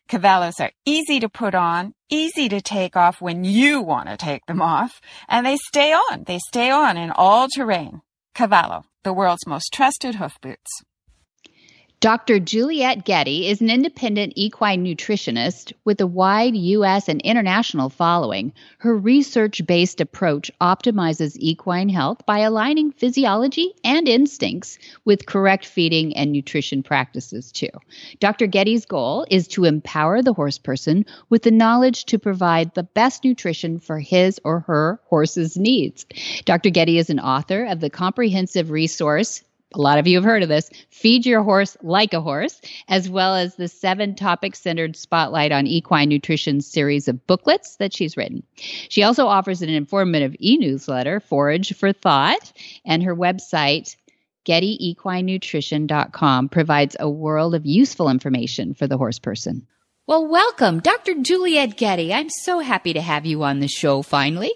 Cavallos 0.08 0.60
are 0.60 0.72
easy 0.84 1.18
to 1.20 1.28
put 1.28 1.54
on, 1.54 1.94
easy 2.10 2.48
to 2.48 2.60
take 2.60 2.96
off 2.96 3.20
when 3.20 3.44
you 3.44 3.80
want 3.80 4.08
to 4.08 4.16
take 4.16 4.44
them 4.46 4.60
off, 4.60 5.00
and 5.28 5.46
they 5.46 5.56
stay 5.56 5.92
on. 5.92 6.24
They 6.24 6.38
stay 6.38 6.70
on 6.70 6.96
in 6.96 7.10
all 7.10 7.48
terrain. 7.48 8.02
Cavallo, 8.34 8.84
the 9.02 9.12
world's 9.12 9.46
most 9.46 9.72
trusted 9.72 10.16
hoof 10.16 10.38
boots. 10.40 10.82
Dr. 12.04 12.38
Juliet 12.38 13.06
Getty 13.06 13.48
is 13.48 13.62
an 13.62 13.70
independent 13.70 14.34
equine 14.36 14.84
nutritionist 14.84 15.72
with 15.86 16.02
a 16.02 16.06
wide 16.06 16.54
U.S. 16.54 17.08
and 17.08 17.22
international 17.22 17.88
following. 17.88 18.52
Her 18.76 18.94
research 18.94 19.66
based 19.66 20.02
approach 20.02 20.50
optimizes 20.60 21.34
equine 21.38 21.88
health 21.88 22.18
by 22.26 22.40
aligning 22.40 22.92
physiology 22.92 23.72
and 23.84 24.06
instincts 24.06 24.78
with 25.06 25.24
correct 25.24 25.64
feeding 25.64 26.14
and 26.14 26.30
nutrition 26.30 26.82
practices, 26.82 27.50
too. 27.50 27.70
Dr. 28.20 28.48
Getty's 28.48 28.84
goal 28.84 29.26
is 29.30 29.48
to 29.48 29.64
empower 29.64 30.20
the 30.20 30.34
horse 30.34 30.58
person 30.58 31.06
with 31.30 31.42
the 31.42 31.50
knowledge 31.50 32.04
to 32.04 32.18
provide 32.18 32.74
the 32.74 32.82
best 32.82 33.24
nutrition 33.24 33.80
for 33.80 33.98
his 33.98 34.38
or 34.44 34.60
her 34.60 35.00
horse's 35.06 35.56
needs. 35.56 36.04
Dr. 36.44 36.68
Getty 36.68 36.98
is 36.98 37.08
an 37.08 37.18
author 37.18 37.64
of 37.64 37.80
the 37.80 37.88
comprehensive 37.88 38.70
resource 38.70 39.42
a 39.74 39.80
lot 39.80 39.98
of 39.98 40.06
you 40.06 40.16
have 40.16 40.24
heard 40.24 40.42
of 40.42 40.48
this. 40.48 40.70
Feed 40.90 41.26
your 41.26 41.42
horse 41.42 41.76
like 41.82 42.14
a 42.14 42.20
horse 42.20 42.60
as 42.88 43.10
well 43.10 43.34
as 43.34 43.56
the 43.56 43.66
seven 43.68 44.14
topic 44.14 44.54
centered 44.54 44.96
spotlight 44.96 45.50
on 45.52 45.66
equine 45.66 46.08
nutrition 46.08 46.60
series 46.60 47.08
of 47.08 47.26
booklets 47.26 47.76
that 47.76 47.92
she's 47.92 48.16
written. 48.16 48.42
She 48.56 49.02
also 49.02 49.26
offers 49.26 49.62
an 49.62 49.68
informative 49.68 50.36
e-newsletter 50.38 51.18
forage 51.20 51.76
for 51.76 51.92
thought 51.92 52.52
and 52.84 53.02
her 53.02 53.16
website 53.16 53.96
gettyequinenutrition.com 54.46 56.48
provides 56.50 56.96
a 57.00 57.10
world 57.10 57.54
of 57.54 57.66
useful 57.66 58.10
information 58.10 58.74
for 58.74 58.86
the 58.86 58.98
horse 58.98 59.18
person. 59.18 59.66
Well 60.06 60.28
welcome 60.28 60.80
dr 60.80 61.14
juliet 61.22 61.76
getty. 61.76 62.12
I'm 62.12 62.28
so 62.28 62.60
happy 62.60 62.92
to 62.92 63.00
have 63.00 63.26
you 63.26 63.42
on 63.42 63.58
the 63.60 63.68
show 63.68 64.02
finally 64.02 64.52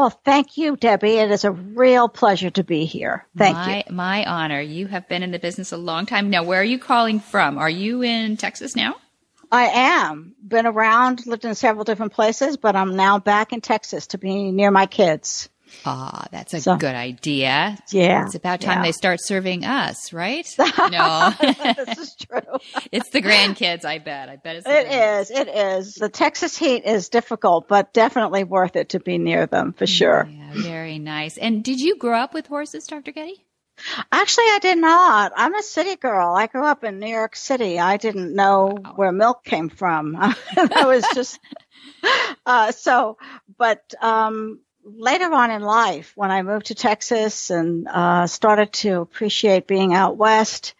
well, 0.00 0.10
thank 0.24 0.56
you, 0.56 0.76
Debbie. 0.76 1.16
It 1.16 1.30
is 1.30 1.44
a 1.44 1.50
real 1.50 2.08
pleasure 2.08 2.48
to 2.48 2.64
be 2.64 2.86
here. 2.86 3.26
Thank 3.36 3.54
my, 3.54 3.84
you. 3.86 3.94
My 3.94 4.24
honor. 4.24 4.60
You 4.60 4.86
have 4.86 5.06
been 5.08 5.22
in 5.22 5.30
the 5.30 5.38
business 5.38 5.72
a 5.72 5.76
long 5.76 6.06
time. 6.06 6.30
Now, 6.30 6.42
where 6.42 6.58
are 6.58 6.64
you 6.64 6.78
calling 6.78 7.20
from? 7.20 7.58
Are 7.58 7.68
you 7.68 8.02
in 8.02 8.38
Texas 8.38 8.74
now? 8.74 8.96
I 9.52 9.64
am. 9.64 10.34
Been 10.46 10.64
around, 10.64 11.26
lived 11.26 11.44
in 11.44 11.54
several 11.54 11.84
different 11.84 12.14
places, 12.14 12.56
but 12.56 12.76
I'm 12.76 12.96
now 12.96 13.18
back 13.18 13.52
in 13.52 13.60
Texas 13.60 14.06
to 14.08 14.18
be 14.18 14.50
near 14.52 14.70
my 14.70 14.86
kids. 14.86 15.50
Ah, 15.84 16.26
that's 16.30 16.54
a 16.54 16.60
so, 16.60 16.76
good 16.76 16.94
idea. 16.94 17.78
Yeah. 17.90 18.26
It's 18.26 18.34
about 18.34 18.60
time 18.60 18.78
yeah. 18.78 18.82
they 18.82 18.92
start 18.92 19.20
serving 19.22 19.64
us, 19.64 20.12
right? 20.12 20.46
No. 20.90 21.32
this 21.40 21.98
is 21.98 22.16
true. 22.16 22.58
it's 22.90 23.10
the 23.10 23.22
grandkids, 23.22 23.84
I 23.84 23.98
bet. 23.98 24.28
I 24.28 24.36
bet 24.36 24.56
it's 24.56 24.66
It 24.66 24.86
is. 24.86 25.30
It 25.30 25.48
is. 25.48 25.94
The 25.94 26.08
Texas 26.08 26.56
heat 26.56 26.84
is 26.84 27.08
difficult, 27.08 27.68
but 27.68 27.92
definitely 27.92 28.44
worth 28.44 28.76
it 28.76 28.90
to 28.90 29.00
be 29.00 29.18
near 29.18 29.46
them 29.46 29.72
for 29.72 29.86
sure. 29.86 30.28
Yeah, 30.28 30.50
very 30.54 30.98
nice. 30.98 31.36
And 31.38 31.62
did 31.62 31.80
you 31.80 31.96
grow 31.96 32.18
up 32.18 32.34
with 32.34 32.46
horses, 32.46 32.86
Dr. 32.86 33.12
Getty? 33.12 33.44
Actually, 34.12 34.44
I 34.44 34.58
did 34.60 34.78
not. 34.78 35.32
I'm 35.36 35.54
a 35.54 35.62
city 35.62 35.96
girl. 35.96 36.34
I 36.34 36.46
grew 36.46 36.64
up 36.64 36.84
in 36.84 36.98
New 36.98 37.08
York 37.08 37.36
City. 37.36 37.78
I 37.78 37.96
didn't 37.96 38.34
know 38.34 38.78
wow. 38.82 38.92
where 38.96 39.12
milk 39.12 39.44
came 39.44 39.68
from. 39.68 40.16
I 40.18 40.84
was 40.86 41.04
just, 41.14 41.38
uh, 42.46 42.72
so, 42.72 43.16
but, 43.56 43.82
um, 44.00 44.60
later 44.84 45.32
on 45.32 45.50
in 45.50 45.62
life, 45.62 46.12
when 46.14 46.30
I 46.30 46.42
moved 46.42 46.66
to 46.66 46.74
Texas 46.74 47.50
and 47.50 47.86
uh, 47.88 48.26
started 48.26 48.72
to 48.74 49.00
appreciate 49.00 49.66
being 49.66 49.94
out 49.94 50.16
west, 50.16 50.74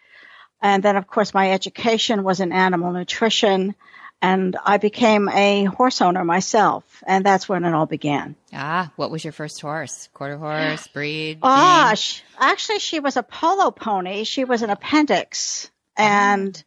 and 0.61 0.83
then 0.83 0.95
of 0.95 1.07
course 1.07 1.33
my 1.33 1.51
education 1.51 2.23
was 2.23 2.39
in 2.39 2.51
animal 2.51 2.91
nutrition, 2.91 3.75
and 4.21 4.55
I 4.63 4.77
became 4.77 5.29
a 5.29 5.65
horse 5.65 6.01
owner 6.01 6.23
myself, 6.23 7.03
and 7.07 7.25
that's 7.25 7.49
when 7.49 7.65
it 7.65 7.73
all 7.73 7.87
began. 7.87 8.35
Ah, 8.53 8.91
what 8.95 9.09
was 9.09 9.23
your 9.23 9.33
first 9.33 9.59
horse? 9.61 10.09
Quarter 10.13 10.37
horse, 10.37 10.87
breed? 10.93 11.39
Ah, 11.41 11.95
actually, 12.39 12.79
she 12.79 12.99
was 12.99 13.17
a 13.17 13.23
polo 13.23 13.71
pony. 13.71 14.23
She 14.23 14.45
was 14.45 14.61
an 14.61 14.69
appendix, 14.69 15.71
and 15.97 16.63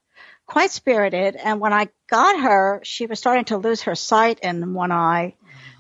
quite 0.47 0.71
spirited. 0.71 1.37
And 1.37 1.61
when 1.61 1.73
I 1.73 1.89
got 2.09 2.41
her, 2.41 2.81
she 2.83 3.07
was 3.07 3.19
starting 3.19 3.45
to 3.47 3.57
lose 3.57 3.83
her 3.83 3.95
sight 3.95 4.41
in 4.41 4.75
one 4.75 4.93
eye. 4.93 5.35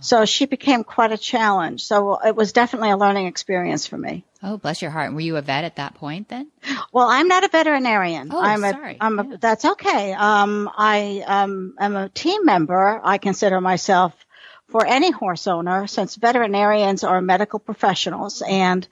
So 0.05 0.27
she 0.27 0.45
became 0.45 0.85
quite 0.85 1.13
a 1.13 1.17
challenge. 1.17 1.83
So 1.83 2.19
it 2.21 2.37
was 2.37 2.53
definitely 2.53 2.91
a 2.91 2.97
learning 2.99 3.27
experience 3.27 3.87
for 3.87 3.97
me. 3.97 4.27
Oh, 4.43 4.59
bless 4.59 4.83
your 4.83 4.91
heart. 4.91 5.15
Were 5.15 5.21
you 5.21 5.39
a 5.39 5.43
vet 5.43 5.65
at 5.65 5.77
that 5.77 5.95
point 5.95 6.29
then? 6.29 6.51
Well, 6.93 7.09
I'm 7.09 7.27
not 7.27 7.43
a 7.43 7.49
veterinarian. 7.49 8.29
Oh, 8.31 8.39
I'm 8.39 8.61
sorry. 8.61 8.99
A, 9.01 9.05
I'm 9.05 9.19
a, 9.19 9.37
that's 9.39 9.65
okay. 9.65 10.13
Um, 10.13 10.71
I 10.77 11.25
um, 11.27 11.75
am 11.81 11.97
a 11.97 12.11
team 12.11 12.45
member. 12.45 13.01
I 13.03 13.17
consider 13.17 13.63
myself 13.63 14.13
for 14.69 14.87
any 14.87 15.11
horse 15.11 15.47
owner 15.47 15.87
since 15.87 16.17
veterinarians 16.17 17.03
are 17.03 17.23
medical 17.23 17.59
professionals 17.59 18.43
and 18.47 18.87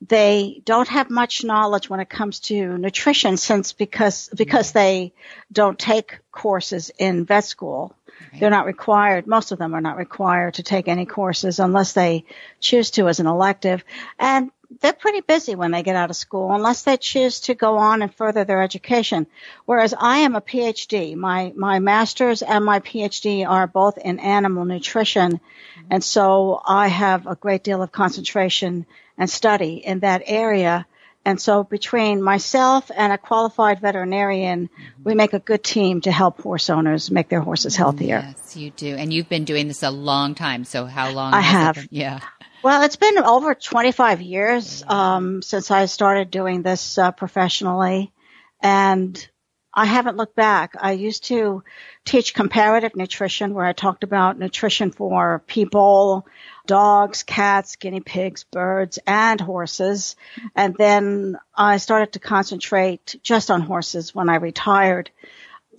they 0.00 0.62
don't 0.64 0.88
have 0.88 1.10
much 1.10 1.42
knowledge 1.42 1.90
when 1.90 1.98
it 1.98 2.08
comes 2.08 2.40
to 2.40 2.78
nutrition 2.78 3.36
since 3.36 3.72
because 3.72 4.28
because 4.36 4.72
they 4.72 5.12
don't 5.50 5.78
take 5.78 6.18
courses 6.30 6.90
in 6.98 7.24
vet 7.24 7.44
school 7.44 7.94
Right. 8.34 8.40
They're 8.40 8.50
not 8.50 8.66
required, 8.66 9.28
most 9.28 9.52
of 9.52 9.58
them 9.58 9.74
are 9.74 9.80
not 9.80 9.96
required 9.96 10.54
to 10.54 10.64
take 10.64 10.88
any 10.88 11.06
courses 11.06 11.60
unless 11.60 11.92
they 11.92 12.24
choose 12.58 12.90
to 12.92 13.06
as 13.06 13.20
an 13.20 13.28
elective. 13.28 13.84
And 14.18 14.50
they're 14.80 14.92
pretty 14.92 15.20
busy 15.20 15.54
when 15.54 15.70
they 15.70 15.84
get 15.84 15.94
out 15.94 16.10
of 16.10 16.16
school 16.16 16.52
unless 16.52 16.82
they 16.82 16.96
choose 16.96 17.40
to 17.40 17.54
go 17.54 17.76
on 17.78 18.02
and 18.02 18.12
further 18.12 18.42
their 18.42 18.60
education. 18.60 19.28
Whereas 19.66 19.94
I 19.96 20.18
am 20.18 20.34
a 20.34 20.40
PhD. 20.40 21.14
My, 21.14 21.52
my 21.54 21.78
master's 21.78 22.42
and 22.42 22.64
my 22.64 22.80
PhD 22.80 23.48
are 23.48 23.68
both 23.68 23.98
in 23.98 24.18
animal 24.18 24.64
nutrition. 24.64 25.34
Mm-hmm. 25.34 25.86
And 25.90 26.02
so 26.02 26.60
I 26.66 26.88
have 26.88 27.28
a 27.28 27.36
great 27.36 27.62
deal 27.62 27.82
of 27.82 27.92
concentration 27.92 28.86
and 29.16 29.30
study 29.30 29.74
in 29.74 30.00
that 30.00 30.22
area 30.26 30.86
And 31.24 31.40
so 31.40 31.64
between 31.64 32.22
myself 32.22 32.90
and 32.94 33.12
a 33.12 33.18
qualified 33.18 33.80
veterinarian, 33.80 34.68
we 35.02 35.14
make 35.14 35.32
a 35.32 35.38
good 35.38 35.64
team 35.64 36.02
to 36.02 36.12
help 36.12 36.42
horse 36.42 36.68
owners 36.68 37.10
make 37.10 37.30
their 37.30 37.40
horses 37.40 37.76
healthier. 37.76 38.22
Yes, 38.26 38.56
you 38.56 38.70
do. 38.70 38.94
And 38.94 39.12
you've 39.12 39.28
been 39.28 39.44
doing 39.44 39.66
this 39.66 39.82
a 39.82 39.90
long 39.90 40.34
time. 40.34 40.64
So 40.64 40.84
how 40.84 41.10
long? 41.10 41.32
I 41.32 41.40
have. 41.40 41.88
Yeah. 41.90 42.20
Well, 42.62 42.82
it's 42.82 42.96
been 42.96 43.18
over 43.18 43.54
25 43.54 44.20
years 44.22 44.82
um, 44.86 45.42
since 45.42 45.70
I 45.70 45.86
started 45.86 46.30
doing 46.30 46.62
this 46.62 46.96
uh, 46.96 47.10
professionally, 47.10 48.12
and 48.62 49.28
I 49.74 49.84
haven't 49.86 50.16
looked 50.16 50.36
back. 50.36 50.74
I 50.80 50.92
used 50.92 51.24
to 51.24 51.62
teach 52.04 52.32
comparative 52.32 52.96
nutrition, 52.96 53.52
where 53.54 53.66
I 53.66 53.72
talked 53.72 54.04
about 54.04 54.38
nutrition 54.38 54.92
for 54.92 55.42
people, 55.46 56.26
dogs, 56.66 57.22
cats, 57.22 57.76
guinea 57.76 58.00
pigs, 58.00 58.44
birds, 58.44 58.98
and 59.06 59.40
horses. 59.40 60.16
And 60.54 60.74
then 60.76 61.36
I 61.54 61.76
started 61.76 62.12
to 62.12 62.18
concentrate 62.18 63.20
just 63.22 63.50
on 63.50 63.60
horses 63.60 64.14
when 64.14 64.28
I 64.28 64.36
retired, 64.36 65.10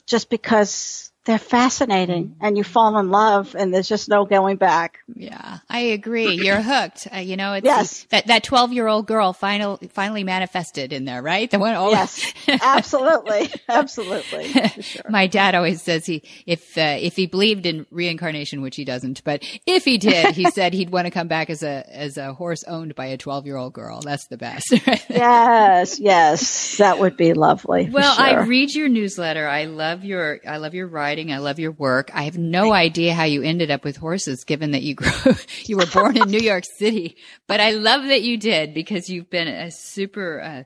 just 0.06 0.30
because 0.30 1.12
they're 1.26 1.38
fascinating 1.40 2.36
and 2.40 2.56
you 2.58 2.64
fall 2.64 2.98
in 3.00 3.10
love 3.10 3.56
and 3.58 3.74
there's 3.74 3.90
just 3.90 4.08
no 4.10 4.26
going 4.26 4.58
back. 4.58 5.00
Yeah, 5.14 5.58
I 5.70 5.80
agree. 5.80 6.36
You're 6.36 6.62
hooked. 6.62 7.08
Uh, 7.14 7.18
you 7.18 7.36
know, 7.36 7.54
it's 7.54 7.66
Yes. 7.66 8.04
that 8.12 8.28
that 8.28 8.44
12 8.44 8.74
year 8.74 8.88
old 8.88 9.08
girl 9.08 9.34
final, 9.34 9.80
finally 9.92 10.24
manifested 10.24 10.94
in 10.94 11.06
there, 11.06 11.22
right? 11.24 11.50
The 11.50 11.58
one. 11.60 11.74
Oh, 11.76 11.90
Yes, 11.90 12.32
absolutely, 12.62 13.50
absolutely. 13.68 14.50
sure. 14.82 15.02
My 15.10 15.28
dad 15.28 15.56
always 15.56 15.82
says 15.82 16.06
he 16.06 16.22
if 16.46 16.78
uh, 16.78 16.98
if 17.02 17.16
he 17.16 17.26
believed 17.26 17.66
in 17.66 17.86
reincarnation, 17.90 18.62
which 18.62 18.76
he 18.76 18.86
doesn't, 18.86 19.24
but 19.24 19.44
if 19.66 19.84
he 19.84 19.98
did, 19.98 20.36
he 20.36 20.46
said 20.52 20.74
he'd 20.74 20.92
want 20.92 21.06
to 21.06 21.12
come 21.12 21.28
back 21.28 21.50
as 21.50 21.64
a 21.64 21.84
as 21.92 22.18
a 22.18 22.34
horse 22.34 22.64
owned 22.66 22.94
by 22.96 23.08
a 23.08 23.18
12 23.18 23.46
year 23.48 23.58
old 23.58 23.74
girl. 23.74 24.00
That's 24.02 24.28
the 24.28 24.38
best. 24.38 24.74
Yes, 25.10 26.00
yes, 26.00 26.78
that 26.78 27.00
would 27.00 27.18
be 27.18 27.34
lovely. 27.34 27.90
Well, 27.90 28.14
I 28.18 28.44
read 28.46 28.74
your 28.74 28.90
newsletter. 28.90 29.48
I 29.48 29.66
love 29.66 30.04
your 30.04 30.40
I 30.48 30.58
love 30.58 30.74
your 30.74 30.88
writing. 30.88 31.15
I 31.32 31.38
love 31.38 31.60
your 31.60 31.72
work. 31.72 32.12
I 32.14 32.24
have 32.24 32.38
no 32.38 32.74
idea 32.74 33.14
how 33.14 33.24
you 33.24 33.42
ended 33.42 33.72
up 33.72 33.84
with 33.84 33.98
horses 33.98 34.44
given 34.44 34.72
that 34.72 34.82
you 34.82 34.96
grew 34.96 35.36
you 35.66 35.78
were 35.78 35.86
born 35.86 36.18
in 36.18 36.30
New 36.30 36.40
York 36.52 36.64
City, 36.78 37.18
but 37.48 37.60
I 37.60 37.72
love 37.72 38.04
that 38.04 38.22
you 38.22 38.38
did 38.38 38.74
because 38.74 39.10
you've 39.10 39.30
been 39.30 39.48
a 39.48 39.72
super 39.72 40.42
uh, 40.42 40.64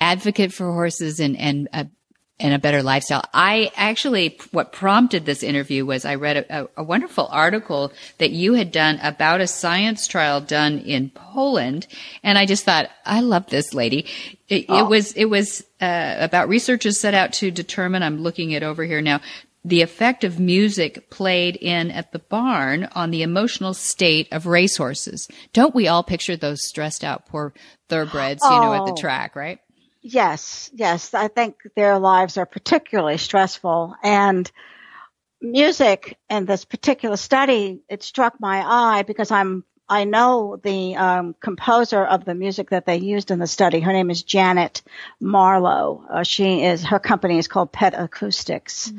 advocate 0.00 0.52
for 0.52 0.72
horses 0.72 1.20
and 1.20 1.36
and 1.36 1.68
a 1.72 1.86
and 2.40 2.54
a 2.54 2.58
better 2.58 2.82
lifestyle. 2.82 3.22
I 3.34 3.70
actually, 3.76 4.38
what 4.50 4.72
prompted 4.72 5.26
this 5.26 5.42
interview 5.42 5.84
was 5.84 6.04
I 6.04 6.14
read 6.14 6.38
a, 6.38 6.68
a, 6.76 6.82
wonderful 6.82 7.28
article 7.30 7.92
that 8.18 8.30
you 8.30 8.54
had 8.54 8.72
done 8.72 8.98
about 9.02 9.42
a 9.42 9.46
science 9.46 10.06
trial 10.06 10.40
done 10.40 10.78
in 10.78 11.10
Poland, 11.10 11.86
and 12.22 12.38
I 12.38 12.46
just 12.46 12.64
thought, 12.64 12.88
I 13.04 13.20
love 13.20 13.46
this 13.48 13.74
lady. 13.74 14.06
It, 14.48 14.70
it 14.70 14.88
was 14.88 15.12
it 15.12 15.26
was 15.26 15.62
uh, 15.80 16.16
about 16.18 16.48
researchers 16.48 16.98
set 16.98 17.14
out 17.14 17.34
to 17.34 17.50
determine. 17.50 18.02
I'm 18.02 18.22
looking 18.22 18.50
it 18.52 18.62
over 18.62 18.84
here 18.84 19.02
now. 19.02 19.20
The 19.64 19.82
effect 19.82 20.24
of 20.24 20.40
music 20.40 21.10
played 21.10 21.56
in 21.56 21.90
at 21.90 22.12
the 22.12 22.18
barn 22.18 22.88
on 22.92 23.10
the 23.10 23.22
emotional 23.22 23.74
state 23.74 24.28
of 24.32 24.46
racehorses. 24.46 25.28
Don't 25.52 25.74
we 25.74 25.86
all 25.86 26.02
picture 26.02 26.36
those 26.36 26.66
stressed 26.66 27.04
out 27.04 27.26
poor 27.26 27.52
thoroughbreds, 27.88 28.42
you 28.42 28.48
know, 28.60 28.72
at 28.72 28.86
the 28.86 28.92
Oh. 28.92 29.00
track, 29.00 29.36
right? 29.36 29.58
Yes, 30.02 30.70
yes. 30.72 31.12
I 31.12 31.28
think 31.28 31.56
their 31.76 31.98
lives 31.98 32.38
are 32.38 32.46
particularly 32.46 33.18
stressful. 33.18 33.94
And 34.02 34.50
music 35.42 36.16
in 36.30 36.46
this 36.46 36.64
particular 36.64 37.16
study, 37.16 37.82
it 37.88 38.02
struck 38.02 38.40
my 38.40 38.62
eye 38.64 39.02
because 39.02 39.30
I'm, 39.30 39.64
I 39.90 40.04
know 40.04 40.56
the 40.62 40.94
um, 40.94 41.34
composer 41.40 42.04
of 42.04 42.24
the 42.24 42.34
music 42.36 42.70
that 42.70 42.86
they 42.86 42.98
used 42.98 43.32
in 43.32 43.40
the 43.40 43.48
study. 43.48 43.80
Her 43.80 43.92
name 43.92 44.08
is 44.08 44.22
Janet 44.22 44.82
Marlow. 45.18 46.04
Uh, 46.08 46.22
she 46.22 46.62
is, 46.62 46.84
her 46.84 47.00
company 47.00 47.38
is 47.38 47.48
called 47.48 47.72
Pet 47.72 47.94
Acoustics. 47.94 48.92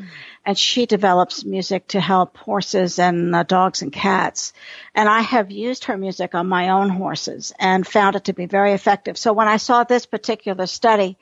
And 0.46 0.58
she 0.58 0.86
develops 0.86 1.46
music 1.46 1.88
to 1.90 2.02
help 2.02 2.36
horses 2.36 3.00
and 3.00 3.34
uh, 3.34 3.44
dogs 3.44 3.82
and 3.82 3.94
cats. 3.94 4.52
And 4.94 5.08
I 5.08 5.22
have 5.22 5.50
used 5.50 5.86
her 5.86 5.98
music 5.98 6.36
on 6.36 6.48
my 6.48 6.70
own 6.70 6.90
horses 6.90 7.54
and 7.58 7.88
found 7.88 8.18
it 8.18 8.26
to 8.26 8.34
be 8.34 8.46
very 8.46 8.74
effective. 8.74 9.18
So 9.18 9.32
when 9.32 9.48
I 9.48 9.58
saw 9.58 9.86
this 9.86 10.06
particular 10.06 10.68
study, 10.68 11.18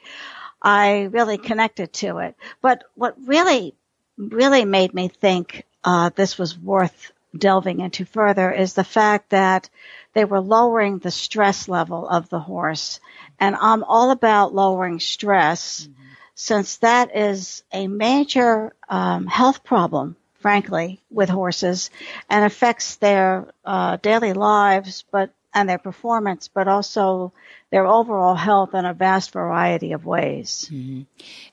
I 0.64 1.04
really 1.12 1.38
connected 1.38 1.94
to 1.94 2.18
it. 2.18 2.36
But 2.64 2.86
what 2.96 3.16
really, 3.24 3.76
really 4.18 4.66
made 4.66 4.96
me 4.96 5.10
think 5.10 5.64
uh, 5.84 6.10
this 6.16 6.40
was 6.40 6.58
worth 6.58 7.12
delving 7.38 7.80
into 7.80 8.06
further 8.06 8.52
is 8.52 8.74
the 8.74 8.84
fact 8.84 9.30
that 9.30 9.70
they 10.14 10.26
were 10.26 10.42
lowering 10.42 11.00
the 11.00 11.12
stress 11.12 11.68
level 11.68 12.08
of 12.08 12.30
the 12.30 12.40
horse. 12.40 13.00
And 13.40 13.56
I'm 13.56 13.84
all 13.84 14.12
about 14.12 14.54
lowering 14.54 15.00
stress 15.00 15.88
since 16.36 16.78
that 16.78 17.16
is 17.16 17.64
a 17.72 17.88
major 17.88 18.74
um, 18.88 19.28
health 19.28 19.64
problem, 19.64 20.16
frankly, 20.40 21.02
with 21.12 21.30
horses 21.30 21.90
and 22.30 22.46
affects 22.46 22.96
their 22.96 23.52
uh, 23.66 23.98
daily 23.98 24.34
lives, 24.34 25.04
but 25.12 25.32
and 25.54 25.68
their 25.68 25.80
performance, 25.80 26.48
but 26.48 26.68
also 26.68 27.34
their 27.72 27.86
overall 27.86 28.36
health 28.36 28.74
in 28.74 28.86
a 28.86 28.94
vast 28.94 29.32
variety 29.32 29.92
of 29.92 30.06
ways. 30.06 30.68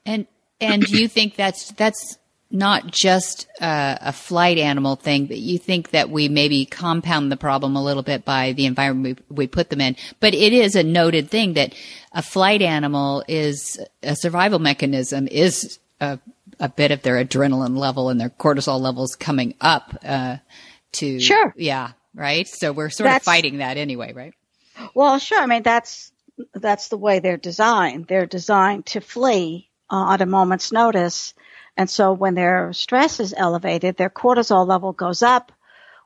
And 0.05 0.27
and 0.61 0.83
do 0.83 0.99
you 0.99 1.09
think 1.09 1.35
that's 1.35 1.73
that's 1.73 2.19
not 2.57 2.87
just 2.87 3.47
uh, 3.61 3.97
a 4.01 4.13
flight 4.13 4.59
animal 4.59 4.97
thing, 4.97 5.27
but 5.27 5.39
you 5.39 5.59
think 5.59 5.91
that 5.91 6.11
we 6.11 6.29
maybe 6.29 6.65
compound 6.65 7.31
the 7.31 7.37
problem 7.37 7.77
a 7.77 7.83
little 7.83 8.03
bit 8.03 8.25
by 8.25 8.53
the 8.53 8.67
environment 8.67 9.21
we, 9.29 9.35
we 9.37 9.47
put 9.47 9.71
them 9.71 9.81
in. 9.81 9.97
But 10.21 10.35
it 10.35 10.53
is 10.53 10.75
a 10.75 10.83
noted 10.83 11.31
thing 11.31 11.55
that 11.55 11.75
a 12.13 12.23
flight 12.23 12.63
animal 12.63 13.25
is 13.29 13.79
a 14.03 14.17
survival 14.17 14.59
mechanism 14.59 15.29
is 15.29 15.79
a, 16.01 16.19
a 16.59 16.69
bit 16.69 16.91
of 16.91 17.03
their 17.03 17.23
adrenaline 17.25 17.77
level 17.77 18.09
and 18.09 18.21
their 18.21 18.31
cortisol 18.31 18.81
levels 18.81 19.15
coming 19.17 19.55
up 19.61 19.97
uh, 20.05 20.37
to 20.93 21.21
Sure. 21.21 21.53
yeah 21.57 21.93
right. 22.15 22.49
So 22.49 22.73
we're 22.73 22.91
sort 22.91 23.11
of 23.11 23.23
fighting 23.23 23.59
that 23.59 23.77
anyway, 23.77 24.13
right? 24.15 24.35
Well, 24.95 25.19
sure. 25.19 25.41
I 25.41 25.47
mean, 25.47 25.63
that's 25.63 26.13
that's 26.55 26.89
the 26.89 26.99
way 26.99 27.19
they're 27.19 27.37
designed. 27.37 28.07
They're 28.09 28.27
designed 28.27 28.87
to 28.87 29.01
flee 29.01 29.71
uh, 29.91 30.13
at 30.13 30.21
a 30.21 30.27
moment's 30.27 30.73
notice, 30.73 31.33
and 31.77 31.91
so 31.91 32.13
when 32.13 32.35
their 32.35 32.73
stress 32.73 33.21
is 33.21 33.35
elevated, 33.37 33.97
their 33.97 34.11
cortisol 34.11 34.67
level 34.67 34.93
goes 34.93 35.23
up, 35.23 35.53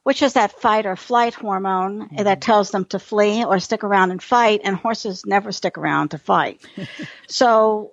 which 0.03 0.23
is 0.23 0.33
that 0.33 0.61
fight 0.61 0.87
or 0.87 0.97
flight 0.97 1.35
hormone 1.35 2.09
that 2.16 2.41
tells 2.41 2.71
them 2.71 2.85
to 2.87 2.99
flee 2.99 3.45
or 3.45 3.61
stick 3.61 3.85
around 3.85 4.11
and 4.11 4.23
fight. 4.23 4.62
And 4.64 4.75
horses 4.75 5.25
never 5.27 5.53
stick 5.53 5.79
around 5.79 6.11
to 6.11 6.18
fight. 6.18 6.61
so 7.29 7.93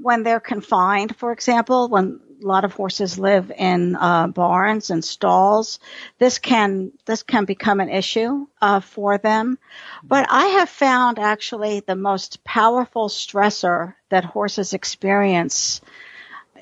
when 0.00 0.22
they're 0.22 0.40
confined, 0.40 1.16
for 1.16 1.32
example, 1.32 1.88
when 1.88 2.20
a 2.42 2.46
lot 2.46 2.64
of 2.64 2.74
horses 2.74 3.18
live 3.18 3.50
in 3.56 3.96
uh, 3.96 4.26
barns 4.26 4.90
and 4.90 5.02
stalls, 5.02 5.78
this 6.18 6.38
can 6.38 6.92
this 7.06 7.22
can 7.22 7.44
become 7.46 7.80
an 7.80 7.88
issue 7.88 8.46
uh, 8.60 8.80
for 8.80 9.16
them. 9.16 9.56
But 10.02 10.26
I 10.28 10.46
have 10.46 10.68
found 10.68 11.18
actually 11.18 11.80
the 11.80 11.96
most 11.96 12.44
powerful 12.44 13.08
stressor 13.08 13.94
that 14.10 14.24
horses 14.24 14.74
experience 14.74 15.80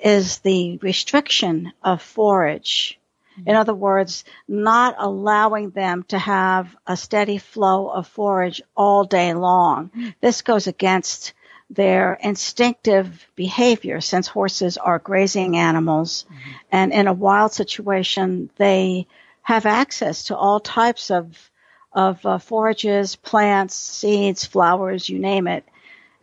is 0.05 0.39
the 0.39 0.79
restriction 0.79 1.73
of 1.83 2.03
forage. 2.03 2.99
Mm-hmm. 3.39 3.51
In 3.51 3.57
other 3.57 3.75
words, 3.75 4.25
not 4.49 4.97
allowing 4.99 5.71
them 5.71 6.05
to 6.09 6.19
have 6.19 6.75
a 6.87 6.97
steady 6.97 7.39
flow 7.39 7.89
of 7.89 8.07
forage 8.07 8.61
all 8.77 9.05
day 9.05 9.35
long. 9.35 9.89
Mm-hmm. 9.89 10.09
This 10.21 10.43
goes 10.43 10.67
against 10.67 11.33
their 11.71 12.15
instinctive 12.15 13.27
behavior 13.35 14.01
since 14.01 14.29
horses 14.29 14.77
are 14.77 14.99
grazing 14.99 15.57
animals 15.57 16.27
mm-hmm. 16.29 16.51
and 16.71 16.93
in 16.93 17.07
a 17.07 17.13
wild 17.15 17.51
situation 17.53 18.51
they 18.59 19.07
have 19.41 19.65
access 19.65 20.25
to 20.25 20.37
all 20.37 20.61
types 20.61 21.11
of 21.11 21.51
of 21.95 22.25
uh, 22.25 22.39
forages, 22.39 23.17
plants, 23.17 23.75
seeds, 23.75 24.47
flowers, 24.47 25.09
you 25.09 25.19
name 25.19 25.47
it. 25.47 25.65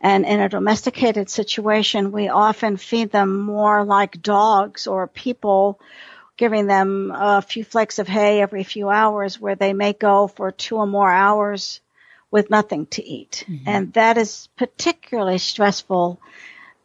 And 0.00 0.24
in 0.24 0.40
a 0.40 0.48
domesticated 0.48 1.28
situation, 1.28 2.10
we 2.12 2.28
often 2.28 2.76
feed 2.78 3.10
them 3.12 3.40
more 3.40 3.84
like 3.84 4.22
dogs 4.22 4.86
or 4.86 5.06
people, 5.06 5.78
giving 6.38 6.66
them 6.66 7.12
a 7.14 7.42
few 7.42 7.64
flakes 7.64 7.98
of 7.98 8.08
hay 8.08 8.40
every 8.40 8.64
few 8.64 8.88
hours 8.88 9.38
where 9.38 9.56
they 9.56 9.74
may 9.74 9.92
go 9.92 10.26
for 10.26 10.52
two 10.52 10.76
or 10.76 10.86
more 10.86 11.10
hours 11.10 11.80
with 12.30 12.48
nothing 12.48 12.86
to 12.86 13.04
eat. 13.04 13.44
And 13.66 13.92
that 13.92 14.16
is 14.16 14.48
particularly 14.56 15.38
stressful, 15.38 16.18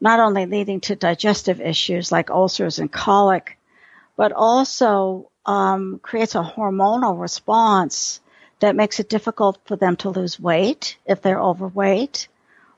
not 0.01 0.19
only 0.19 0.45
leading 0.45 0.81
to 0.81 0.95
digestive 0.95 1.61
issues 1.61 2.11
like 2.11 2.29
ulcers 2.29 2.79
and 2.79 2.91
colic, 2.91 3.57
but 4.17 4.33
also 4.33 5.31
um, 5.45 5.99
creates 6.01 6.35
a 6.35 6.43
hormonal 6.43 7.19
response 7.19 8.19
that 8.59 8.75
makes 8.75 8.99
it 8.99 9.07
difficult 9.07 9.59
for 9.65 9.77
them 9.77 9.95
to 9.97 10.09
lose 10.09 10.39
weight 10.39 10.97
if 11.05 11.21
they're 11.21 11.41
overweight 11.41 12.27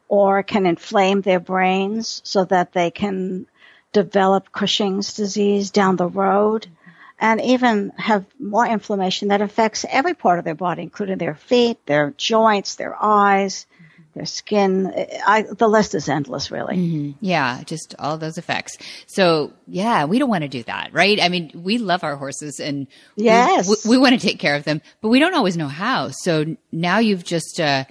or 0.08 0.44
can 0.44 0.66
inflame 0.66 1.22
their 1.22 1.40
brains 1.40 2.22
so 2.24 2.46
that 2.46 2.74
they 2.74 2.92
can 2.92 3.46
develop 3.94 4.52
Cushing's 4.52 5.14
disease 5.14 5.72
down 5.72 5.96
the 5.96 6.08
road 6.08 6.68
and 7.20 7.42
even 7.42 7.92
have 7.98 8.26
more 8.40 8.66
inflammation 8.66 9.30
that 9.30 9.42
affects 9.42 9.86
every 9.90 10.14
part 10.14 10.40
of 10.40 10.46
their 10.46 10.56
body, 10.56 10.84
including 10.84 11.18
their 11.18 11.36
feet, 11.36 11.84
their 11.86 12.14
joints, 12.16 12.76
their 12.76 12.96
eyes, 13.02 13.66
their 14.14 14.26
skin. 14.26 14.94
I, 15.26 15.44
the 15.44 15.68
list 15.68 15.96
is 15.96 16.10
endless, 16.10 16.52
really. 16.52 16.76
Mm-hmm. 16.76 17.26
Yeah, 17.26 17.64
just 17.66 17.96
all 17.98 18.18
those 18.18 18.38
effects. 18.38 18.78
So, 19.08 19.54
yeah, 19.68 20.06
we 20.06 20.20
don't 20.20 20.30
want 20.30 20.44
to 20.44 20.48
do 20.48 20.64
that, 20.64 20.94
right? 20.94 21.20
I 21.20 21.30
mean, 21.30 21.52
we 21.56 21.80
love 21.80 22.04
our 22.04 22.16
horses 22.16 22.60
and 22.60 22.88
yes, 23.16 23.68
we, 23.68 23.76
we, 23.84 23.98
we 23.98 24.02
want 24.02 24.20
to 24.20 24.26
take 24.28 24.40
care 24.40 24.56
of 24.56 24.64
them, 24.64 24.82
but 25.02 25.10
we 25.10 25.20
don't 25.20 25.34
always 25.34 25.58
know 25.58 25.68
how. 25.68 26.10
So 26.12 26.58
now 26.72 27.00
you've 27.00 27.24
just 27.24 27.60
uh, 27.60 27.86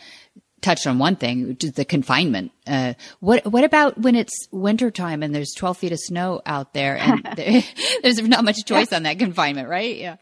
touched 0.66 0.86
on 0.88 0.98
one 0.98 1.14
thing, 1.14 1.54
the 1.54 1.84
confinement. 1.84 2.50
Uh, 2.66 2.94
what 3.20 3.46
what 3.46 3.62
about 3.62 3.96
when 3.96 4.16
it's 4.16 4.48
wintertime 4.50 5.22
and 5.22 5.32
there's 5.32 5.52
12 5.56 5.78
feet 5.78 5.92
of 5.92 6.00
snow 6.00 6.42
out 6.44 6.74
there 6.74 6.98
and 6.98 7.22
there, 7.36 7.62
there's 8.02 8.20
not 8.20 8.44
much 8.44 8.64
choice 8.64 8.92
on 8.92 9.04
that 9.04 9.20
confinement, 9.20 9.68
right? 9.68 9.96
Yeah. 9.96 10.16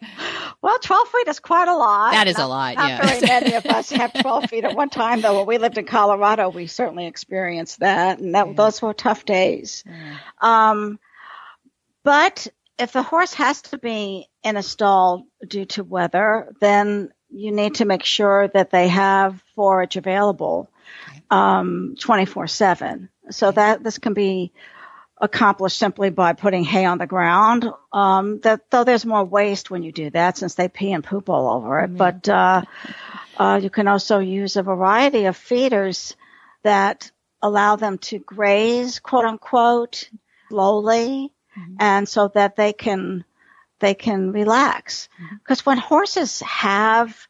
Well, 0.60 0.78
12 0.78 1.08
feet 1.08 1.28
is 1.28 1.40
quite 1.40 1.68
a 1.68 1.74
lot. 1.74 2.12
That 2.12 2.28
is 2.28 2.36
not, 2.36 2.44
a 2.44 2.48
lot. 2.48 2.76
Not 2.76 2.88
yeah. 2.90 3.06
very 3.06 3.20
many 3.26 3.54
of 3.54 3.64
us 3.64 3.88
have 3.90 4.12
12 4.12 4.50
feet 4.50 4.64
at 4.64 4.76
one 4.76 4.90
time, 4.90 5.22
though. 5.22 5.38
When 5.38 5.46
we 5.46 5.56
lived 5.56 5.78
in 5.78 5.86
Colorado, 5.86 6.50
we 6.50 6.66
certainly 6.66 7.06
experienced 7.06 7.80
that, 7.80 8.18
and 8.18 8.34
that, 8.34 8.48
yeah. 8.48 8.52
those 8.52 8.82
were 8.82 8.92
tough 8.92 9.24
days. 9.24 9.82
Yeah. 9.86 10.16
Um, 10.42 10.98
but 12.02 12.46
if 12.78 12.92
the 12.92 13.02
horse 13.02 13.32
has 13.34 13.62
to 13.62 13.78
be 13.78 14.28
in 14.42 14.58
a 14.58 14.62
stall 14.62 15.26
due 15.48 15.64
to 15.64 15.84
weather, 15.84 16.52
then 16.60 17.13
you 17.34 17.52
need 17.52 17.76
to 17.76 17.84
make 17.84 18.04
sure 18.04 18.48
that 18.48 18.70
they 18.70 18.88
have 18.88 19.42
forage 19.54 19.96
available 19.96 20.70
um, 21.30 21.96
24 21.98 22.46
7. 22.46 23.08
So 23.30 23.50
that 23.50 23.82
this 23.82 23.98
can 23.98 24.14
be 24.14 24.52
accomplished 25.20 25.78
simply 25.78 26.10
by 26.10 26.34
putting 26.34 26.64
hay 26.64 26.84
on 26.84 26.98
the 26.98 27.06
ground. 27.06 27.66
Um, 27.92 28.40
that 28.40 28.70
though 28.70 28.84
there's 28.84 29.06
more 29.06 29.24
waste 29.24 29.70
when 29.70 29.82
you 29.82 29.92
do 29.92 30.10
that 30.10 30.36
since 30.36 30.54
they 30.54 30.68
pee 30.68 30.92
and 30.92 31.02
poop 31.02 31.28
all 31.28 31.56
over 31.56 31.80
it. 31.80 31.88
Mm-hmm. 31.88 31.96
But 31.96 32.28
uh, 32.28 32.62
uh, 33.38 33.60
you 33.62 33.70
can 33.70 33.88
also 33.88 34.18
use 34.18 34.56
a 34.56 34.62
variety 34.62 35.24
of 35.24 35.36
feeders 35.36 36.16
that 36.62 37.10
allow 37.42 37.76
them 37.76 37.98
to 37.98 38.18
graze, 38.18 39.00
quote 39.00 39.24
unquote, 39.24 40.08
slowly, 40.48 41.32
mm-hmm. 41.58 41.76
and 41.80 42.08
so 42.08 42.28
that 42.28 42.56
they 42.56 42.72
can 42.72 43.24
they 43.84 43.94
can 43.94 44.32
relax. 44.32 45.10
Because 45.38 45.60
mm-hmm. 45.60 45.70
when 45.70 45.78
horses 45.78 46.40
have 46.40 47.28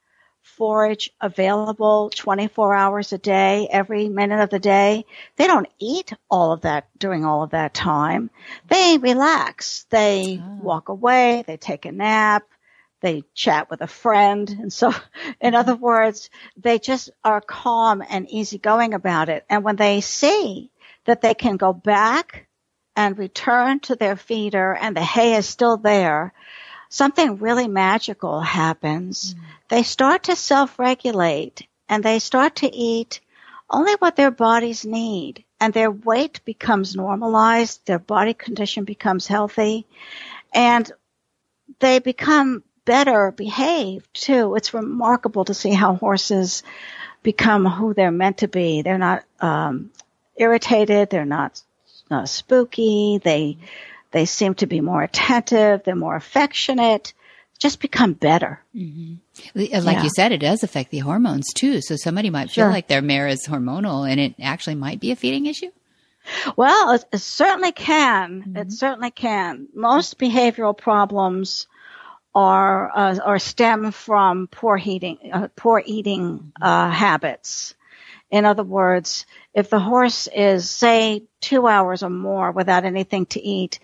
forage 0.57 1.11
available 1.21 2.11
24 2.15 2.75
hours 2.75 3.13
a 3.13 3.19
day, 3.19 3.67
every 3.71 4.09
minute 4.09 4.41
of 4.41 4.51
the 4.51 4.59
day. 4.59 5.05
They 5.37 5.49
don't 5.49 5.67
eat 5.81 6.13
all 6.31 6.53
of 6.53 6.61
that 6.61 6.87
during 6.97 7.25
all 7.25 7.43
of 7.43 7.51
that 7.51 7.75
time. 7.75 8.31
They 8.69 8.99
relax. 8.99 9.87
They 9.91 10.41
oh. 10.41 10.59
walk 10.63 10.89
away. 10.91 11.43
They 11.47 11.57
take 11.57 11.87
a 11.87 11.93
nap. 11.93 12.45
They 13.01 13.25
chat 13.35 13.69
with 13.69 13.81
a 13.81 13.87
friend. 13.87 14.49
And 14.49 14.73
so, 14.73 14.95
in 15.41 15.55
other 15.55 15.75
words, 15.75 16.31
they 16.57 16.79
just 16.79 17.11
are 17.25 17.41
calm 17.41 18.03
and 18.09 18.31
easygoing 18.31 18.95
about 18.95 19.29
it. 19.29 19.45
And 19.51 19.65
when 19.65 19.77
they 19.77 20.01
see 20.01 20.71
that 21.05 21.21
they 21.21 21.35
can 21.35 21.57
go 21.57 21.73
back 21.73 22.47
and 22.97 23.19
return 23.19 23.81
to 23.81 23.97
their 23.97 24.17
feeder 24.17 24.75
and 24.75 24.97
the 24.97 25.03
hay 25.03 25.35
is 25.35 25.47
still 25.47 25.77
there, 25.77 26.33
something 26.89 27.39
really 27.39 27.69
magical 27.69 28.41
happens. 28.41 29.35
Mm. 29.35 29.39
They 29.69 29.83
start 29.83 30.25
to 30.25 30.37
self-regulate 30.37 31.67
and 31.89 32.05
they 32.05 32.19
start 32.19 32.57
to 32.57 32.75
eat 32.75 33.21
only 33.69 33.95
what 33.99 34.17
their 34.17 34.31
bodies 34.31 34.85
need 34.85 35.45
and 35.61 35.73
their 35.73 35.91
weight 35.91 36.41
becomes 36.45 36.95
normalized, 36.95 37.87
their 37.87 37.99
body 37.99 38.35
condition 38.35 38.85
becomes 38.85 39.27
healthy 39.27 39.87
and 40.55 40.91
they 41.81 41.99
become 41.99 42.63
better 42.85 43.33
behaved 43.33 44.09
too. 44.13 44.55
It's 44.55 44.75
remarkable 44.75 45.45
to 45.47 45.55
see 45.55 45.73
how 45.73 45.95
horses 45.95 46.63
become 47.23 47.65
who 47.65 47.95
they're 47.95 48.11
meant 48.11 48.39
to 48.39 48.49
be. 48.49 48.83
They're 48.83 48.99
not 48.99 49.25
um, 49.41 49.91
irritated. 50.37 51.11
They're 51.11 51.25
not 51.25 51.61
uh, 52.15 52.27
spooky. 52.27 53.21
They 53.23 53.59
they 54.11 54.25
seem 54.27 54.55
to 54.55 54.67
be 54.67 54.81
more 54.81 55.03
attentive. 55.03 55.83
They're 55.85 55.97
more 55.97 56.17
affectionate. 56.17 57.13
Just 57.59 57.81
become 57.81 58.13
better. 58.13 58.61
Mm-hmm. 58.75 59.15
Like 59.55 59.71
yeah. 59.71 60.03
you 60.03 60.11
said, 60.15 60.33
it 60.33 60.39
does 60.39 60.63
affect 60.63 60.91
the 60.91 60.99
hormones 60.99 61.47
too. 61.55 61.81
So 61.81 61.97
somebody 61.97 62.31
might 62.31 62.51
feel 62.51 62.65
sure. 62.65 62.71
like 62.71 62.89
their 62.89 63.03
mare 63.03 63.29
is 63.29 63.47
hormonal 63.47 64.09
and 64.09 64.21
it 64.21 64.35
actually 64.41 64.75
might 64.77 65.01
be 65.01 65.13
a 65.13 65.17
feeding 65.17 65.47
issue. 65.47 65.71
Well, 66.57 66.93
it, 66.93 67.05
it 67.13 67.19
certainly 67.19 67.73
can. 67.73 68.43
Mm-hmm. 68.43 68.57
It 68.57 68.73
certainly 68.73 69.11
can. 69.11 69.69
Most 69.75 70.19
behavioral 70.19 70.77
problems 70.77 71.67
are 72.35 72.91
uh, 72.95 73.19
or 73.25 73.39
stem 73.39 73.93
from 73.93 74.49
poor 74.49 74.81
eating, 74.83 75.19
uh, 75.33 75.49
poor 75.55 75.83
eating 75.85 76.53
uh, 76.61 76.91
habits. 76.91 77.75
In 78.35 78.45
other 78.45 78.65
words, 78.65 79.27
if 79.55 79.71
the 79.71 79.79
horse 79.79 80.27
is, 80.27 80.69
say, 80.69 81.23
two 81.41 81.69
hours 81.69 82.03
or 82.03 82.11
more 82.11 82.51
without 82.51 82.85
anything 82.85 83.27
to 83.27 83.41
eat, 83.41 83.79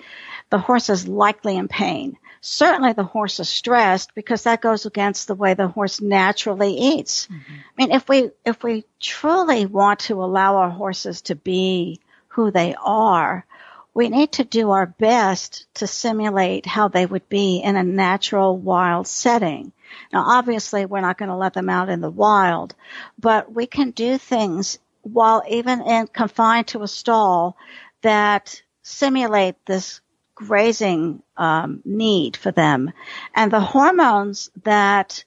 the 0.51 0.59
horse 0.59 0.91
is 0.91 1.07
likely 1.07 1.57
in 1.57 1.69
pain. 1.69 2.19
Certainly 2.41 2.95
the 2.95 3.05
horse 3.05 3.39
is 3.39 3.49
stressed 3.49 4.13
because 4.13 4.43
that 4.43 4.61
goes 4.61 4.87
against 4.87 5.29
the 5.29 5.37
way 5.37 5.55
the 5.55 5.69
horse 5.69 6.01
naturally 6.01 6.77
eats. 6.77 7.29
Mm-hmm. 7.29 7.53
I 7.55 7.73
mean, 7.81 7.93
if 7.93 8.09
we, 8.09 8.31
if 8.45 8.65
we 8.65 8.85
truly 8.99 9.67
want 9.67 10.01
to 10.01 10.21
allow 10.21 10.57
our 10.57 10.71
horses 10.71 11.23
to 11.23 11.37
be 11.37 12.01
who 12.27 12.51
they 12.51 12.75
are, 12.75 13.47
we 13.95 14.09
need 14.09 14.33
to 14.33 14.45
do 14.45 14.73
our 14.73 14.87
best 14.87 15.67
to 15.75 15.87
simulate 15.87 16.67
how 16.67 16.89
they 16.89 17.07
would 17.07 17.29
be 17.29 17.59
in 17.59 17.77
a 17.77 17.85
natural 17.85 18.57
wild 18.57 19.07
setting. 19.07 19.71
Now, 20.13 20.25
obviously, 20.27 20.87
we're 20.87 21.01
not 21.01 21.19
going 21.19 21.29
to 21.31 21.37
let 21.37 21.55
them 21.55 21.69
out 21.69 21.89
in 21.89 22.01
the 22.01 22.11
wild, 22.11 22.75
but 23.19 23.53
we 23.53 23.67
can 23.67 23.91
do 23.91 24.19
things 24.19 24.79
while 25.03 25.43
even 25.49 25.81
in 25.83 26.07
confined 26.07 26.69
to 26.69 26.83
a 26.83 26.89
stall 26.89 27.57
that 28.03 28.63
simulate 28.83 29.57
this 29.67 30.01
grazing 30.35 31.23
um, 31.37 31.83
need 31.85 32.37
for 32.37 32.51
them. 32.51 32.93
And 33.35 33.53
the 33.53 33.61
hormones 33.61 34.51
that 34.65 35.25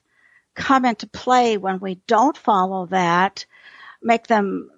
come 0.54 0.84
into 0.84 1.06
play 1.06 1.56
when 1.56 1.80
we 1.80 1.96
don't 2.06 2.36
follow 2.36 2.86
that 2.86 3.46
make 4.02 4.26
them 4.26 4.70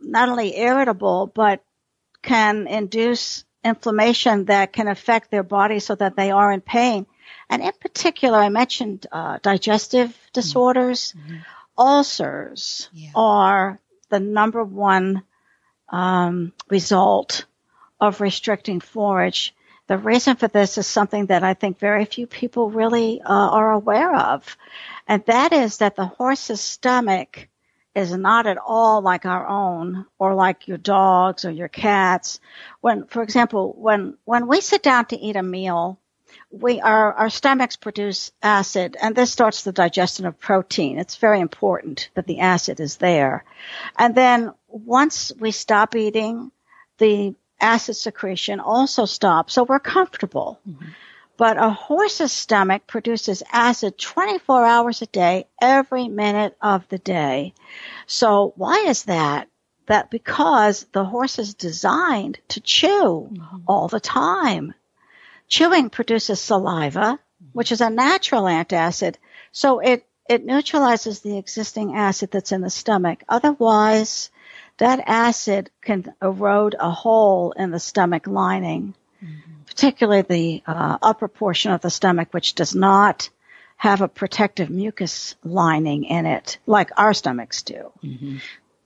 not 0.00 0.28
only 0.28 0.56
irritable, 0.56 1.30
but 1.34 1.62
can 2.22 2.66
induce 2.66 3.44
inflammation 3.64 4.46
that 4.46 4.72
can 4.72 4.88
affect 4.88 5.30
their 5.30 5.42
body 5.42 5.78
so 5.78 5.94
that 5.94 6.16
they 6.16 6.30
are 6.30 6.52
in 6.52 6.60
pain. 6.60 7.06
And 7.52 7.60
in 7.60 7.72
particular, 7.78 8.38
I 8.38 8.48
mentioned 8.48 9.06
uh, 9.12 9.38
digestive 9.42 10.16
disorders. 10.32 11.12
Mm-hmm. 11.12 11.36
Ulcers 11.76 12.88
yeah. 12.94 13.10
are 13.14 13.78
the 14.08 14.20
number 14.20 14.64
one 14.64 15.22
um, 15.90 16.54
result 16.70 17.44
of 18.00 18.22
restricting 18.22 18.80
forage. 18.80 19.54
The 19.86 19.98
reason 19.98 20.36
for 20.36 20.48
this 20.48 20.78
is 20.78 20.86
something 20.86 21.26
that 21.26 21.44
I 21.44 21.52
think 21.52 21.78
very 21.78 22.06
few 22.06 22.26
people 22.26 22.70
really 22.70 23.20
uh, 23.20 23.26
are 23.26 23.72
aware 23.72 24.16
of, 24.16 24.56
and 25.06 25.22
that 25.26 25.52
is 25.52 25.76
that 25.78 25.94
the 25.94 26.06
horse's 26.06 26.62
stomach 26.62 27.48
is 27.94 28.16
not 28.16 28.46
at 28.46 28.56
all 28.56 29.02
like 29.02 29.26
our 29.26 29.46
own 29.46 30.06
or 30.18 30.34
like 30.34 30.68
your 30.68 30.78
dogs 30.78 31.44
or 31.44 31.50
your 31.50 31.68
cats. 31.68 32.40
When, 32.80 33.04
for 33.04 33.22
example, 33.22 33.74
when, 33.76 34.16
when 34.24 34.46
we 34.46 34.62
sit 34.62 34.82
down 34.82 35.04
to 35.06 35.18
eat 35.18 35.36
a 35.36 35.42
meal, 35.42 35.98
we 36.52 36.80
our 36.80 37.14
our 37.14 37.30
stomachs 37.30 37.76
produce 37.76 38.30
acid 38.42 38.96
and 39.00 39.16
this 39.16 39.32
starts 39.32 39.62
the 39.62 39.72
digestion 39.72 40.26
of 40.26 40.38
protein. 40.38 40.98
It's 40.98 41.16
very 41.16 41.40
important 41.40 42.10
that 42.14 42.26
the 42.26 42.40
acid 42.40 42.78
is 42.78 42.96
there. 42.96 43.44
And 43.98 44.14
then 44.14 44.52
once 44.68 45.32
we 45.38 45.50
stop 45.50 45.96
eating 45.96 46.52
the 46.98 47.34
acid 47.58 47.96
secretion 47.96 48.60
also 48.60 49.06
stops 49.06 49.54
so 49.54 49.64
we're 49.64 49.80
comfortable. 49.80 50.60
Mm-hmm. 50.68 50.88
but 51.38 51.56
a 51.56 51.70
horse's 51.70 52.32
stomach 52.32 52.86
produces 52.86 53.42
acid 53.50 53.96
24 53.98 54.64
hours 54.64 55.00
a 55.00 55.06
day 55.06 55.46
every 55.60 56.08
minute 56.08 56.56
of 56.60 56.86
the 56.88 56.98
day. 56.98 57.54
So 58.06 58.52
why 58.56 58.84
is 58.88 59.04
that? 59.04 59.48
That 59.86 60.10
because 60.10 60.86
the 60.92 61.04
horse 61.04 61.38
is 61.38 61.54
designed 61.54 62.38
to 62.48 62.60
chew 62.60 63.30
mm-hmm. 63.32 63.62
all 63.66 63.88
the 63.88 64.00
time 64.00 64.74
Chewing 65.52 65.90
produces 65.90 66.40
saliva, 66.40 67.18
which 67.52 67.72
is 67.72 67.82
a 67.82 67.90
natural 67.90 68.44
antacid, 68.44 69.16
so 69.52 69.80
it, 69.80 70.06
it 70.26 70.46
neutralizes 70.46 71.20
the 71.20 71.36
existing 71.36 71.94
acid 71.94 72.30
that's 72.30 72.52
in 72.52 72.62
the 72.62 72.70
stomach. 72.70 73.22
Otherwise, 73.28 74.30
that 74.78 75.04
acid 75.06 75.68
can 75.82 76.14
erode 76.22 76.74
a 76.80 76.90
hole 76.90 77.52
in 77.52 77.70
the 77.70 77.78
stomach 77.78 78.26
lining, 78.26 78.94
mm-hmm. 79.22 79.62
particularly 79.66 80.22
the 80.22 80.62
uh, 80.66 80.96
upper 81.02 81.28
portion 81.28 81.70
of 81.70 81.82
the 81.82 81.90
stomach, 81.90 82.28
which 82.30 82.54
does 82.54 82.74
not 82.74 83.28
have 83.76 84.00
a 84.00 84.08
protective 84.08 84.70
mucus 84.70 85.34
lining 85.44 86.04
in 86.04 86.24
it 86.24 86.56
like 86.66 86.88
our 86.96 87.12
stomachs 87.12 87.60
do. 87.60 87.92
Mm-hmm. 88.02 88.38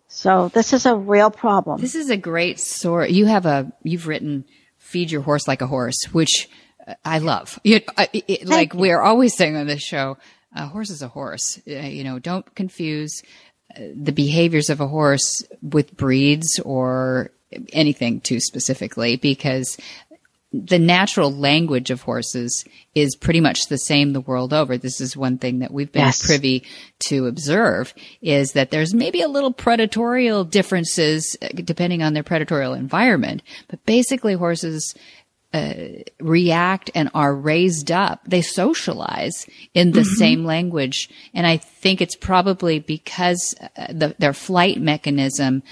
So 0.09 0.51
this 0.53 0.73
is 0.73 0.85
a 0.85 0.97
real 0.97 1.31
problem. 1.31 1.81
This 1.81 1.95
is 1.95 2.11
a 2.11 2.17
great 2.17 2.59
story. 2.59 3.13
You 3.13 3.27
have 3.27 3.47
a, 3.47 3.71
you've 3.85 4.09
written 4.09 4.47
feed 4.87 5.11
your 5.11 5.23
horse 5.23 5.49
like 5.49 5.63
a 5.63 5.67
horse, 5.67 6.05
which 6.13 6.49
uh, 6.87 6.95
I 7.05 7.19
love. 7.19 7.59
You, 7.65 7.81
uh, 7.97 8.07
it, 8.13 8.47
like 8.47 8.75
we're 8.75 9.01
always 9.01 9.37
saying 9.37 9.57
on 9.57 9.67
this 9.67 9.83
show, 9.83 10.17
a 10.55 10.67
horse 10.67 10.91
is 10.91 11.03
a 11.03 11.09
horse. 11.09 11.61
Uh, 11.69 11.73
you 11.73 12.05
know, 12.05 12.19
don't 12.19 12.55
confuse 12.55 13.23
uh, 13.75 13.81
the 13.95 14.13
behaviors 14.13 14.71
of 14.71 14.81
a 14.81 14.87
horse 14.87 15.43
with 15.63 15.97
breeds 15.97 16.61
or 16.61 17.31
anything 17.73 18.21
too 18.21 18.41
specifically 18.41 19.17
because 19.17 19.77
the 20.53 20.79
natural 20.79 21.33
language 21.33 21.91
of 21.91 22.03
horses 22.03 22.65
is 22.95 23.17
pretty 23.17 23.41
much 23.41 23.67
the 23.67 23.79
same 23.79 24.13
the 24.13 24.21
world 24.21 24.53
over. 24.53 24.79
This 24.79 25.01
is 25.01 25.17
one 25.17 25.39
thing 25.39 25.59
that 25.59 25.73
we've 25.73 25.91
been 25.91 26.05
yes. 26.05 26.25
privy 26.25 26.65
to 27.01 27.27
observe 27.27 27.93
is 28.23 28.53
that 28.53 28.71
there's 28.71 28.95
maybe 28.95 29.23
a 29.23 29.29
little 29.29 29.53
predatorial 29.53 30.49
differences 30.49 31.37
uh, 31.43 31.49
depending 31.55 32.03
on 32.03 32.15
their 32.15 32.23
predatorial 32.23 32.77
environment, 32.77 33.43
but 33.69 33.85
basically 33.85 34.35
horses 34.35 34.95
uh, 35.53 35.75
react 36.21 36.91
and 36.95 37.11
are 37.15 37.35
raised 37.35 37.91
up. 37.91 38.21
They 38.27 38.43
socialize 38.43 39.47
in 39.75 39.93
the 39.93 40.01
mm-hmm. 40.01 40.15
same 40.15 40.45
language. 40.45 41.09
And 41.35 41.47
I 41.47 41.57
think 41.57 42.01
it's 42.01 42.17
probably 42.17 42.79
because 42.79 43.55
uh, 43.77 43.87
the, 43.89 44.15
their 44.19 44.35
flight 44.35 44.81
mechanism 44.81 45.63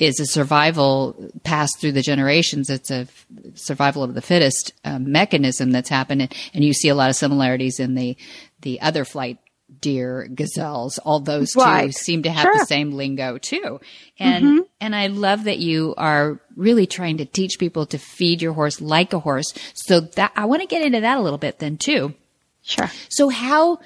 is 0.00 0.18
a 0.18 0.26
survival 0.26 1.30
passed 1.44 1.78
through 1.78 1.92
the 1.92 2.02
generations. 2.02 2.70
It's 2.70 2.90
a 2.90 3.06
survival 3.54 4.02
of 4.02 4.14
the 4.14 4.22
fittest 4.22 4.72
uh, 4.84 4.98
mechanism 4.98 5.70
that's 5.70 5.90
happened, 5.90 6.34
and 6.54 6.64
you 6.64 6.72
see 6.72 6.88
a 6.88 6.94
lot 6.94 7.10
of 7.10 7.16
similarities 7.16 7.78
in 7.78 7.94
the 7.94 8.16
the 8.62 8.80
other 8.80 9.04
flight 9.04 9.38
deer, 9.80 10.28
gazelles. 10.34 10.98
All 10.98 11.20
those 11.20 11.54
right. 11.54 11.86
two 11.86 11.92
seem 11.92 12.22
to 12.24 12.30
have 12.30 12.42
sure. 12.42 12.58
the 12.58 12.66
same 12.66 12.92
lingo 12.92 13.38
too, 13.38 13.80
and 14.18 14.44
mm-hmm. 14.44 14.58
and 14.80 14.96
I 14.96 15.08
love 15.08 15.44
that 15.44 15.58
you 15.58 15.94
are 15.98 16.40
really 16.56 16.86
trying 16.86 17.18
to 17.18 17.26
teach 17.26 17.58
people 17.58 17.86
to 17.86 17.98
feed 17.98 18.42
your 18.42 18.54
horse 18.54 18.80
like 18.80 19.12
a 19.12 19.18
horse. 19.18 19.52
So 19.74 20.00
that 20.00 20.32
I 20.34 20.46
want 20.46 20.62
to 20.62 20.66
get 20.66 20.82
into 20.82 21.02
that 21.02 21.18
a 21.18 21.20
little 21.20 21.38
bit 21.38 21.58
then 21.58 21.76
too. 21.76 22.14
Sure. 22.62 22.90
So 23.08 23.28
how 23.28 23.80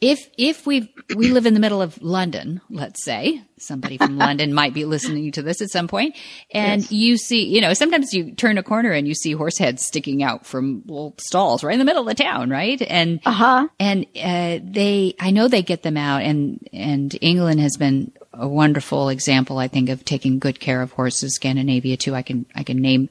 if 0.00 0.28
if 0.36 0.66
we 0.66 0.92
we 1.14 1.30
live 1.30 1.46
in 1.46 1.54
the 1.54 1.60
middle 1.60 1.80
of 1.80 2.00
London, 2.02 2.60
let's 2.68 3.02
say 3.02 3.42
somebody 3.58 3.96
from 3.96 4.18
London 4.18 4.52
might 4.52 4.74
be 4.74 4.84
listening 4.84 5.32
to 5.32 5.42
this 5.42 5.62
at 5.62 5.70
some 5.70 5.88
point, 5.88 6.16
and 6.50 6.82
yes. 6.82 6.92
you 6.92 7.16
see, 7.16 7.46
you 7.46 7.60
know, 7.60 7.72
sometimes 7.72 8.12
you 8.12 8.32
turn 8.32 8.58
a 8.58 8.62
corner 8.62 8.92
and 8.92 9.08
you 9.08 9.14
see 9.14 9.32
horse 9.32 9.56
heads 9.56 9.84
sticking 9.84 10.22
out 10.22 10.44
from 10.44 10.82
little 10.86 11.14
stalls 11.18 11.64
right 11.64 11.72
in 11.72 11.78
the 11.78 11.84
middle 11.84 12.02
of 12.02 12.08
the 12.08 12.22
town, 12.22 12.50
right? 12.50 12.80
And 12.82 13.20
uh-huh. 13.24 13.68
and 13.80 14.06
uh, 14.16 14.58
they, 14.62 15.14
I 15.18 15.30
know 15.30 15.48
they 15.48 15.62
get 15.62 15.82
them 15.82 15.96
out, 15.96 16.22
and 16.22 16.68
and 16.72 17.16
England 17.22 17.60
has 17.60 17.78
been 17.78 18.12
a 18.34 18.46
wonderful 18.46 19.08
example, 19.08 19.56
I 19.56 19.68
think, 19.68 19.88
of 19.88 20.04
taking 20.04 20.38
good 20.38 20.60
care 20.60 20.82
of 20.82 20.92
horses. 20.92 21.36
Scandinavia 21.36 21.96
too. 21.96 22.14
I 22.14 22.20
can 22.20 22.44
I 22.54 22.64
can 22.64 22.82
name 22.82 23.08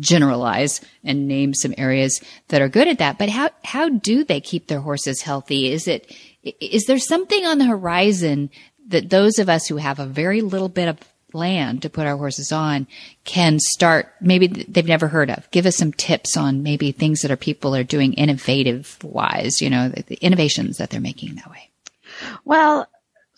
generalize 0.00 0.80
and 1.04 1.28
name 1.28 1.54
some 1.54 1.74
areas 1.78 2.20
that 2.48 2.62
are 2.62 2.68
good 2.68 2.88
at 2.88 2.98
that. 2.98 3.18
But 3.18 3.28
how, 3.28 3.50
how 3.64 3.88
do 3.88 4.24
they 4.24 4.40
keep 4.40 4.66
their 4.66 4.80
horses 4.80 5.22
healthy? 5.22 5.70
Is 5.70 5.86
it, 5.86 6.12
is 6.42 6.84
there 6.86 6.98
something 6.98 7.44
on 7.46 7.58
the 7.58 7.66
horizon 7.66 8.50
that 8.88 9.10
those 9.10 9.38
of 9.38 9.48
us 9.48 9.68
who 9.68 9.76
have 9.76 9.98
a 9.98 10.06
very 10.06 10.40
little 10.40 10.68
bit 10.68 10.88
of 10.88 10.98
land 11.34 11.82
to 11.82 11.90
put 11.90 12.06
our 12.06 12.16
horses 12.16 12.50
on 12.50 12.86
can 13.24 13.58
start 13.60 14.12
maybe 14.20 14.48
they've 14.48 14.86
never 14.86 15.06
heard 15.06 15.30
of 15.30 15.48
give 15.52 15.64
us 15.64 15.76
some 15.76 15.92
tips 15.92 16.36
on 16.36 16.64
maybe 16.64 16.90
things 16.90 17.20
that 17.20 17.30
our 17.30 17.36
people 17.36 17.74
are 17.74 17.84
doing 17.84 18.12
innovative 18.14 18.98
wise 19.04 19.60
you 19.60 19.70
know 19.70 19.88
the, 19.88 20.02
the 20.02 20.16
innovations 20.16 20.78
that 20.78 20.90
they're 20.90 21.00
making 21.00 21.36
that 21.36 21.48
way 21.48 21.70
well 22.44 22.88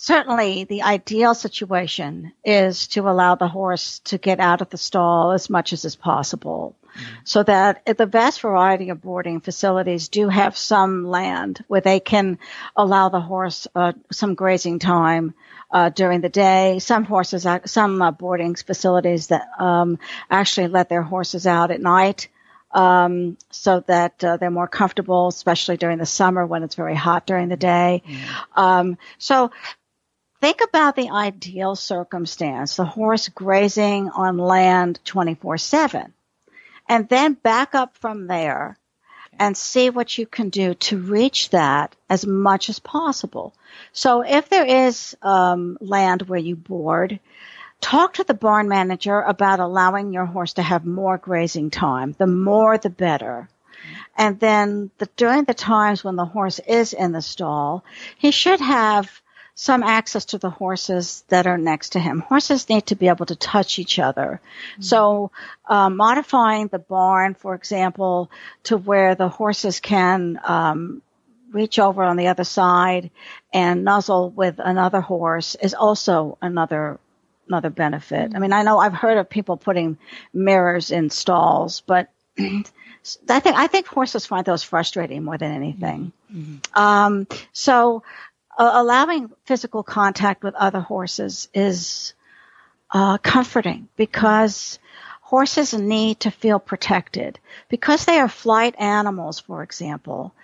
certainly 0.02 0.64
the 0.64 0.82
ideal 0.82 1.32
situation 1.32 2.32
is 2.44 2.88
to 2.88 3.08
allow 3.08 3.36
the 3.36 3.46
horse 3.46 4.00
to 4.00 4.18
get 4.18 4.40
out 4.40 4.60
of 4.60 4.68
the 4.68 4.76
stall 4.76 5.30
as 5.30 5.48
much 5.48 5.72
as 5.72 5.84
is 5.84 5.94
possible. 5.94 6.74
Mm-hmm. 6.82 7.14
So 7.22 7.44
that 7.44 7.86
the 7.86 8.06
vast 8.06 8.40
variety 8.40 8.88
of 8.88 9.00
boarding 9.00 9.40
facilities 9.40 10.08
do 10.08 10.28
have 10.28 10.56
some 10.56 11.06
land 11.06 11.64
where 11.68 11.80
they 11.80 12.00
can 12.00 12.40
allow 12.74 13.10
the 13.10 13.20
horse 13.20 13.68
uh, 13.76 13.92
some 14.10 14.34
grazing 14.34 14.80
time 14.80 15.34
uh, 15.70 15.90
during 15.90 16.20
the 16.20 16.28
day. 16.28 16.80
Some 16.80 17.04
horses, 17.04 17.46
some 17.66 18.02
uh, 18.02 18.10
boarding 18.10 18.56
facilities 18.56 19.28
that 19.28 19.46
um, 19.60 20.00
actually 20.28 20.66
let 20.66 20.88
their 20.88 21.02
horses 21.02 21.46
out 21.46 21.70
at 21.70 21.80
night 21.80 22.26
um, 22.72 23.36
so 23.50 23.84
that 23.86 24.24
uh, 24.24 24.36
they're 24.36 24.50
more 24.50 24.68
comfortable, 24.68 25.28
especially 25.28 25.76
during 25.76 25.98
the 25.98 26.06
summer 26.06 26.44
when 26.44 26.64
it's 26.64 26.74
very 26.74 26.96
hot 26.96 27.24
during 27.24 27.48
the 27.48 27.56
day. 27.56 28.02
Mm. 28.04 28.60
Um, 28.60 28.98
so 29.18 29.52
Think 30.42 30.60
about 30.60 30.96
the 30.96 31.10
ideal 31.10 31.76
circumstance, 31.76 32.74
the 32.74 32.84
horse 32.84 33.28
grazing 33.28 34.10
on 34.10 34.38
land 34.38 34.98
24 35.04 35.56
7. 35.56 36.12
And 36.88 37.08
then 37.08 37.34
back 37.34 37.76
up 37.76 37.96
from 37.98 38.26
there 38.26 38.76
and 39.38 39.56
see 39.56 39.88
what 39.88 40.18
you 40.18 40.26
can 40.26 40.48
do 40.48 40.74
to 40.74 40.98
reach 40.98 41.50
that 41.50 41.94
as 42.10 42.26
much 42.26 42.68
as 42.68 42.80
possible. 42.80 43.54
So 43.92 44.22
if 44.22 44.48
there 44.48 44.64
is 44.64 45.16
um, 45.22 45.78
land 45.80 46.22
where 46.22 46.40
you 46.40 46.56
board, 46.56 47.20
talk 47.80 48.14
to 48.14 48.24
the 48.24 48.34
barn 48.34 48.66
manager 48.68 49.20
about 49.20 49.60
allowing 49.60 50.12
your 50.12 50.26
horse 50.26 50.54
to 50.54 50.62
have 50.62 50.84
more 50.84 51.18
grazing 51.18 51.70
time. 51.70 52.16
The 52.18 52.26
more, 52.26 52.76
the 52.78 52.90
better. 52.90 53.48
And 54.18 54.40
then 54.40 54.90
the, 54.98 55.08
during 55.16 55.44
the 55.44 55.54
times 55.54 56.02
when 56.02 56.16
the 56.16 56.24
horse 56.24 56.58
is 56.58 56.94
in 56.94 57.12
the 57.12 57.22
stall, 57.22 57.84
he 58.18 58.32
should 58.32 58.60
have 58.60 59.21
some 59.54 59.82
access 59.82 60.24
to 60.26 60.38
the 60.38 60.50
horses 60.50 61.24
that 61.28 61.46
are 61.46 61.58
next 61.58 61.90
to 61.90 62.00
him. 62.00 62.20
Horses 62.20 62.68
need 62.68 62.86
to 62.86 62.96
be 62.96 63.08
able 63.08 63.26
to 63.26 63.36
touch 63.36 63.78
each 63.78 63.98
other. 63.98 64.40
Mm-hmm. 64.72 64.82
So, 64.82 65.30
uh, 65.66 65.90
modifying 65.90 66.68
the 66.68 66.78
barn, 66.78 67.34
for 67.34 67.54
example, 67.54 68.30
to 68.64 68.76
where 68.76 69.14
the 69.14 69.28
horses 69.28 69.80
can 69.80 70.40
um, 70.42 71.02
reach 71.52 71.78
over 71.78 72.02
on 72.02 72.16
the 72.16 72.28
other 72.28 72.44
side 72.44 73.10
and 73.52 73.84
nuzzle 73.84 74.30
with 74.30 74.58
another 74.58 75.00
horse 75.00 75.54
is 75.54 75.74
also 75.74 76.38
another 76.40 76.98
another 77.48 77.70
benefit. 77.70 78.28
Mm-hmm. 78.28 78.36
I 78.36 78.40
mean, 78.40 78.52
I 78.52 78.62
know 78.62 78.78
I've 78.78 78.94
heard 78.94 79.18
of 79.18 79.28
people 79.28 79.56
putting 79.56 79.98
mirrors 80.32 80.90
in 80.90 81.10
stalls, 81.10 81.82
but 81.86 82.08
I 82.38 83.40
think 83.40 83.56
I 83.56 83.66
think 83.66 83.86
horses 83.86 84.26
find 84.26 84.46
those 84.46 84.62
frustrating 84.62 85.24
more 85.24 85.36
than 85.36 85.52
anything. 85.52 86.12
Mm-hmm. 86.32 86.80
Um, 86.80 87.26
so 87.52 88.02
allowing 88.72 89.30
physical 89.44 89.82
contact 89.82 90.42
with 90.42 90.54
other 90.54 90.80
horses 90.80 91.48
is 91.54 92.14
uh, 92.90 93.18
comforting 93.18 93.88
because 93.96 94.78
horses 95.20 95.72
need 95.72 96.20
to 96.20 96.30
feel 96.30 96.58
protected 96.58 97.38
because 97.70 98.04
they 98.04 98.18
are 98.18 98.28
flight 98.28 98.74
animals 98.78 99.40
for 99.40 99.62
example 99.62 100.34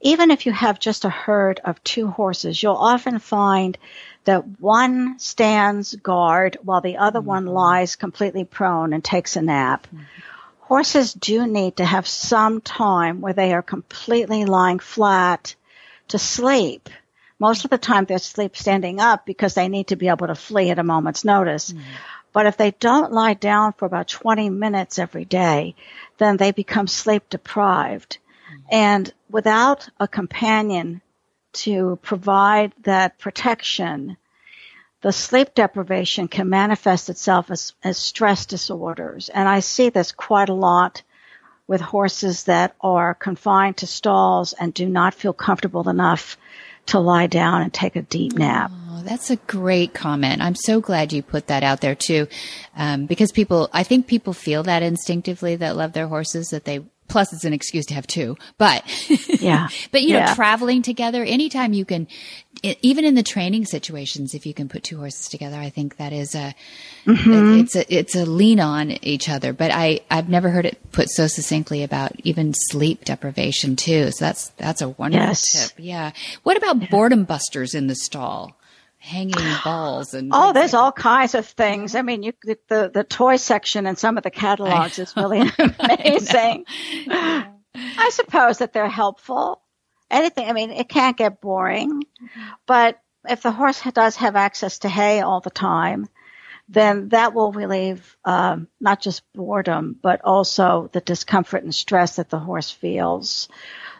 even 0.00 0.32
if 0.32 0.46
you 0.46 0.52
have 0.52 0.80
just 0.80 1.04
a 1.04 1.08
herd 1.08 1.60
of 1.64 1.82
two 1.84 2.08
horses 2.08 2.60
you'll 2.60 2.74
often 2.74 3.20
find 3.20 3.78
that 4.24 4.60
one 4.60 5.16
stands 5.20 5.94
guard 5.94 6.56
while 6.62 6.80
the 6.80 6.96
other 6.96 7.20
mm-hmm. 7.20 7.28
one 7.28 7.46
lies 7.46 7.94
completely 7.94 8.44
prone 8.44 8.92
and 8.92 9.04
takes 9.04 9.36
a 9.36 9.42
nap 9.42 9.86
mm-hmm. 9.86 10.02
horses 10.58 11.12
do 11.12 11.46
need 11.46 11.76
to 11.76 11.84
have 11.84 12.08
some 12.08 12.60
time 12.60 13.20
where 13.20 13.34
they 13.34 13.54
are 13.54 13.62
completely 13.62 14.44
lying 14.44 14.80
flat 14.80 15.54
to 16.08 16.18
sleep 16.18 16.88
most 17.42 17.64
of 17.64 17.70
the 17.70 17.78
time 17.78 18.04
they 18.04 18.18
sleep 18.18 18.56
standing 18.56 19.00
up 19.00 19.26
because 19.26 19.54
they 19.54 19.68
need 19.68 19.88
to 19.88 19.96
be 19.96 20.08
able 20.08 20.28
to 20.28 20.34
flee 20.36 20.70
at 20.70 20.78
a 20.78 20.84
moment's 20.84 21.24
notice. 21.24 21.72
Mm. 21.72 21.82
But 22.32 22.46
if 22.46 22.56
they 22.56 22.70
don't 22.70 23.12
lie 23.12 23.34
down 23.34 23.72
for 23.72 23.84
about 23.84 24.06
20 24.06 24.48
minutes 24.48 25.00
every 25.00 25.24
day, 25.24 25.74
then 26.18 26.36
they 26.36 26.52
become 26.52 26.86
sleep 26.86 27.24
deprived. 27.28 28.18
Mm. 28.18 28.62
And 28.70 29.14
without 29.28 29.88
a 29.98 30.06
companion 30.06 31.02
to 31.64 31.98
provide 32.00 32.72
that 32.84 33.18
protection, 33.18 34.16
the 35.00 35.10
sleep 35.10 35.52
deprivation 35.52 36.28
can 36.28 36.48
manifest 36.48 37.10
itself 37.10 37.50
as, 37.50 37.72
as 37.82 37.98
stress 37.98 38.46
disorders. 38.46 39.30
And 39.30 39.48
I 39.48 39.58
see 39.58 39.88
this 39.88 40.12
quite 40.12 40.48
a 40.48 40.54
lot 40.54 41.02
with 41.66 41.80
horses 41.80 42.44
that 42.44 42.76
are 42.80 43.14
confined 43.14 43.78
to 43.78 43.86
stalls 43.88 44.52
and 44.52 44.72
do 44.72 44.88
not 44.88 45.14
feel 45.14 45.32
comfortable 45.32 45.88
enough 45.88 46.36
to 46.86 46.98
lie 46.98 47.26
down 47.26 47.62
and 47.62 47.72
take 47.72 47.96
a 47.96 48.02
deep 48.02 48.34
nap. 48.34 48.70
Oh, 48.90 49.02
that's 49.02 49.30
a 49.30 49.36
great 49.36 49.94
comment. 49.94 50.42
I'm 50.42 50.54
so 50.54 50.80
glad 50.80 51.12
you 51.12 51.22
put 51.22 51.46
that 51.48 51.62
out 51.62 51.80
there 51.80 51.94
too, 51.94 52.28
um, 52.76 53.06
because 53.06 53.32
people, 53.32 53.70
I 53.72 53.82
think 53.82 54.06
people 54.06 54.32
feel 54.32 54.62
that 54.64 54.82
instinctively 54.82 55.56
that 55.56 55.76
love 55.76 55.92
their 55.92 56.08
horses 56.08 56.48
that 56.48 56.64
they 56.64 56.84
plus 57.08 57.32
it's 57.32 57.44
an 57.44 57.52
excuse 57.52 57.84
to 57.86 57.94
have 57.94 58.06
two. 58.06 58.36
But 58.56 58.82
yeah, 59.40 59.68
but 59.92 60.02
you 60.02 60.14
yeah. 60.14 60.26
know, 60.26 60.34
traveling 60.34 60.82
together, 60.82 61.22
anytime 61.22 61.74
you 61.74 61.84
can, 61.84 62.08
even 62.62 63.04
in 63.04 63.14
the 63.14 63.22
training 63.22 63.64
situations, 63.64 64.34
if 64.34 64.46
you 64.46 64.54
can 64.54 64.68
put 64.68 64.84
two 64.84 64.98
horses 64.98 65.28
together, 65.28 65.56
I 65.56 65.70
think 65.70 65.96
that 65.96 66.12
is 66.12 66.34
a, 66.34 66.54
mm-hmm. 67.04 67.60
it's 67.60 67.74
a, 67.74 67.94
it's 67.94 68.14
a 68.14 68.24
lean 68.24 68.60
on 68.60 68.92
each 69.04 69.28
other. 69.28 69.52
But 69.52 69.72
I, 69.72 70.00
I've 70.10 70.28
never 70.28 70.50
heard 70.50 70.66
it 70.66 70.92
put 70.92 71.10
so 71.10 71.26
succinctly 71.26 71.82
about 71.82 72.12
even 72.24 72.54
sleep 72.54 73.04
deprivation 73.04 73.76
too. 73.76 74.10
So 74.12 74.24
that's, 74.24 74.48
that's 74.50 74.80
a 74.80 74.90
wonderful 74.90 75.26
yes. 75.26 75.70
tip. 75.70 75.78
Yeah. 75.78 76.12
What 76.44 76.56
about 76.56 76.90
boredom 76.90 77.24
busters 77.24 77.74
in 77.74 77.88
the 77.88 77.96
stall? 77.96 78.56
hanging 79.02 79.34
balls 79.64 80.14
and 80.14 80.30
oh 80.32 80.52
there's 80.52 80.72
like 80.72 80.80
all 80.80 80.92
kinds 80.92 81.34
of 81.34 81.44
things 81.44 81.96
i 81.96 82.02
mean 82.02 82.22
you 82.22 82.32
the 82.68 82.88
the 82.94 83.02
toy 83.02 83.34
section 83.34 83.84
in 83.84 83.96
some 83.96 84.16
of 84.16 84.22
the 84.22 84.30
catalogs 84.30 84.96
is 85.00 85.16
really 85.16 85.40
amazing 85.58 86.64
I, 87.10 87.48
I, 87.74 88.10
suppose 88.10 88.58
that 88.58 88.72
they're 88.72 88.88
helpful 88.88 89.60
anything 90.12 90.48
i 90.48 90.52
mean 90.52 90.70
it 90.70 90.88
can't 90.88 91.16
get 91.16 91.40
boring 91.40 92.02
but 92.66 92.98
if 93.28 93.42
the 93.42 93.52
horse 93.52 93.82
does 93.94 94.16
have 94.16 94.36
access 94.36 94.80
to 94.80 94.88
hay 94.88 95.20
all 95.20 95.40
the 95.40 95.50
time, 95.50 96.08
then 96.68 97.08
that 97.10 97.34
will 97.34 97.52
relieve 97.52 98.16
um, 98.24 98.68
not 98.80 99.00
just 99.00 99.22
boredom, 99.32 99.96
but 100.00 100.22
also 100.24 100.88
the 100.92 101.00
discomfort 101.00 101.62
and 101.62 101.74
stress 101.74 102.16
that 102.16 102.30
the 102.30 102.38
horse 102.38 102.70
feels. 102.70 103.48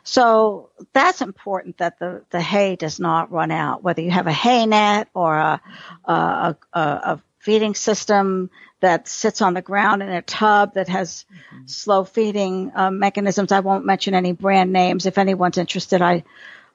So 0.05 0.71
that's 0.93 1.21
important 1.21 1.79
that 1.79 1.99
the, 1.99 2.25
the 2.31 2.41
hay 2.41 2.77
does 2.77 2.99
not 2.99 3.31
run 3.31 3.51
out, 3.51 3.83
whether 3.83 4.01
you 4.01 4.11
have 4.11 4.27
a 4.27 4.33
hay 4.33 4.67
net 4.67 5.09
or 5.15 5.37
a, 5.37 5.61
a, 6.05 6.57
a, 6.73 6.81
a 6.81 7.23
feeding 7.39 7.75
system 7.75 8.51
that 8.83 9.09
sits 9.09 9.41
on 9.41 9.55
the 9.55 9.63
ground 9.63 10.03
in 10.03 10.11
a 10.11 10.23
tub 10.23 10.75
that 10.75 10.89
has 10.89 11.25
mm-hmm. 11.33 11.67
slow 11.67 12.05
feeding 12.05 12.73
uh, 12.75 12.91
mechanisms. 12.91 13.53
I 13.53 13.61
won't 13.61 13.87
mention 13.87 14.15
any 14.15 14.33
brand 14.33 14.73
names. 14.73 15.07
If 15.07 15.19
anyone's 15.19 15.57
interested, 15.57 16.03
I 16.03 16.25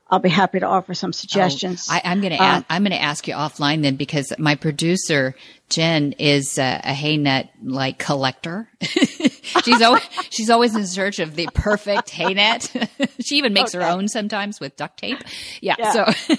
I'll 0.10 0.20
be 0.20 0.30
happy 0.30 0.62
to 0.62 0.66
offer 0.66 0.94
some 0.94 1.12
suggestions. 1.12 1.88
Oh, 1.92 1.94
I, 1.94 2.12
am 2.12 2.22
going 2.22 2.32
to 2.32 2.42
um, 2.42 2.66
I'm 2.70 2.84
going 2.84 2.92
to 2.92 3.02
ask 3.02 3.28
you 3.28 3.34
offline 3.34 3.82
then 3.82 3.98
because 3.98 4.32
my 4.40 4.56
producer 4.56 5.36
Jen 5.70 6.14
is 6.14 6.58
a, 6.58 6.80
a 6.84 6.94
hay 6.94 7.18
net 7.18 7.52
like 7.62 8.00
collector. 8.00 8.70
she's 8.82 9.82
always 9.82 10.04
she's 10.30 10.50
always 10.50 10.76
in 10.76 10.88
search 10.88 11.20
of 11.20 11.36
the 11.36 11.48
perfect 11.54 12.10
hay 12.10 12.34
net. 12.34 12.72
she 13.20 13.36
even 13.38 13.52
makes 13.52 13.76
okay. 13.76 13.84
her 13.84 13.90
own 13.90 14.08
sometimes 14.08 14.62
with 14.62 14.78
duct 14.78 14.98
tape. 14.98 15.20
Yeah. 15.60 15.76
yeah. 15.78 15.92
So 15.92 16.36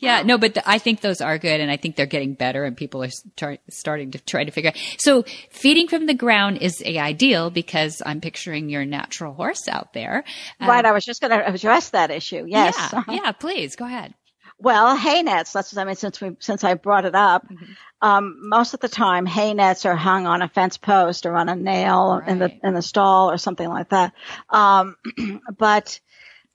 yeah, 0.00 0.22
no, 0.22 0.36
but 0.36 0.54
the, 0.54 0.68
I 0.68 0.78
think 0.78 1.00
those 1.00 1.22
are 1.22 1.38
good, 1.38 1.60
and 1.60 1.70
I 1.70 1.78
think 1.78 1.96
they're 1.96 2.06
getting 2.06 2.34
better, 2.34 2.64
and 2.64 2.76
people 2.76 3.02
are 3.02 3.10
start, 3.10 3.60
starting 3.70 4.10
to 4.10 4.18
try 4.18 4.44
to 4.44 4.50
figure. 4.50 4.70
out. 4.70 4.76
So 4.98 5.24
feeding 5.50 5.88
from 5.88 6.04
the 6.04 6.14
ground 6.14 6.58
is 6.58 6.82
a 6.84 6.98
ideal 6.98 7.50
because 7.50 8.02
I'm 8.04 8.20
picturing 8.20 8.68
your 8.68 8.84
natural 8.84 9.32
horse 9.32 9.68
out 9.68 9.94
there. 9.94 10.24
Right. 10.60 10.84
Um, 10.84 10.90
I 10.90 10.92
was 10.92 11.04
just 11.04 11.22
going 11.22 11.30
to 11.30 11.48
address 11.48 11.90
that 11.90 12.10
issue. 12.10 12.44
Yes. 12.46 12.76
Yeah. 12.92 13.02
yeah. 13.08 13.32
Please 13.32 13.74
go 13.74 13.86
ahead. 13.86 14.12
Well, 14.58 14.94
hay 14.94 15.22
nets. 15.22 15.52
That's 15.52 15.72
what 15.72 15.80
I 15.80 15.86
mean. 15.86 15.96
Since 15.96 16.20
we 16.20 16.36
since 16.38 16.64
I 16.64 16.74
brought 16.74 17.06
it 17.06 17.14
up, 17.14 17.48
mm-hmm. 17.48 17.72
Um, 18.02 18.48
most 18.48 18.74
of 18.74 18.80
the 18.80 18.88
time 18.88 19.26
hay 19.26 19.54
nets 19.54 19.84
are 19.84 19.96
hung 19.96 20.26
on 20.26 20.42
a 20.42 20.48
fence 20.48 20.76
post 20.76 21.26
or 21.26 21.36
on 21.36 21.48
a 21.48 21.56
nail 21.56 22.18
right. 22.18 22.28
in 22.28 22.38
the 22.38 22.52
in 22.62 22.74
the 22.74 22.82
stall 22.82 23.30
or 23.30 23.38
something 23.38 23.68
like 23.68 23.90
that. 23.90 24.14
Um, 24.48 24.96
but 25.58 26.00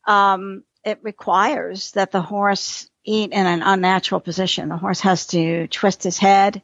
um, 0.05 0.63
it 0.83 0.99
requires 1.03 1.91
that 1.91 2.11
the 2.11 2.21
horse 2.21 2.89
eat 3.03 3.31
in 3.31 3.45
an 3.45 3.61
unnatural 3.61 4.21
position. 4.21 4.69
The 4.69 4.77
horse 4.77 5.01
has 5.01 5.27
to 5.27 5.67
twist 5.67 6.03
his 6.03 6.17
head 6.17 6.63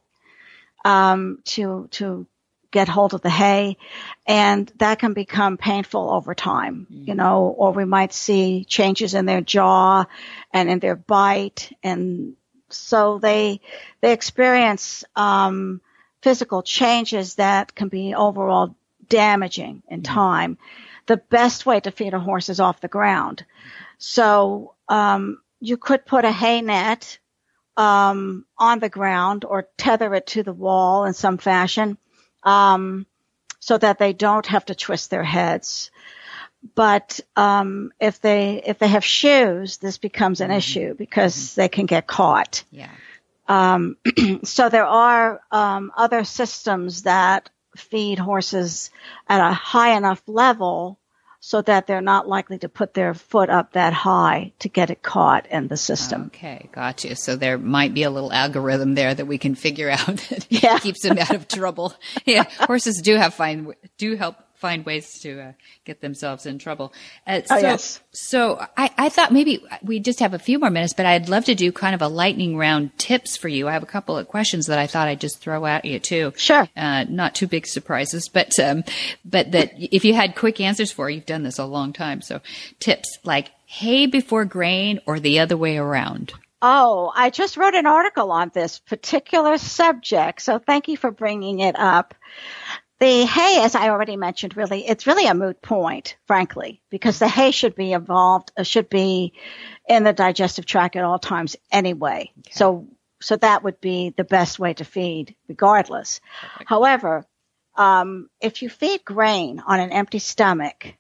um, 0.84 1.40
to 1.46 1.88
to 1.92 2.28
get 2.72 2.88
hold 2.88 3.14
of 3.14 3.22
the 3.22 3.30
hay, 3.30 3.78
and 4.26 4.72
that 4.78 5.00
can 5.00 5.14
become 5.14 5.58
painful 5.58 6.10
over 6.10 6.34
time. 6.34 6.88
Mm. 6.92 7.08
You 7.08 7.16
know, 7.16 7.54
or 7.58 7.72
we 7.72 7.86
might 7.86 8.14
see 8.14 8.66
changes 8.66 9.14
in 9.14 9.26
their 9.26 9.42
jaw 9.42 10.06
and 10.52 10.70
in 10.70 10.80
their 10.80 10.96
bite, 10.96 11.72
and 11.84 12.36
so 12.78 13.20
they 13.20 13.62
they 14.02 14.14
experience 14.14 15.04
um, 15.16 15.82
physical 16.22 16.62
changes 16.62 17.36
that 17.36 17.76
can 17.76 17.88
be 17.88 18.14
overall 18.16 18.76
damaging 19.08 19.84
in 19.88 20.02
mm. 20.02 20.06
time. 20.06 20.58
The 21.08 21.18
best 21.18 21.66
way 21.66 21.80
to 21.80 21.92
feed 21.92 22.14
a 22.14 22.20
horse 22.20 22.50
is 22.50 22.60
off 22.60 22.82
the 22.82 22.88
ground. 22.88 23.46
So 23.98 24.76
um, 24.88 25.42
you 25.60 25.78
could 25.78 26.06
put 26.06 26.26
a 26.26 26.32
hay 26.32 26.62
net 26.62 27.20
um, 27.78 28.46
on 28.58 28.80
the 28.80 28.90
ground 28.90 29.46
or 29.46 29.68
tether 29.78 30.14
it 30.16 30.28
to 30.28 30.44
the 30.44 30.54
wall 30.54 31.06
in 31.06 31.14
some 31.14 31.38
fashion 31.38 31.98
um, 32.44 33.06
so 33.60 33.78
that 33.78 34.00
they 34.00 34.14
don't 34.14 34.46
have 34.46 34.66
to 34.66 34.76
twist 34.76 35.10
their 35.10 35.24
heads. 35.24 35.92
But 36.76 37.20
um, 37.36 37.92
if 38.00 38.22
they 38.22 38.62
if 38.66 38.78
they 38.78 38.88
have 38.88 39.04
shoes, 39.04 39.78
this 39.78 39.98
becomes 39.98 40.42
an 40.42 40.50
mm-hmm. 40.50 40.58
issue 40.58 40.94
because 40.94 41.36
mm-hmm. 41.36 41.62
they 41.62 41.70
can 41.70 41.86
get 41.86 42.08
caught. 42.08 42.64
Yeah. 42.72 42.92
Um, 43.48 43.98
so 44.44 44.70
there 44.70 44.86
are 44.86 45.42
um, 45.52 45.92
other 45.98 46.24
systems 46.24 47.04
that 47.04 47.50
feed 47.76 48.20
horses 48.20 48.92
at 49.28 49.42
a 49.42 49.54
high 49.54 49.98
enough 49.98 50.22
level 50.28 51.00
so 51.44 51.62
that 51.64 51.88
they're 51.88 52.02
not 52.02 52.28
likely 52.28 52.60
to 52.60 52.70
put 52.70 52.94
their 52.94 53.16
foot 53.16 53.50
up 53.50 53.74
that 53.74 53.94
high 53.94 54.54
to 54.60 54.70
get 54.70 54.92
it 54.92 55.02
caught 55.02 55.48
in 55.48 55.68
the 55.68 55.76
system. 55.76 56.26
Okay, 56.28 56.70
gotcha. 56.72 57.16
So 57.16 57.36
there 57.36 57.58
might 57.58 57.96
be 57.96 58.04
a 58.04 58.12
little 58.12 58.32
algorithm 58.32 58.94
there 58.94 59.14
that 59.14 59.26
we 59.26 59.40
can 59.40 59.56
figure 59.56 59.90
out 59.90 60.06
that 60.30 60.46
yeah. 60.50 60.78
keeps 60.78 61.02
them 61.02 61.18
out 61.18 61.36
of 61.36 61.48
trouble. 61.48 61.94
Yeah, 62.26 62.44
horses 62.60 63.02
do 63.02 63.16
have 63.16 63.34
fine 63.34 63.74
do 63.98 64.16
help 64.16 64.36
find 64.62 64.86
ways 64.86 65.20
to 65.20 65.42
uh, 65.42 65.52
get 65.84 66.02
themselves 66.02 66.46
in 66.46 66.60
trouble. 66.60 66.94
Uh, 67.26 67.42
oh, 67.44 67.48
so, 67.48 67.56
oh, 67.56 67.60
yes. 67.60 68.00
So 68.12 68.66
I, 68.78 68.92
I 68.98 69.10
thought 69.10 69.34
maybe 69.34 69.66
we 69.82 70.00
just 70.00 70.20
have 70.20 70.36
a 70.36 70.40
few 70.40 70.60
more 70.60 70.70
minutes, 70.70 70.94
but 70.94 71.08
I'd 71.08 71.28
love 71.28 71.46
to 71.46 71.56
do 71.56 71.72
kind 71.72 71.96
of 71.96 72.02
a 72.02 72.08
lightning 72.08 72.56
round 72.56 72.98
tips 73.00 73.36
for 73.36 73.48
you. 73.48 73.68
I 73.68 73.74
have 73.74 73.84
a 73.84 73.88
couple 73.88 74.18
of 74.18 74.28
questions 74.28 74.68
that 74.68 74.78
I 74.78 74.86
thought 74.86 75.08
I'd 75.08 75.20
just 75.20 75.40
throw 75.40 75.66
at 75.66 75.84
you 75.84 76.00
too. 76.00 76.32
Sure. 76.38 76.70
Uh, 76.78 77.06
not 77.10 77.34
too 77.34 77.48
big 77.48 77.66
surprises, 77.66 78.30
but, 78.30 78.58
um, 78.60 78.84
but 79.26 79.52
that 79.52 79.74
if 79.78 80.06
you 80.06 80.14
had 80.14 80.36
quick 80.36 80.62
answers 80.62 80.92
for, 80.92 81.10
you've 81.10 81.26
done 81.26 81.44
this 81.44 81.60
a 81.60 81.66
long 81.66 81.92
time. 81.92 82.22
So 82.22 82.40
tips 82.80 83.18
like 83.24 83.52
hay 83.66 84.06
before 84.06 84.46
grain 84.46 85.02
or 85.08 85.20
the 85.20 85.40
other 85.40 85.58
way 85.58 85.78
around. 85.78 86.34
Oh, 86.64 87.12
I 87.16 87.32
just 87.32 87.58
wrote 87.58 87.74
an 87.74 87.88
article 87.88 88.32
on 88.32 88.52
this 88.54 88.78
particular 88.78 89.58
subject, 89.58 90.44
so 90.44 90.60
thank 90.60 90.88
you 90.88 90.96
for 90.96 91.10
bringing 91.10 91.60
it 91.60 91.76
up. 91.76 92.14
The 93.02 93.26
hay, 93.26 93.64
as 93.64 93.74
I 93.74 93.90
already 93.90 94.16
mentioned, 94.16 94.56
really, 94.56 94.88
it's 94.88 95.08
really 95.08 95.26
a 95.26 95.34
moot 95.34 95.60
point, 95.60 96.18
frankly, 96.28 96.84
because 96.92 97.18
the 97.18 97.28
hay 97.28 97.50
should 97.50 97.74
be 97.74 97.94
involved, 97.94 98.52
uh, 98.56 98.62
should 98.62 98.90
be 98.90 99.34
in 99.90 100.04
the 100.04 100.14
digestive 100.14 100.68
tract 100.68 100.96
at 100.96 101.04
all 101.04 101.18
times 101.18 101.56
anyway. 101.72 102.32
Okay. 102.42 102.52
So, 102.52 102.88
so 103.20 103.38
that 103.38 103.64
would 103.64 103.82
be 103.82 104.14
the 104.16 104.24
best 104.24 104.60
way 104.60 104.76
to 104.76 104.86
feed 104.86 105.36
regardless. 105.48 106.22
Perfect. 106.44 106.70
However, 106.70 107.26
um, 107.76 108.30
if 108.40 108.62
you 108.62 108.70
feed 108.70 109.04
grain 109.04 109.64
on 109.66 109.80
an 109.80 109.92
empty 109.92 110.20
stomach, 110.20 110.94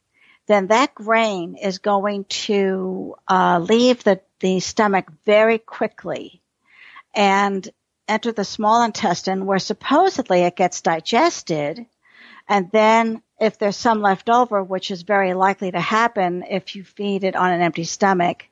then 0.47 0.68
that 0.68 0.95
grain 0.95 1.56
is 1.56 1.78
going 1.78 2.26
to 2.26 3.14
uh, 3.28 3.60
leave 3.60 4.04
the, 4.04 4.22
the 4.39 4.60
stomach 4.60 5.06
very 5.24 5.60
quickly 5.60 6.41
and 7.14 7.70
enter 8.08 8.32
the 8.32 8.43
small 8.43 8.84
intestine 8.84 9.45
where 9.45 9.60
supposedly 9.60 10.41
it 10.41 10.56
gets 10.56 10.82
digested. 10.82 11.86
And 12.52 12.70
then 12.70 13.22
if 13.39 13.58
there's 13.58 13.78
some 13.78 14.02
left 14.02 14.30
over, 14.30 14.62
which 14.62 14.91
is 14.91 15.04
very 15.04 15.34
likely 15.34 15.72
to 15.72 15.80
happen 15.80 16.43
if 16.49 16.76
you 16.76 16.84
feed 16.84 17.24
it 17.24 17.34
on 17.34 17.49
an 17.49 17.62
empty 17.62 17.86
stomach, 17.86 18.43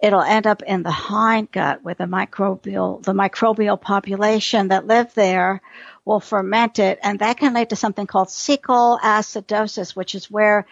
it'll 0.00 0.22
end 0.22 0.46
up 0.46 0.62
in 0.62 0.84
the 0.84 0.90
hindgut 0.90 1.82
where 1.82 1.96
the 1.96 2.04
microbial, 2.04 3.02
the 3.02 3.12
microbial 3.12 3.80
population 3.80 4.68
that 4.68 4.86
live 4.86 5.12
there 5.14 5.60
will 6.04 6.20
ferment 6.20 6.78
it. 6.78 7.00
And 7.02 7.18
that 7.18 7.38
can 7.38 7.54
lead 7.54 7.70
to 7.70 7.76
something 7.76 8.06
called 8.06 8.28
cecal 8.28 9.00
acidosis, 9.00 9.96
which 9.96 10.14
is 10.14 10.30
where 10.30 10.64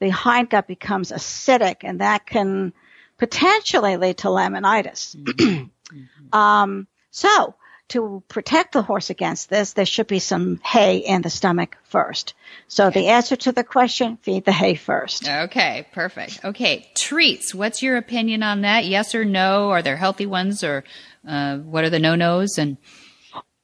the 0.00 0.10
hindgut 0.10 0.66
becomes 0.66 1.12
acidic 1.12 1.84
and 1.84 2.00
that 2.00 2.26
can 2.26 2.72
potentially 3.16 3.96
lead 3.96 4.18
to 4.18 4.26
laminitis. 4.26 5.14
Mm-hmm. 5.14 6.32
um, 6.36 6.88
so 7.12 7.54
to 7.88 8.22
protect 8.28 8.72
the 8.72 8.82
horse 8.82 9.10
against 9.10 9.48
this, 9.48 9.72
there 9.72 9.86
should 9.86 10.06
be 10.06 10.18
some 10.18 10.60
hay 10.64 10.98
in 10.98 11.22
the 11.22 11.30
stomach 11.30 11.76
first. 11.84 12.34
So 12.68 12.86
okay. 12.86 13.00
the 13.00 13.08
answer 13.08 13.36
to 13.36 13.52
the 13.52 13.64
question, 13.64 14.18
feed 14.18 14.44
the 14.44 14.52
hay 14.52 14.74
first. 14.74 15.28
Okay, 15.28 15.86
perfect. 15.92 16.44
Okay, 16.44 16.90
treats. 16.94 17.54
What's 17.54 17.82
your 17.82 17.96
opinion 17.96 18.42
on 18.42 18.62
that? 18.62 18.84
Yes 18.84 19.14
or 19.14 19.24
no? 19.24 19.70
Are 19.70 19.82
there 19.82 19.96
healthy 19.96 20.26
ones 20.26 20.62
or 20.62 20.84
uh, 21.26 21.58
what 21.58 21.84
are 21.84 21.90
the 21.90 21.98
no-nos? 21.98 22.58
And 22.58 22.76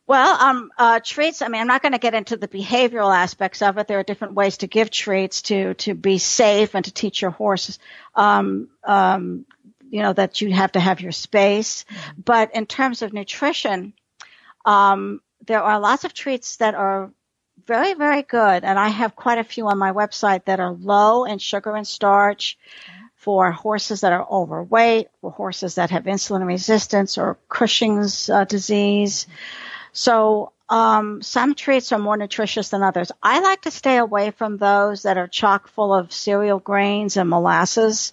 well, 0.06 0.38
um, 0.38 0.70
uh, 0.76 1.00
treats. 1.02 1.40
I 1.40 1.48
mean, 1.48 1.60
I'm 1.60 1.66
not 1.66 1.82
going 1.82 1.92
to 1.92 1.98
get 1.98 2.14
into 2.14 2.36
the 2.36 2.48
behavioral 2.48 3.14
aspects 3.14 3.62
of 3.62 3.78
it. 3.78 3.88
There 3.88 3.98
are 3.98 4.04
different 4.04 4.34
ways 4.34 4.58
to 4.58 4.66
give 4.66 4.90
treats 4.90 5.42
to 5.42 5.74
to 5.74 5.94
be 5.94 6.18
safe 6.18 6.74
and 6.74 6.84
to 6.84 6.92
teach 6.92 7.22
your 7.22 7.30
horses 7.30 7.78
um, 8.14 8.68
um, 8.84 9.46
you 9.94 10.02
know, 10.02 10.12
that 10.12 10.40
you 10.40 10.52
have 10.52 10.72
to 10.72 10.80
have 10.80 11.00
your 11.00 11.12
space. 11.12 11.84
Mm-hmm. 11.84 12.20
But 12.24 12.54
in 12.54 12.66
terms 12.66 13.02
of 13.02 13.12
nutrition, 13.12 13.92
um, 14.64 15.20
there 15.46 15.62
are 15.62 15.78
lots 15.80 16.04
of 16.04 16.14
treats 16.14 16.56
that 16.56 16.74
are 16.74 17.10
very, 17.66 17.94
very 17.94 18.22
good, 18.22 18.64
and 18.64 18.78
I 18.78 18.88
have 18.88 19.16
quite 19.16 19.38
a 19.38 19.44
few 19.44 19.68
on 19.68 19.78
my 19.78 19.92
website 19.92 20.44
that 20.46 20.60
are 20.60 20.72
low 20.72 21.24
in 21.24 21.38
sugar 21.38 21.74
and 21.74 21.86
starch 21.86 22.58
for 23.16 23.52
horses 23.52 24.02
that 24.02 24.12
are 24.12 24.26
overweight, 24.30 25.08
for 25.20 25.30
horses 25.30 25.76
that 25.76 25.90
have 25.90 26.04
insulin 26.04 26.46
resistance 26.46 27.16
or 27.16 27.38
Cushing's 27.48 28.28
uh, 28.28 28.44
disease. 28.44 29.26
So 29.92 30.52
um, 30.68 31.22
some 31.22 31.54
treats 31.54 31.92
are 31.92 31.98
more 31.98 32.16
nutritious 32.16 32.68
than 32.68 32.82
others. 32.82 33.12
I 33.22 33.40
like 33.40 33.62
to 33.62 33.70
stay 33.70 33.96
away 33.96 34.30
from 34.30 34.58
those 34.58 35.02
that 35.02 35.16
are 35.16 35.28
chock 35.28 35.68
full 35.68 35.94
of 35.94 36.12
cereal 36.12 36.58
grains 36.58 37.16
and 37.16 37.30
molasses. 37.30 38.12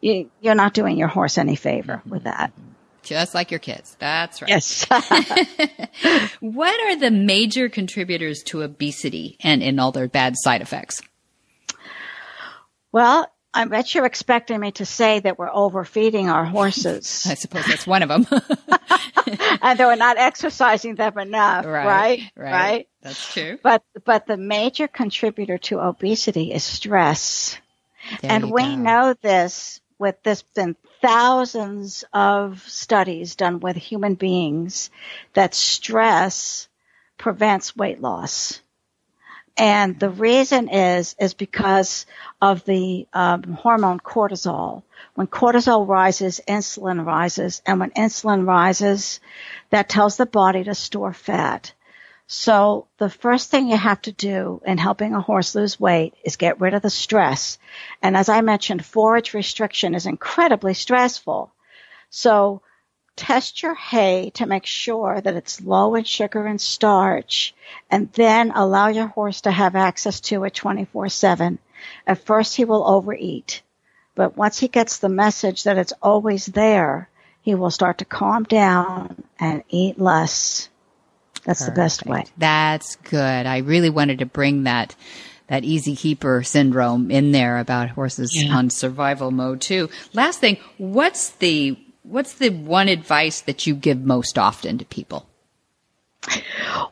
You, 0.00 0.30
are 0.44 0.54
not 0.54 0.74
doing 0.74 0.98
your 0.98 1.08
horse 1.08 1.38
any 1.38 1.56
favor 1.56 2.02
with 2.06 2.24
that. 2.24 2.52
Just 3.10 3.34
like 3.34 3.50
your 3.50 3.58
kids. 3.58 3.96
That's 3.98 4.40
right. 4.40 4.48
Yes. 4.48 4.84
what 6.40 6.80
are 6.80 6.94
the 6.96 7.10
major 7.10 7.68
contributors 7.68 8.44
to 8.44 8.62
obesity 8.62 9.36
and 9.40 9.64
in 9.64 9.80
all 9.80 9.90
their 9.90 10.06
bad 10.06 10.34
side 10.36 10.62
effects? 10.62 11.02
Well, 12.92 13.26
I 13.52 13.64
bet 13.64 13.92
you're 13.96 14.06
expecting 14.06 14.60
me 14.60 14.70
to 14.72 14.86
say 14.86 15.18
that 15.18 15.40
we're 15.40 15.50
overfeeding 15.52 16.28
our 16.30 16.44
horses. 16.44 17.26
I 17.28 17.34
suppose 17.34 17.66
that's 17.66 17.84
one 17.84 18.04
of 18.04 18.08
them. 18.08 18.26
and 18.30 19.76
that 19.76 19.80
we're 19.80 19.96
not 19.96 20.16
exercising 20.16 20.94
them 20.94 21.18
enough, 21.18 21.64
Right, 21.66 21.84
right? 21.86 22.20
right. 22.36 22.52
Right. 22.52 22.88
that's 23.02 23.32
true. 23.32 23.58
But 23.60 23.82
but 24.04 24.26
the 24.28 24.36
major 24.36 24.86
contributor 24.86 25.58
to 25.58 25.80
obesity 25.80 26.52
is 26.52 26.62
stress. 26.62 27.58
There 28.22 28.30
and 28.30 28.52
we 28.52 28.62
go. 28.62 28.76
know 28.76 29.14
this 29.20 29.80
with 30.00 30.16
there's 30.22 30.42
been 30.42 30.74
thousands 31.02 32.04
of 32.12 32.66
studies 32.66 33.36
done 33.36 33.60
with 33.60 33.76
human 33.76 34.14
beings 34.14 34.90
that 35.34 35.54
stress 35.54 36.68
prevents 37.18 37.76
weight 37.76 38.00
loss. 38.00 38.60
And 39.56 40.00
the 40.00 40.08
reason 40.08 40.70
is 40.70 41.14
is 41.20 41.34
because 41.34 42.06
of 42.40 42.64
the 42.64 43.06
um, 43.12 43.42
hormone 43.42 44.00
cortisol. 44.00 44.82
When 45.14 45.26
cortisol 45.26 45.86
rises, 45.86 46.40
insulin 46.48 47.04
rises, 47.04 47.60
and 47.66 47.78
when 47.78 47.90
insulin 47.90 48.46
rises, 48.46 49.20
that 49.68 49.88
tells 49.88 50.16
the 50.16 50.24
body 50.24 50.64
to 50.64 50.74
store 50.74 51.12
fat. 51.12 51.74
So 52.32 52.86
the 52.98 53.10
first 53.10 53.50
thing 53.50 53.68
you 53.68 53.76
have 53.76 54.02
to 54.02 54.12
do 54.12 54.62
in 54.64 54.78
helping 54.78 55.16
a 55.16 55.20
horse 55.20 55.56
lose 55.56 55.80
weight 55.80 56.14
is 56.22 56.36
get 56.36 56.60
rid 56.60 56.74
of 56.74 56.82
the 56.82 56.88
stress. 56.88 57.58
And 58.02 58.16
as 58.16 58.28
I 58.28 58.40
mentioned, 58.40 58.86
forage 58.86 59.34
restriction 59.34 59.96
is 59.96 60.06
incredibly 60.06 60.74
stressful. 60.74 61.52
So 62.08 62.62
test 63.16 63.64
your 63.64 63.74
hay 63.74 64.30
to 64.34 64.46
make 64.46 64.64
sure 64.64 65.20
that 65.20 65.34
it's 65.34 65.60
low 65.60 65.96
in 65.96 66.04
sugar 66.04 66.46
and 66.46 66.60
starch 66.60 67.52
and 67.90 68.12
then 68.12 68.52
allow 68.52 68.86
your 68.86 69.08
horse 69.08 69.40
to 69.40 69.50
have 69.50 69.74
access 69.74 70.20
to 70.20 70.44
it 70.44 70.54
24 70.54 71.08
7. 71.08 71.58
At 72.06 72.24
first 72.24 72.54
he 72.54 72.64
will 72.64 72.86
overeat, 72.86 73.60
but 74.14 74.36
once 74.36 74.60
he 74.60 74.68
gets 74.68 74.98
the 74.98 75.08
message 75.08 75.64
that 75.64 75.78
it's 75.78 75.94
always 76.00 76.46
there, 76.46 77.08
he 77.42 77.56
will 77.56 77.72
start 77.72 77.98
to 77.98 78.04
calm 78.04 78.44
down 78.44 79.20
and 79.40 79.64
eat 79.68 79.98
less. 79.98 80.68
That's 81.44 81.64
the 81.64 81.72
best 81.72 82.06
way. 82.06 82.24
That's 82.38 82.96
good. 82.96 83.46
I 83.46 83.58
really 83.58 83.90
wanted 83.90 84.18
to 84.20 84.26
bring 84.26 84.64
that 84.64 84.94
that 85.48 85.64
easy 85.64 85.96
keeper 85.96 86.42
syndrome 86.44 87.10
in 87.10 87.32
there 87.32 87.58
about 87.58 87.88
horses 87.90 88.30
Yeah. 88.34 88.54
on 88.54 88.70
survival 88.70 89.30
mode 89.32 89.60
too. 89.60 89.88
Last 90.12 90.38
thing, 90.40 90.58
what's 90.78 91.30
the 91.30 91.76
what's 92.02 92.34
the 92.34 92.50
one 92.50 92.88
advice 92.88 93.40
that 93.42 93.66
you 93.66 93.74
give 93.74 94.00
most 94.00 94.38
often 94.38 94.78
to 94.78 94.84
people? 94.84 95.26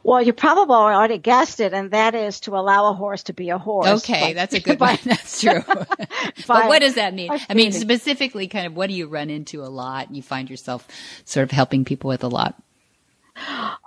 Well, 0.03 0.22
you 0.22 0.32
probably 0.32 0.74
already 0.74 1.18
guessed 1.18 1.61
it, 1.61 1.74
and 1.74 1.90
that 1.90 2.14
is 2.14 2.40
to 2.40 2.57
allow 2.57 2.90
a 2.90 2.94
horse 2.94 3.24
to 3.24 3.34
be 3.34 3.51
a 3.51 3.59
horse. 3.59 3.86
Okay, 4.03 4.28
By- 4.28 4.32
that's 4.32 4.55
a 4.55 4.61
good 4.61 4.78
by- 4.78 4.92
one. 4.92 4.99
That's 5.05 5.40
true. 5.40 5.62
but 6.46 6.66
what 6.68 6.78
does 6.80 6.94
that 6.94 7.12
mean? 7.14 7.30
I 7.49 7.53
mean, 7.55 7.72
specifically, 7.72 8.49
kind 8.49 8.66
of 8.66 8.74
what 8.74 8.88
do 8.88 8.94
you 8.94 9.07
run 9.07 9.28
into 9.28 9.62
a 9.62 9.68
lot 9.68 10.09
and 10.09 10.16
you 10.16 10.22
find 10.22 10.49
yourself 10.49 10.88
sort 11.26 11.44
of 11.44 11.51
helping 11.51 11.84
people 11.84 12.09
with 12.09 12.24
a 12.24 12.28
lot? 12.28 12.55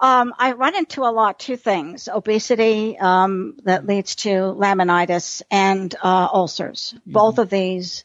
Um, 0.02 0.34
I 0.38 0.54
run 0.54 0.76
into 0.76 1.04
a 1.04 1.12
lot 1.12 1.40
two 1.40 1.58
things: 1.58 2.08
obesity 2.08 2.98
um, 2.98 3.58
that 3.64 3.86
leads 3.86 4.16
to 4.18 4.30
laminitis 4.30 5.42
and 5.52 5.94
uh, 6.02 6.28
ulcers. 6.34 6.96
Both 7.06 7.38
of 7.38 7.50
these, 7.50 8.04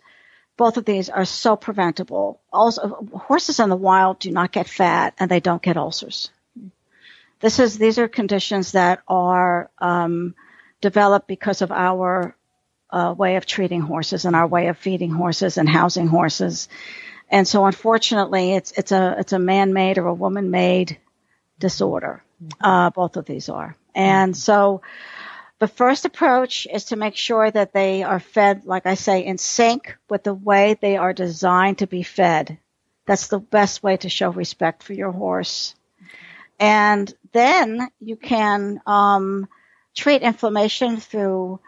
both 0.56 0.76
of 0.76 0.84
these 0.84 1.08
are 1.08 1.24
so 1.24 1.56
preventable. 1.56 2.40
Also, 2.52 3.06
horses 3.14 3.60
in 3.60 3.68
the 3.68 3.76
wild 3.76 4.18
do 4.18 4.30
not 4.30 4.52
get 4.52 4.68
fat 4.68 5.14
and 5.18 5.30
they 5.30 5.40
don't 5.40 5.62
get 5.62 5.76
ulcers. 5.76 6.30
This 7.40 7.58
is 7.58 7.78
these 7.78 7.98
are 7.98 8.08
conditions 8.08 8.72
that 8.72 9.00
are 9.08 9.70
um, 9.78 10.34
developed 10.80 11.28
because 11.28 11.62
of 11.62 11.70
our 11.70 12.34
uh, 12.90 13.14
way 13.16 13.36
of 13.36 13.46
treating 13.46 13.80
horses 13.80 14.24
and 14.24 14.34
our 14.34 14.46
way 14.46 14.68
of 14.68 14.78
feeding 14.78 15.10
horses 15.10 15.58
and 15.58 15.68
housing 15.68 16.06
horses. 16.06 16.68
And 17.28 17.46
so, 17.46 17.66
unfortunately, 17.66 18.54
it's 18.54 18.72
it's 18.72 18.92
a 18.92 19.16
it's 19.18 19.32
a 19.32 19.38
man-made 19.38 19.98
or 19.98 20.06
a 20.06 20.14
woman-made 20.14 20.98
disorder. 21.58 22.22
Uh, 22.60 22.90
both 22.90 23.16
of 23.16 23.24
these 23.24 23.48
are. 23.48 23.76
And 23.94 24.36
so 24.36 24.82
the 25.58 25.68
first 25.68 26.04
approach 26.04 26.66
is 26.70 26.86
to 26.86 26.96
make 26.96 27.16
sure 27.16 27.50
that 27.50 27.72
they 27.72 28.02
are 28.02 28.20
fed, 28.20 28.66
like 28.66 28.84
I 28.84 28.94
say, 28.94 29.24
in 29.24 29.38
sync 29.38 29.96
with 30.10 30.22
the 30.22 30.34
way 30.34 30.76
they 30.78 30.98
are 30.98 31.14
designed 31.14 31.78
to 31.78 31.86
be 31.86 32.02
fed. 32.02 32.58
That's 33.06 33.28
the 33.28 33.38
best 33.38 33.82
way 33.82 33.96
to 33.98 34.10
show 34.10 34.30
respect 34.30 34.82
for 34.82 34.92
your 34.92 35.12
horse. 35.12 35.74
And 36.58 37.12
then 37.32 37.88
you 38.00 38.16
can 38.16 38.82
um, 38.86 39.48
treat 39.94 40.22
inflammation 40.22 40.98
through 40.98 41.60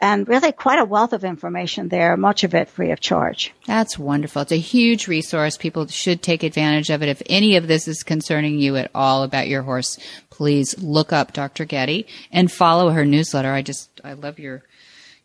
And 0.00 0.28
really 0.28 0.52
quite 0.52 0.80
a 0.80 0.84
wealth 0.84 1.12
of 1.12 1.24
information 1.24 1.88
there, 1.88 2.16
much 2.16 2.42
of 2.42 2.54
it 2.54 2.68
free 2.68 2.90
of 2.90 3.00
charge. 3.00 3.54
That's 3.66 3.98
wonderful. 3.98 4.42
It's 4.42 4.52
a 4.52 4.56
huge 4.56 5.06
resource. 5.06 5.56
People 5.56 5.86
should 5.86 6.20
take 6.20 6.42
advantage 6.42 6.90
of 6.90 7.02
it. 7.02 7.08
If 7.08 7.22
any 7.26 7.56
of 7.56 7.68
this 7.68 7.86
is 7.86 8.02
concerning 8.02 8.58
you 8.58 8.76
at 8.76 8.90
all 8.94 9.22
about 9.22 9.48
your 9.48 9.62
horse, 9.62 9.98
please 10.30 10.76
look 10.82 11.12
up 11.12 11.32
Dr. 11.32 11.64
Getty 11.64 12.06
and 12.32 12.50
follow 12.50 12.90
her 12.90 13.04
newsletter. 13.04 13.52
I 13.52 13.62
just, 13.62 13.88
I 14.02 14.14
love 14.14 14.38
your, 14.38 14.64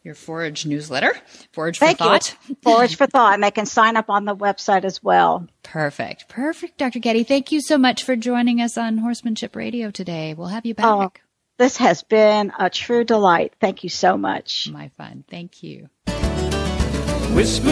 your 0.03 0.15
forage 0.15 0.65
newsletter, 0.65 1.13
Forage 1.51 1.77
for 1.77 1.85
Thank 1.85 1.97
Thought. 1.99 2.35
you. 2.47 2.55
Forage 2.63 2.95
for 2.95 3.05
Thought. 3.07 3.33
And 3.33 3.43
they 3.43 3.51
can 3.51 3.65
sign 3.65 3.97
up 3.97 4.09
on 4.09 4.25
the 4.25 4.35
website 4.35 4.85
as 4.85 5.03
well. 5.03 5.47
Perfect. 5.63 6.27
Perfect, 6.29 6.77
Dr. 6.77 6.99
Getty. 6.99 7.23
Thank 7.23 7.51
you 7.51 7.61
so 7.61 7.77
much 7.77 8.03
for 8.03 8.15
joining 8.15 8.61
us 8.61 8.77
on 8.77 8.97
Horsemanship 8.97 9.55
Radio 9.55 9.91
today. 9.91 10.33
We'll 10.33 10.47
have 10.47 10.65
you 10.65 10.73
back. 10.73 10.85
Oh, 10.85 11.11
this 11.57 11.77
has 11.77 12.03
been 12.03 12.53
a 12.57 12.69
true 12.69 13.03
delight. 13.03 13.53
Thank 13.59 13.83
you 13.83 13.89
so 13.89 14.17
much. 14.17 14.69
My 14.71 14.89
fun. 14.97 15.23
Thank 15.29 15.61
you. 15.63 15.89
Whisper 17.35 17.65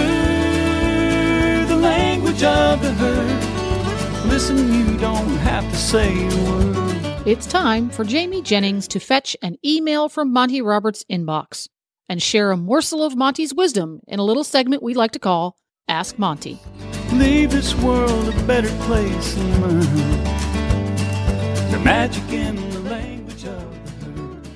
the 1.68 1.76
language 1.76 2.44
of 2.44 2.82
the 2.82 2.92
herd. 2.94 4.28
Listen, 4.28 4.74
you 4.74 4.98
don't 4.98 5.28
have 5.38 5.70
to 5.70 5.76
say 5.78 6.14
a 6.28 6.36
word. 6.52 7.28
It's 7.28 7.46
time 7.48 7.90
for 7.90 8.04
Jamie 8.06 8.42
Jennings 8.42 8.88
to 8.90 9.00
fetch 9.00 9.36
an 9.42 9.58
email 9.66 10.08
from 10.10 10.32
Monty 10.32 10.62
Roberts' 10.62 11.04
inbox 11.12 11.68
and 12.10 12.22
share 12.22 12.52
a 12.52 12.58
morsel 12.58 13.04
of 13.04 13.16
Monty's 13.16 13.54
wisdom 13.54 14.02
in 14.08 14.20
a 14.20 14.24
little 14.24 14.44
segment 14.44 14.84
we 14.84 14.94
like 14.94 15.12
to 15.12 15.20
call 15.20 15.58
Ask 15.88 16.20
Monty. 16.20 16.60
Leave 17.14 17.52
this 17.52 17.74
world 17.76 18.28
a 18.28 18.44
better 18.44 18.70
place 18.86 19.34
than 19.34 19.62
mine. 19.62 20.24
The 21.72 21.80
magic 21.84 22.32
in 22.32 22.56
the 22.72 22.80
language 22.82 23.46
of 23.46 24.02
the 24.02 24.06
herd. 24.06 24.48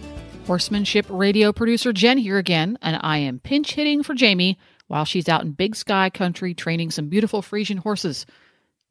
Horsemanship 0.47 1.05
radio 1.09 1.53
producer 1.53 1.93
Jen 1.93 2.17
here 2.17 2.37
again, 2.37 2.77
and 2.81 2.99
I 3.01 3.19
am 3.19 3.39
pinch 3.39 3.73
hitting 3.73 4.03
for 4.03 4.13
Jamie 4.13 4.57
while 4.87 5.05
she's 5.05 5.29
out 5.29 5.43
in 5.43 5.53
Big 5.53 5.75
Sky 5.75 6.09
Country 6.09 6.53
training 6.53 6.91
some 6.91 7.07
beautiful 7.07 7.41
Frisian 7.41 7.77
horses. 7.77 8.25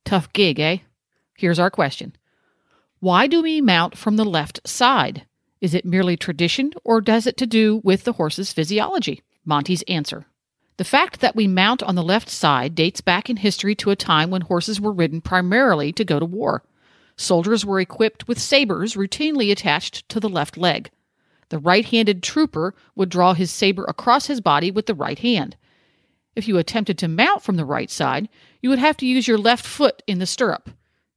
Tough 0.07 0.33
gig, 0.33 0.59
eh? 0.59 0.79
Here's 1.37 1.59
our 1.59 1.71
question 1.71 2.15
Why 3.01 3.27
do 3.27 3.43
we 3.43 3.61
mount 3.61 3.99
from 3.99 4.17
the 4.17 4.25
left 4.25 4.67
side? 4.67 5.27
Is 5.61 5.75
it 5.75 5.85
merely 5.85 6.17
tradition, 6.17 6.73
or 6.85 7.01
does 7.01 7.27
it 7.27 7.37
to 7.37 7.47
do 7.47 7.81
with 7.85 8.05
the 8.05 8.15
horse's 8.15 8.53
physiology? 8.53 9.23
Monty's 9.45 9.83
answer. 9.83 10.27
The 10.79 10.85
fact 10.85 11.21
that 11.21 11.37
we 11.37 11.47
mount 11.47 11.83
on 11.83 11.95
the 11.95 12.03
left 12.03 12.31
side 12.31 12.75
dates 12.75 13.03
back 13.03 13.29
in 13.29 13.37
history 13.37 13.75
to 13.77 13.91
a 13.91 13.97
time 13.97 14.31
when 14.31 14.41
horses 14.41 14.81
were 14.81 14.93
ridden 14.93 15.21
primarily 15.21 15.93
to 15.93 16.05
go 16.05 16.19
to 16.19 16.25
war. 16.25 16.63
Soldiers 17.17 17.67
were 17.67 17.81
equipped 17.81 18.27
with 18.27 18.39
sabers 18.39 18.95
routinely 18.95 19.53
attached 19.53 20.09
to 20.09 20.19
the 20.19 20.29
left 20.31 20.57
leg. 20.57 20.91
The 21.51 21.59
right 21.59 21.85
handed 21.85 22.23
trooper 22.23 22.75
would 22.95 23.11
draw 23.11 23.35
his 23.35 23.51
saber 23.51 23.85
across 23.85 24.27
his 24.27 24.41
body 24.41 24.71
with 24.71 24.87
the 24.87 24.95
right 24.95 25.19
hand. 25.19 25.57
If 26.35 26.49
you 26.49 26.57
attempted 26.57 26.97
to 26.99 27.09
mount 27.09 27.43
from 27.43 27.57
the 27.57 27.67
right 27.67 27.91
side, 27.91 28.31
you 28.63 28.71
would 28.71 28.79
have 28.79 28.97
to 28.99 29.07
use 29.07 29.29
your 29.29 29.37
left 29.37 29.67
foot 29.67 30.03
in 30.07 30.19
the 30.21 30.27
stirrup. 30.27 30.71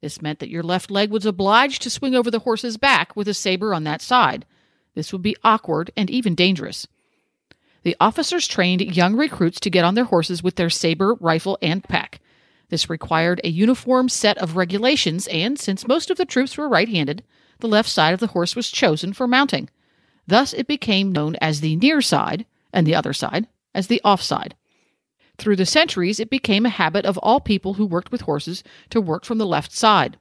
This 0.03 0.21
meant 0.21 0.39
that 0.39 0.49
your 0.49 0.63
left 0.63 0.91
leg 0.91 1.11
was 1.11 1.25
obliged 1.25 1.81
to 1.81 1.89
swing 1.89 2.13
over 2.13 2.29
the 2.29 2.39
horse's 2.39 2.75
back 2.75 3.15
with 3.15 3.25
a 3.29 3.33
saber 3.33 3.73
on 3.73 3.85
that 3.85 4.01
side. 4.01 4.45
This 4.95 5.13
would 5.13 5.21
be 5.21 5.37
awkward 5.45 5.91
and 5.95 6.09
even 6.09 6.35
dangerous. 6.35 6.85
The 7.83 7.95
officers 8.01 8.45
trained 8.45 8.81
young 8.81 9.15
recruits 9.15 9.61
to 9.61 9.69
get 9.69 9.85
on 9.85 9.95
their 9.95 10.03
horses 10.03 10.43
with 10.43 10.57
their 10.57 10.69
saber, 10.69 11.13
rifle, 11.21 11.57
and 11.61 11.85
pack. 11.85 12.19
This 12.67 12.89
required 12.89 13.39
a 13.45 13.49
uniform 13.49 14.09
set 14.09 14.37
of 14.39 14.57
regulations, 14.57 15.25
and 15.27 15.57
since 15.57 15.87
most 15.87 16.09
of 16.09 16.17
the 16.17 16.25
troops 16.25 16.57
were 16.57 16.67
right 16.67 16.89
handed, 16.89 17.23
the 17.59 17.69
left 17.69 17.87
side 17.87 18.13
of 18.13 18.19
the 18.19 18.27
horse 18.27 18.57
was 18.57 18.69
chosen 18.69 19.13
for 19.13 19.25
mounting. 19.25 19.69
Thus, 20.27 20.51
it 20.51 20.67
became 20.67 21.13
known 21.13 21.37
as 21.39 21.61
the 21.61 21.77
near 21.77 22.01
side, 22.01 22.45
and 22.73 22.85
the 22.85 22.95
other 22.95 23.13
side 23.13 23.47
as 23.73 23.87
the 23.87 24.01
off 24.03 24.21
side. 24.21 24.55
Through 25.37 25.55
the 25.55 25.65
centuries, 25.65 26.19
it 26.19 26.29
became 26.29 26.65
a 26.65 26.69
habit 26.69 27.05
of 27.05 27.17
all 27.17 27.39
people 27.39 27.75
who 27.75 27.85
worked 27.85 28.11
with 28.11 28.21
horses 28.21 28.63
to 28.91 29.01
work 29.01 29.25
from 29.25 29.39
the 29.39 29.45
left 29.45 29.71
side. 29.71 30.17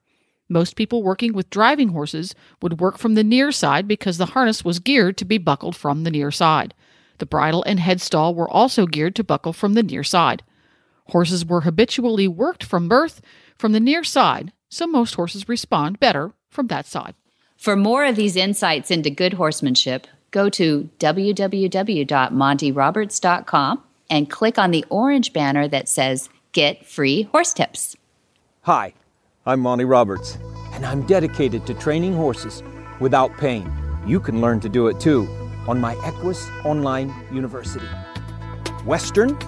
Most 0.48 0.76
people 0.76 1.02
working 1.02 1.32
with 1.32 1.50
driving 1.50 1.88
horses 1.90 2.34
would 2.60 2.80
work 2.80 2.98
from 2.98 3.14
the 3.14 3.24
near 3.24 3.52
side 3.52 3.86
because 3.86 4.18
the 4.18 4.26
harness 4.26 4.64
was 4.64 4.78
geared 4.78 5.16
to 5.18 5.24
be 5.24 5.38
buckled 5.38 5.76
from 5.76 6.04
the 6.04 6.10
near 6.10 6.30
side. 6.30 6.74
The 7.18 7.26
bridle 7.26 7.62
and 7.64 7.78
headstall 7.78 8.34
were 8.34 8.50
also 8.50 8.86
geared 8.86 9.14
to 9.16 9.24
buckle 9.24 9.52
from 9.52 9.74
the 9.74 9.82
near 9.82 10.02
side. 10.02 10.42
Horses 11.08 11.44
were 11.44 11.62
habitually 11.62 12.28
worked 12.28 12.64
from 12.64 12.88
birth 12.88 13.20
from 13.56 13.72
the 13.72 13.80
near 13.80 14.04
side, 14.04 14.52
so 14.68 14.86
most 14.86 15.14
horses 15.14 15.48
respond 15.48 16.00
better 16.00 16.32
from 16.50 16.66
that 16.68 16.86
side. 16.86 17.14
For 17.56 17.76
more 17.76 18.04
of 18.04 18.16
these 18.16 18.36
insights 18.36 18.90
into 18.90 19.10
good 19.10 19.34
horsemanship, 19.34 20.06
go 20.30 20.48
to 20.50 20.88
www.montyroberts.com 20.98 23.84
and 24.12 24.28
click 24.28 24.58
on 24.58 24.72
the 24.72 24.84
orange 24.90 25.32
banner 25.32 25.66
that 25.66 25.88
says 25.88 26.28
Get 26.52 26.84
Free 26.84 27.22
Horse 27.22 27.54
Tips. 27.54 27.96
Hi, 28.60 28.92
I'm 29.46 29.60
Monty 29.60 29.86
Roberts, 29.86 30.36
and 30.74 30.84
I'm 30.84 31.06
dedicated 31.06 31.66
to 31.66 31.72
training 31.72 32.12
horses 32.12 32.62
without 33.00 33.34
pain. 33.38 33.72
You 34.06 34.20
can 34.20 34.42
learn 34.42 34.60
to 34.60 34.68
do 34.68 34.88
it 34.88 35.00
too 35.00 35.26
on 35.66 35.80
my 35.80 35.94
Equus 36.04 36.46
Online 36.62 37.10
University. 37.32 37.86
Western, 38.84 39.38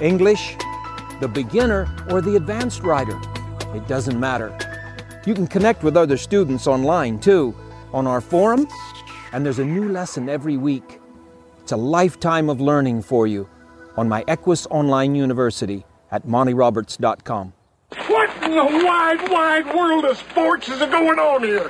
English, 0.00 0.54
the 1.20 1.26
beginner, 1.26 1.92
or 2.08 2.20
the 2.20 2.36
advanced 2.36 2.84
rider. 2.84 3.20
It 3.74 3.88
doesn't 3.88 4.20
matter. 4.20 4.56
You 5.26 5.34
can 5.34 5.48
connect 5.48 5.82
with 5.82 5.96
other 5.96 6.16
students 6.16 6.68
online 6.68 7.18
too, 7.18 7.56
on 7.92 8.06
our 8.06 8.20
forum, 8.20 8.68
and 9.32 9.44
there's 9.44 9.58
a 9.58 9.64
new 9.64 9.88
lesson 9.88 10.28
every 10.28 10.56
week. 10.56 11.00
It's 11.60 11.72
a 11.72 11.76
lifetime 11.76 12.48
of 12.48 12.60
learning 12.60 13.02
for 13.02 13.26
you 13.26 13.48
on 13.96 14.08
my 14.08 14.24
Equus 14.28 14.66
Online 14.66 15.14
University 15.14 15.84
at 16.10 16.26
montyroberts.com. 16.26 17.52
What 18.08 18.30
in 18.42 18.50
the 18.50 18.84
wide, 18.84 19.28
wide 19.30 19.74
world 19.74 20.04
of 20.04 20.16
sports 20.16 20.68
is 20.68 20.78
going 20.80 21.18
on 21.18 21.42
here? 21.42 21.68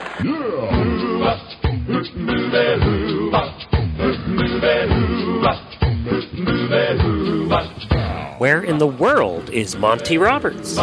Where 8.38 8.62
in 8.62 8.78
the 8.78 8.86
world 8.86 9.50
is 9.50 9.76
Monty 9.76 10.18
Roberts? 10.18 10.76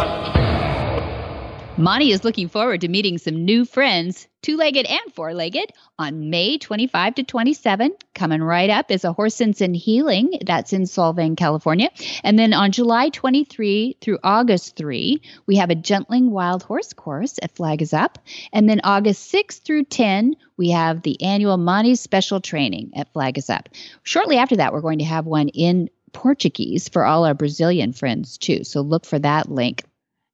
Monty 1.76 2.12
is 2.12 2.22
looking 2.22 2.48
forward 2.48 2.82
to 2.82 2.88
meeting 2.88 3.18
some 3.18 3.44
new 3.44 3.64
friends, 3.64 4.28
two 4.42 4.56
legged 4.56 4.86
and 4.86 5.12
four 5.12 5.34
legged, 5.34 5.72
on 5.98 6.30
May 6.30 6.56
25 6.56 7.16
to 7.16 7.24
27. 7.24 7.90
Coming 8.14 8.44
right 8.44 8.70
up 8.70 8.92
is 8.92 9.02
a 9.02 9.12
Horse 9.12 9.34
Sense 9.34 9.60
and 9.60 9.74
Healing 9.74 10.38
that's 10.46 10.72
in 10.72 10.82
Solvang, 10.82 11.36
California. 11.36 11.90
And 12.22 12.38
then 12.38 12.52
on 12.52 12.70
July 12.70 13.08
23 13.08 13.96
through 14.00 14.20
August 14.22 14.76
3, 14.76 15.20
we 15.46 15.56
have 15.56 15.70
a 15.70 15.74
Gentling 15.74 16.30
Wild 16.30 16.62
Horse 16.62 16.92
course 16.92 17.40
at 17.42 17.56
Flag 17.56 17.82
is 17.82 17.92
Up. 17.92 18.20
And 18.52 18.70
then 18.70 18.80
August 18.84 19.28
6 19.30 19.58
through 19.58 19.86
10, 19.86 20.36
we 20.56 20.70
have 20.70 21.02
the 21.02 21.20
annual 21.22 21.56
Monty's 21.56 22.00
Special 22.00 22.40
Training 22.40 22.92
at 22.94 23.12
Flag 23.12 23.36
is 23.36 23.50
Up. 23.50 23.68
Shortly 24.04 24.36
after 24.36 24.56
that, 24.56 24.72
we're 24.72 24.80
going 24.80 25.00
to 25.00 25.04
have 25.04 25.26
one 25.26 25.48
in 25.48 25.90
Portuguese 26.12 26.88
for 26.88 27.04
all 27.04 27.24
our 27.24 27.34
Brazilian 27.34 27.92
friends 27.92 28.38
too. 28.38 28.62
So 28.62 28.80
look 28.80 29.04
for 29.04 29.18
that 29.18 29.50
link. 29.50 29.82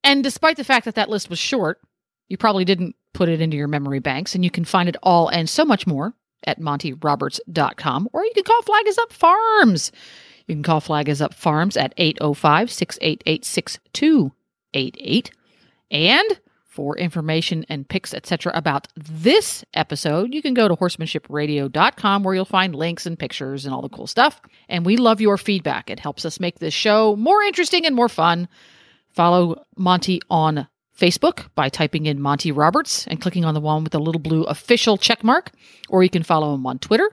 And 0.02 0.24
despite 0.24 0.56
the 0.56 0.64
fact 0.64 0.84
that 0.86 0.94
that 0.94 1.10
list 1.10 1.28
was 1.30 1.38
short, 1.38 1.80
you 2.28 2.36
probably 2.36 2.64
didn't 2.64 2.96
put 3.12 3.28
it 3.28 3.40
into 3.40 3.56
your 3.56 3.68
memory 3.68 3.98
banks, 3.98 4.34
and 4.34 4.44
you 4.44 4.50
can 4.50 4.64
find 4.64 4.88
it 4.88 4.96
all 5.02 5.28
and 5.28 5.48
so 5.48 5.64
much 5.64 5.86
more 5.86 6.14
at 6.44 6.60
montyroberts.com, 6.60 8.08
or 8.12 8.24
you 8.24 8.32
can 8.34 8.44
call 8.44 8.62
Flag 8.62 8.86
is 8.86 8.98
Up 8.98 9.12
Farms. 9.12 9.92
You 10.46 10.54
can 10.54 10.62
call 10.62 10.80
Flag 10.80 11.08
is 11.08 11.20
Up 11.20 11.34
Farms 11.34 11.76
at 11.76 11.92
805 11.96 12.70
688 12.70 13.44
6288. 13.44 15.30
And 15.90 16.40
for 16.64 16.96
information 16.96 17.66
and 17.68 17.88
pics, 17.88 18.14
etc., 18.14 18.52
about 18.54 18.86
this 18.96 19.64
episode, 19.74 20.32
you 20.32 20.40
can 20.40 20.54
go 20.54 20.68
to 20.68 20.76
horsemanshipradio.com 20.76 22.22
where 22.22 22.34
you'll 22.34 22.44
find 22.44 22.74
links 22.76 23.06
and 23.06 23.18
pictures 23.18 23.64
and 23.64 23.74
all 23.74 23.82
the 23.82 23.88
cool 23.88 24.06
stuff. 24.06 24.40
And 24.68 24.86
we 24.86 24.96
love 24.96 25.20
your 25.20 25.36
feedback. 25.36 25.90
It 25.90 25.98
helps 25.98 26.24
us 26.24 26.40
make 26.40 26.60
this 26.60 26.72
show 26.72 27.16
more 27.16 27.42
interesting 27.42 27.86
and 27.86 27.94
more 27.94 28.08
fun. 28.08 28.48
Follow 29.12 29.64
Monty 29.76 30.20
on 30.30 30.68
Facebook 30.96 31.48
by 31.54 31.68
typing 31.68 32.06
in 32.06 32.20
Monty 32.20 32.52
Roberts 32.52 33.06
and 33.06 33.20
clicking 33.20 33.44
on 33.44 33.54
the 33.54 33.60
one 33.60 33.82
with 33.82 33.92
the 33.92 33.98
little 33.98 34.20
blue 34.20 34.44
official 34.44 34.98
check 34.98 35.24
mark, 35.24 35.50
or 35.88 36.02
you 36.02 36.10
can 36.10 36.22
follow 36.22 36.54
him 36.54 36.66
on 36.66 36.78
Twitter. 36.78 37.10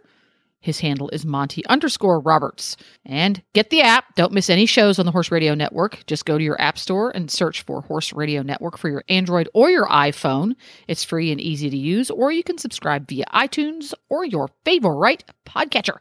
His 0.59 0.79
handle 0.79 1.09
is 1.09 1.25
Monty 1.25 1.65
underscore 1.67 2.19
Roberts. 2.19 2.75
And 3.05 3.41
get 3.53 3.69
the 3.69 3.81
app. 3.81 4.15
Don't 4.15 4.33
miss 4.33 4.49
any 4.49 4.65
shows 4.65 4.99
on 4.99 5.05
the 5.05 5.11
Horse 5.11 5.31
Radio 5.31 5.53
Network. 5.53 6.05
Just 6.07 6.25
go 6.25 6.37
to 6.37 6.43
your 6.43 6.59
app 6.59 6.77
store 6.77 7.11
and 7.11 7.31
search 7.31 7.61
for 7.61 7.81
Horse 7.81 8.11
Radio 8.11 8.41
Network 8.41 8.77
for 8.77 8.89
your 8.89 9.03
Android 9.07 9.47
or 9.53 9.69
your 9.69 9.87
iPhone. 9.87 10.55
It's 10.87 11.03
free 11.03 11.31
and 11.31 11.39
easy 11.39 11.69
to 11.69 11.77
use, 11.77 12.09
or 12.09 12.31
you 12.31 12.43
can 12.43 12.57
subscribe 12.57 13.07
via 13.07 13.25
iTunes 13.33 13.93
or 14.09 14.25
your 14.25 14.49
favorite 14.65 15.23
podcatcher. 15.45 15.99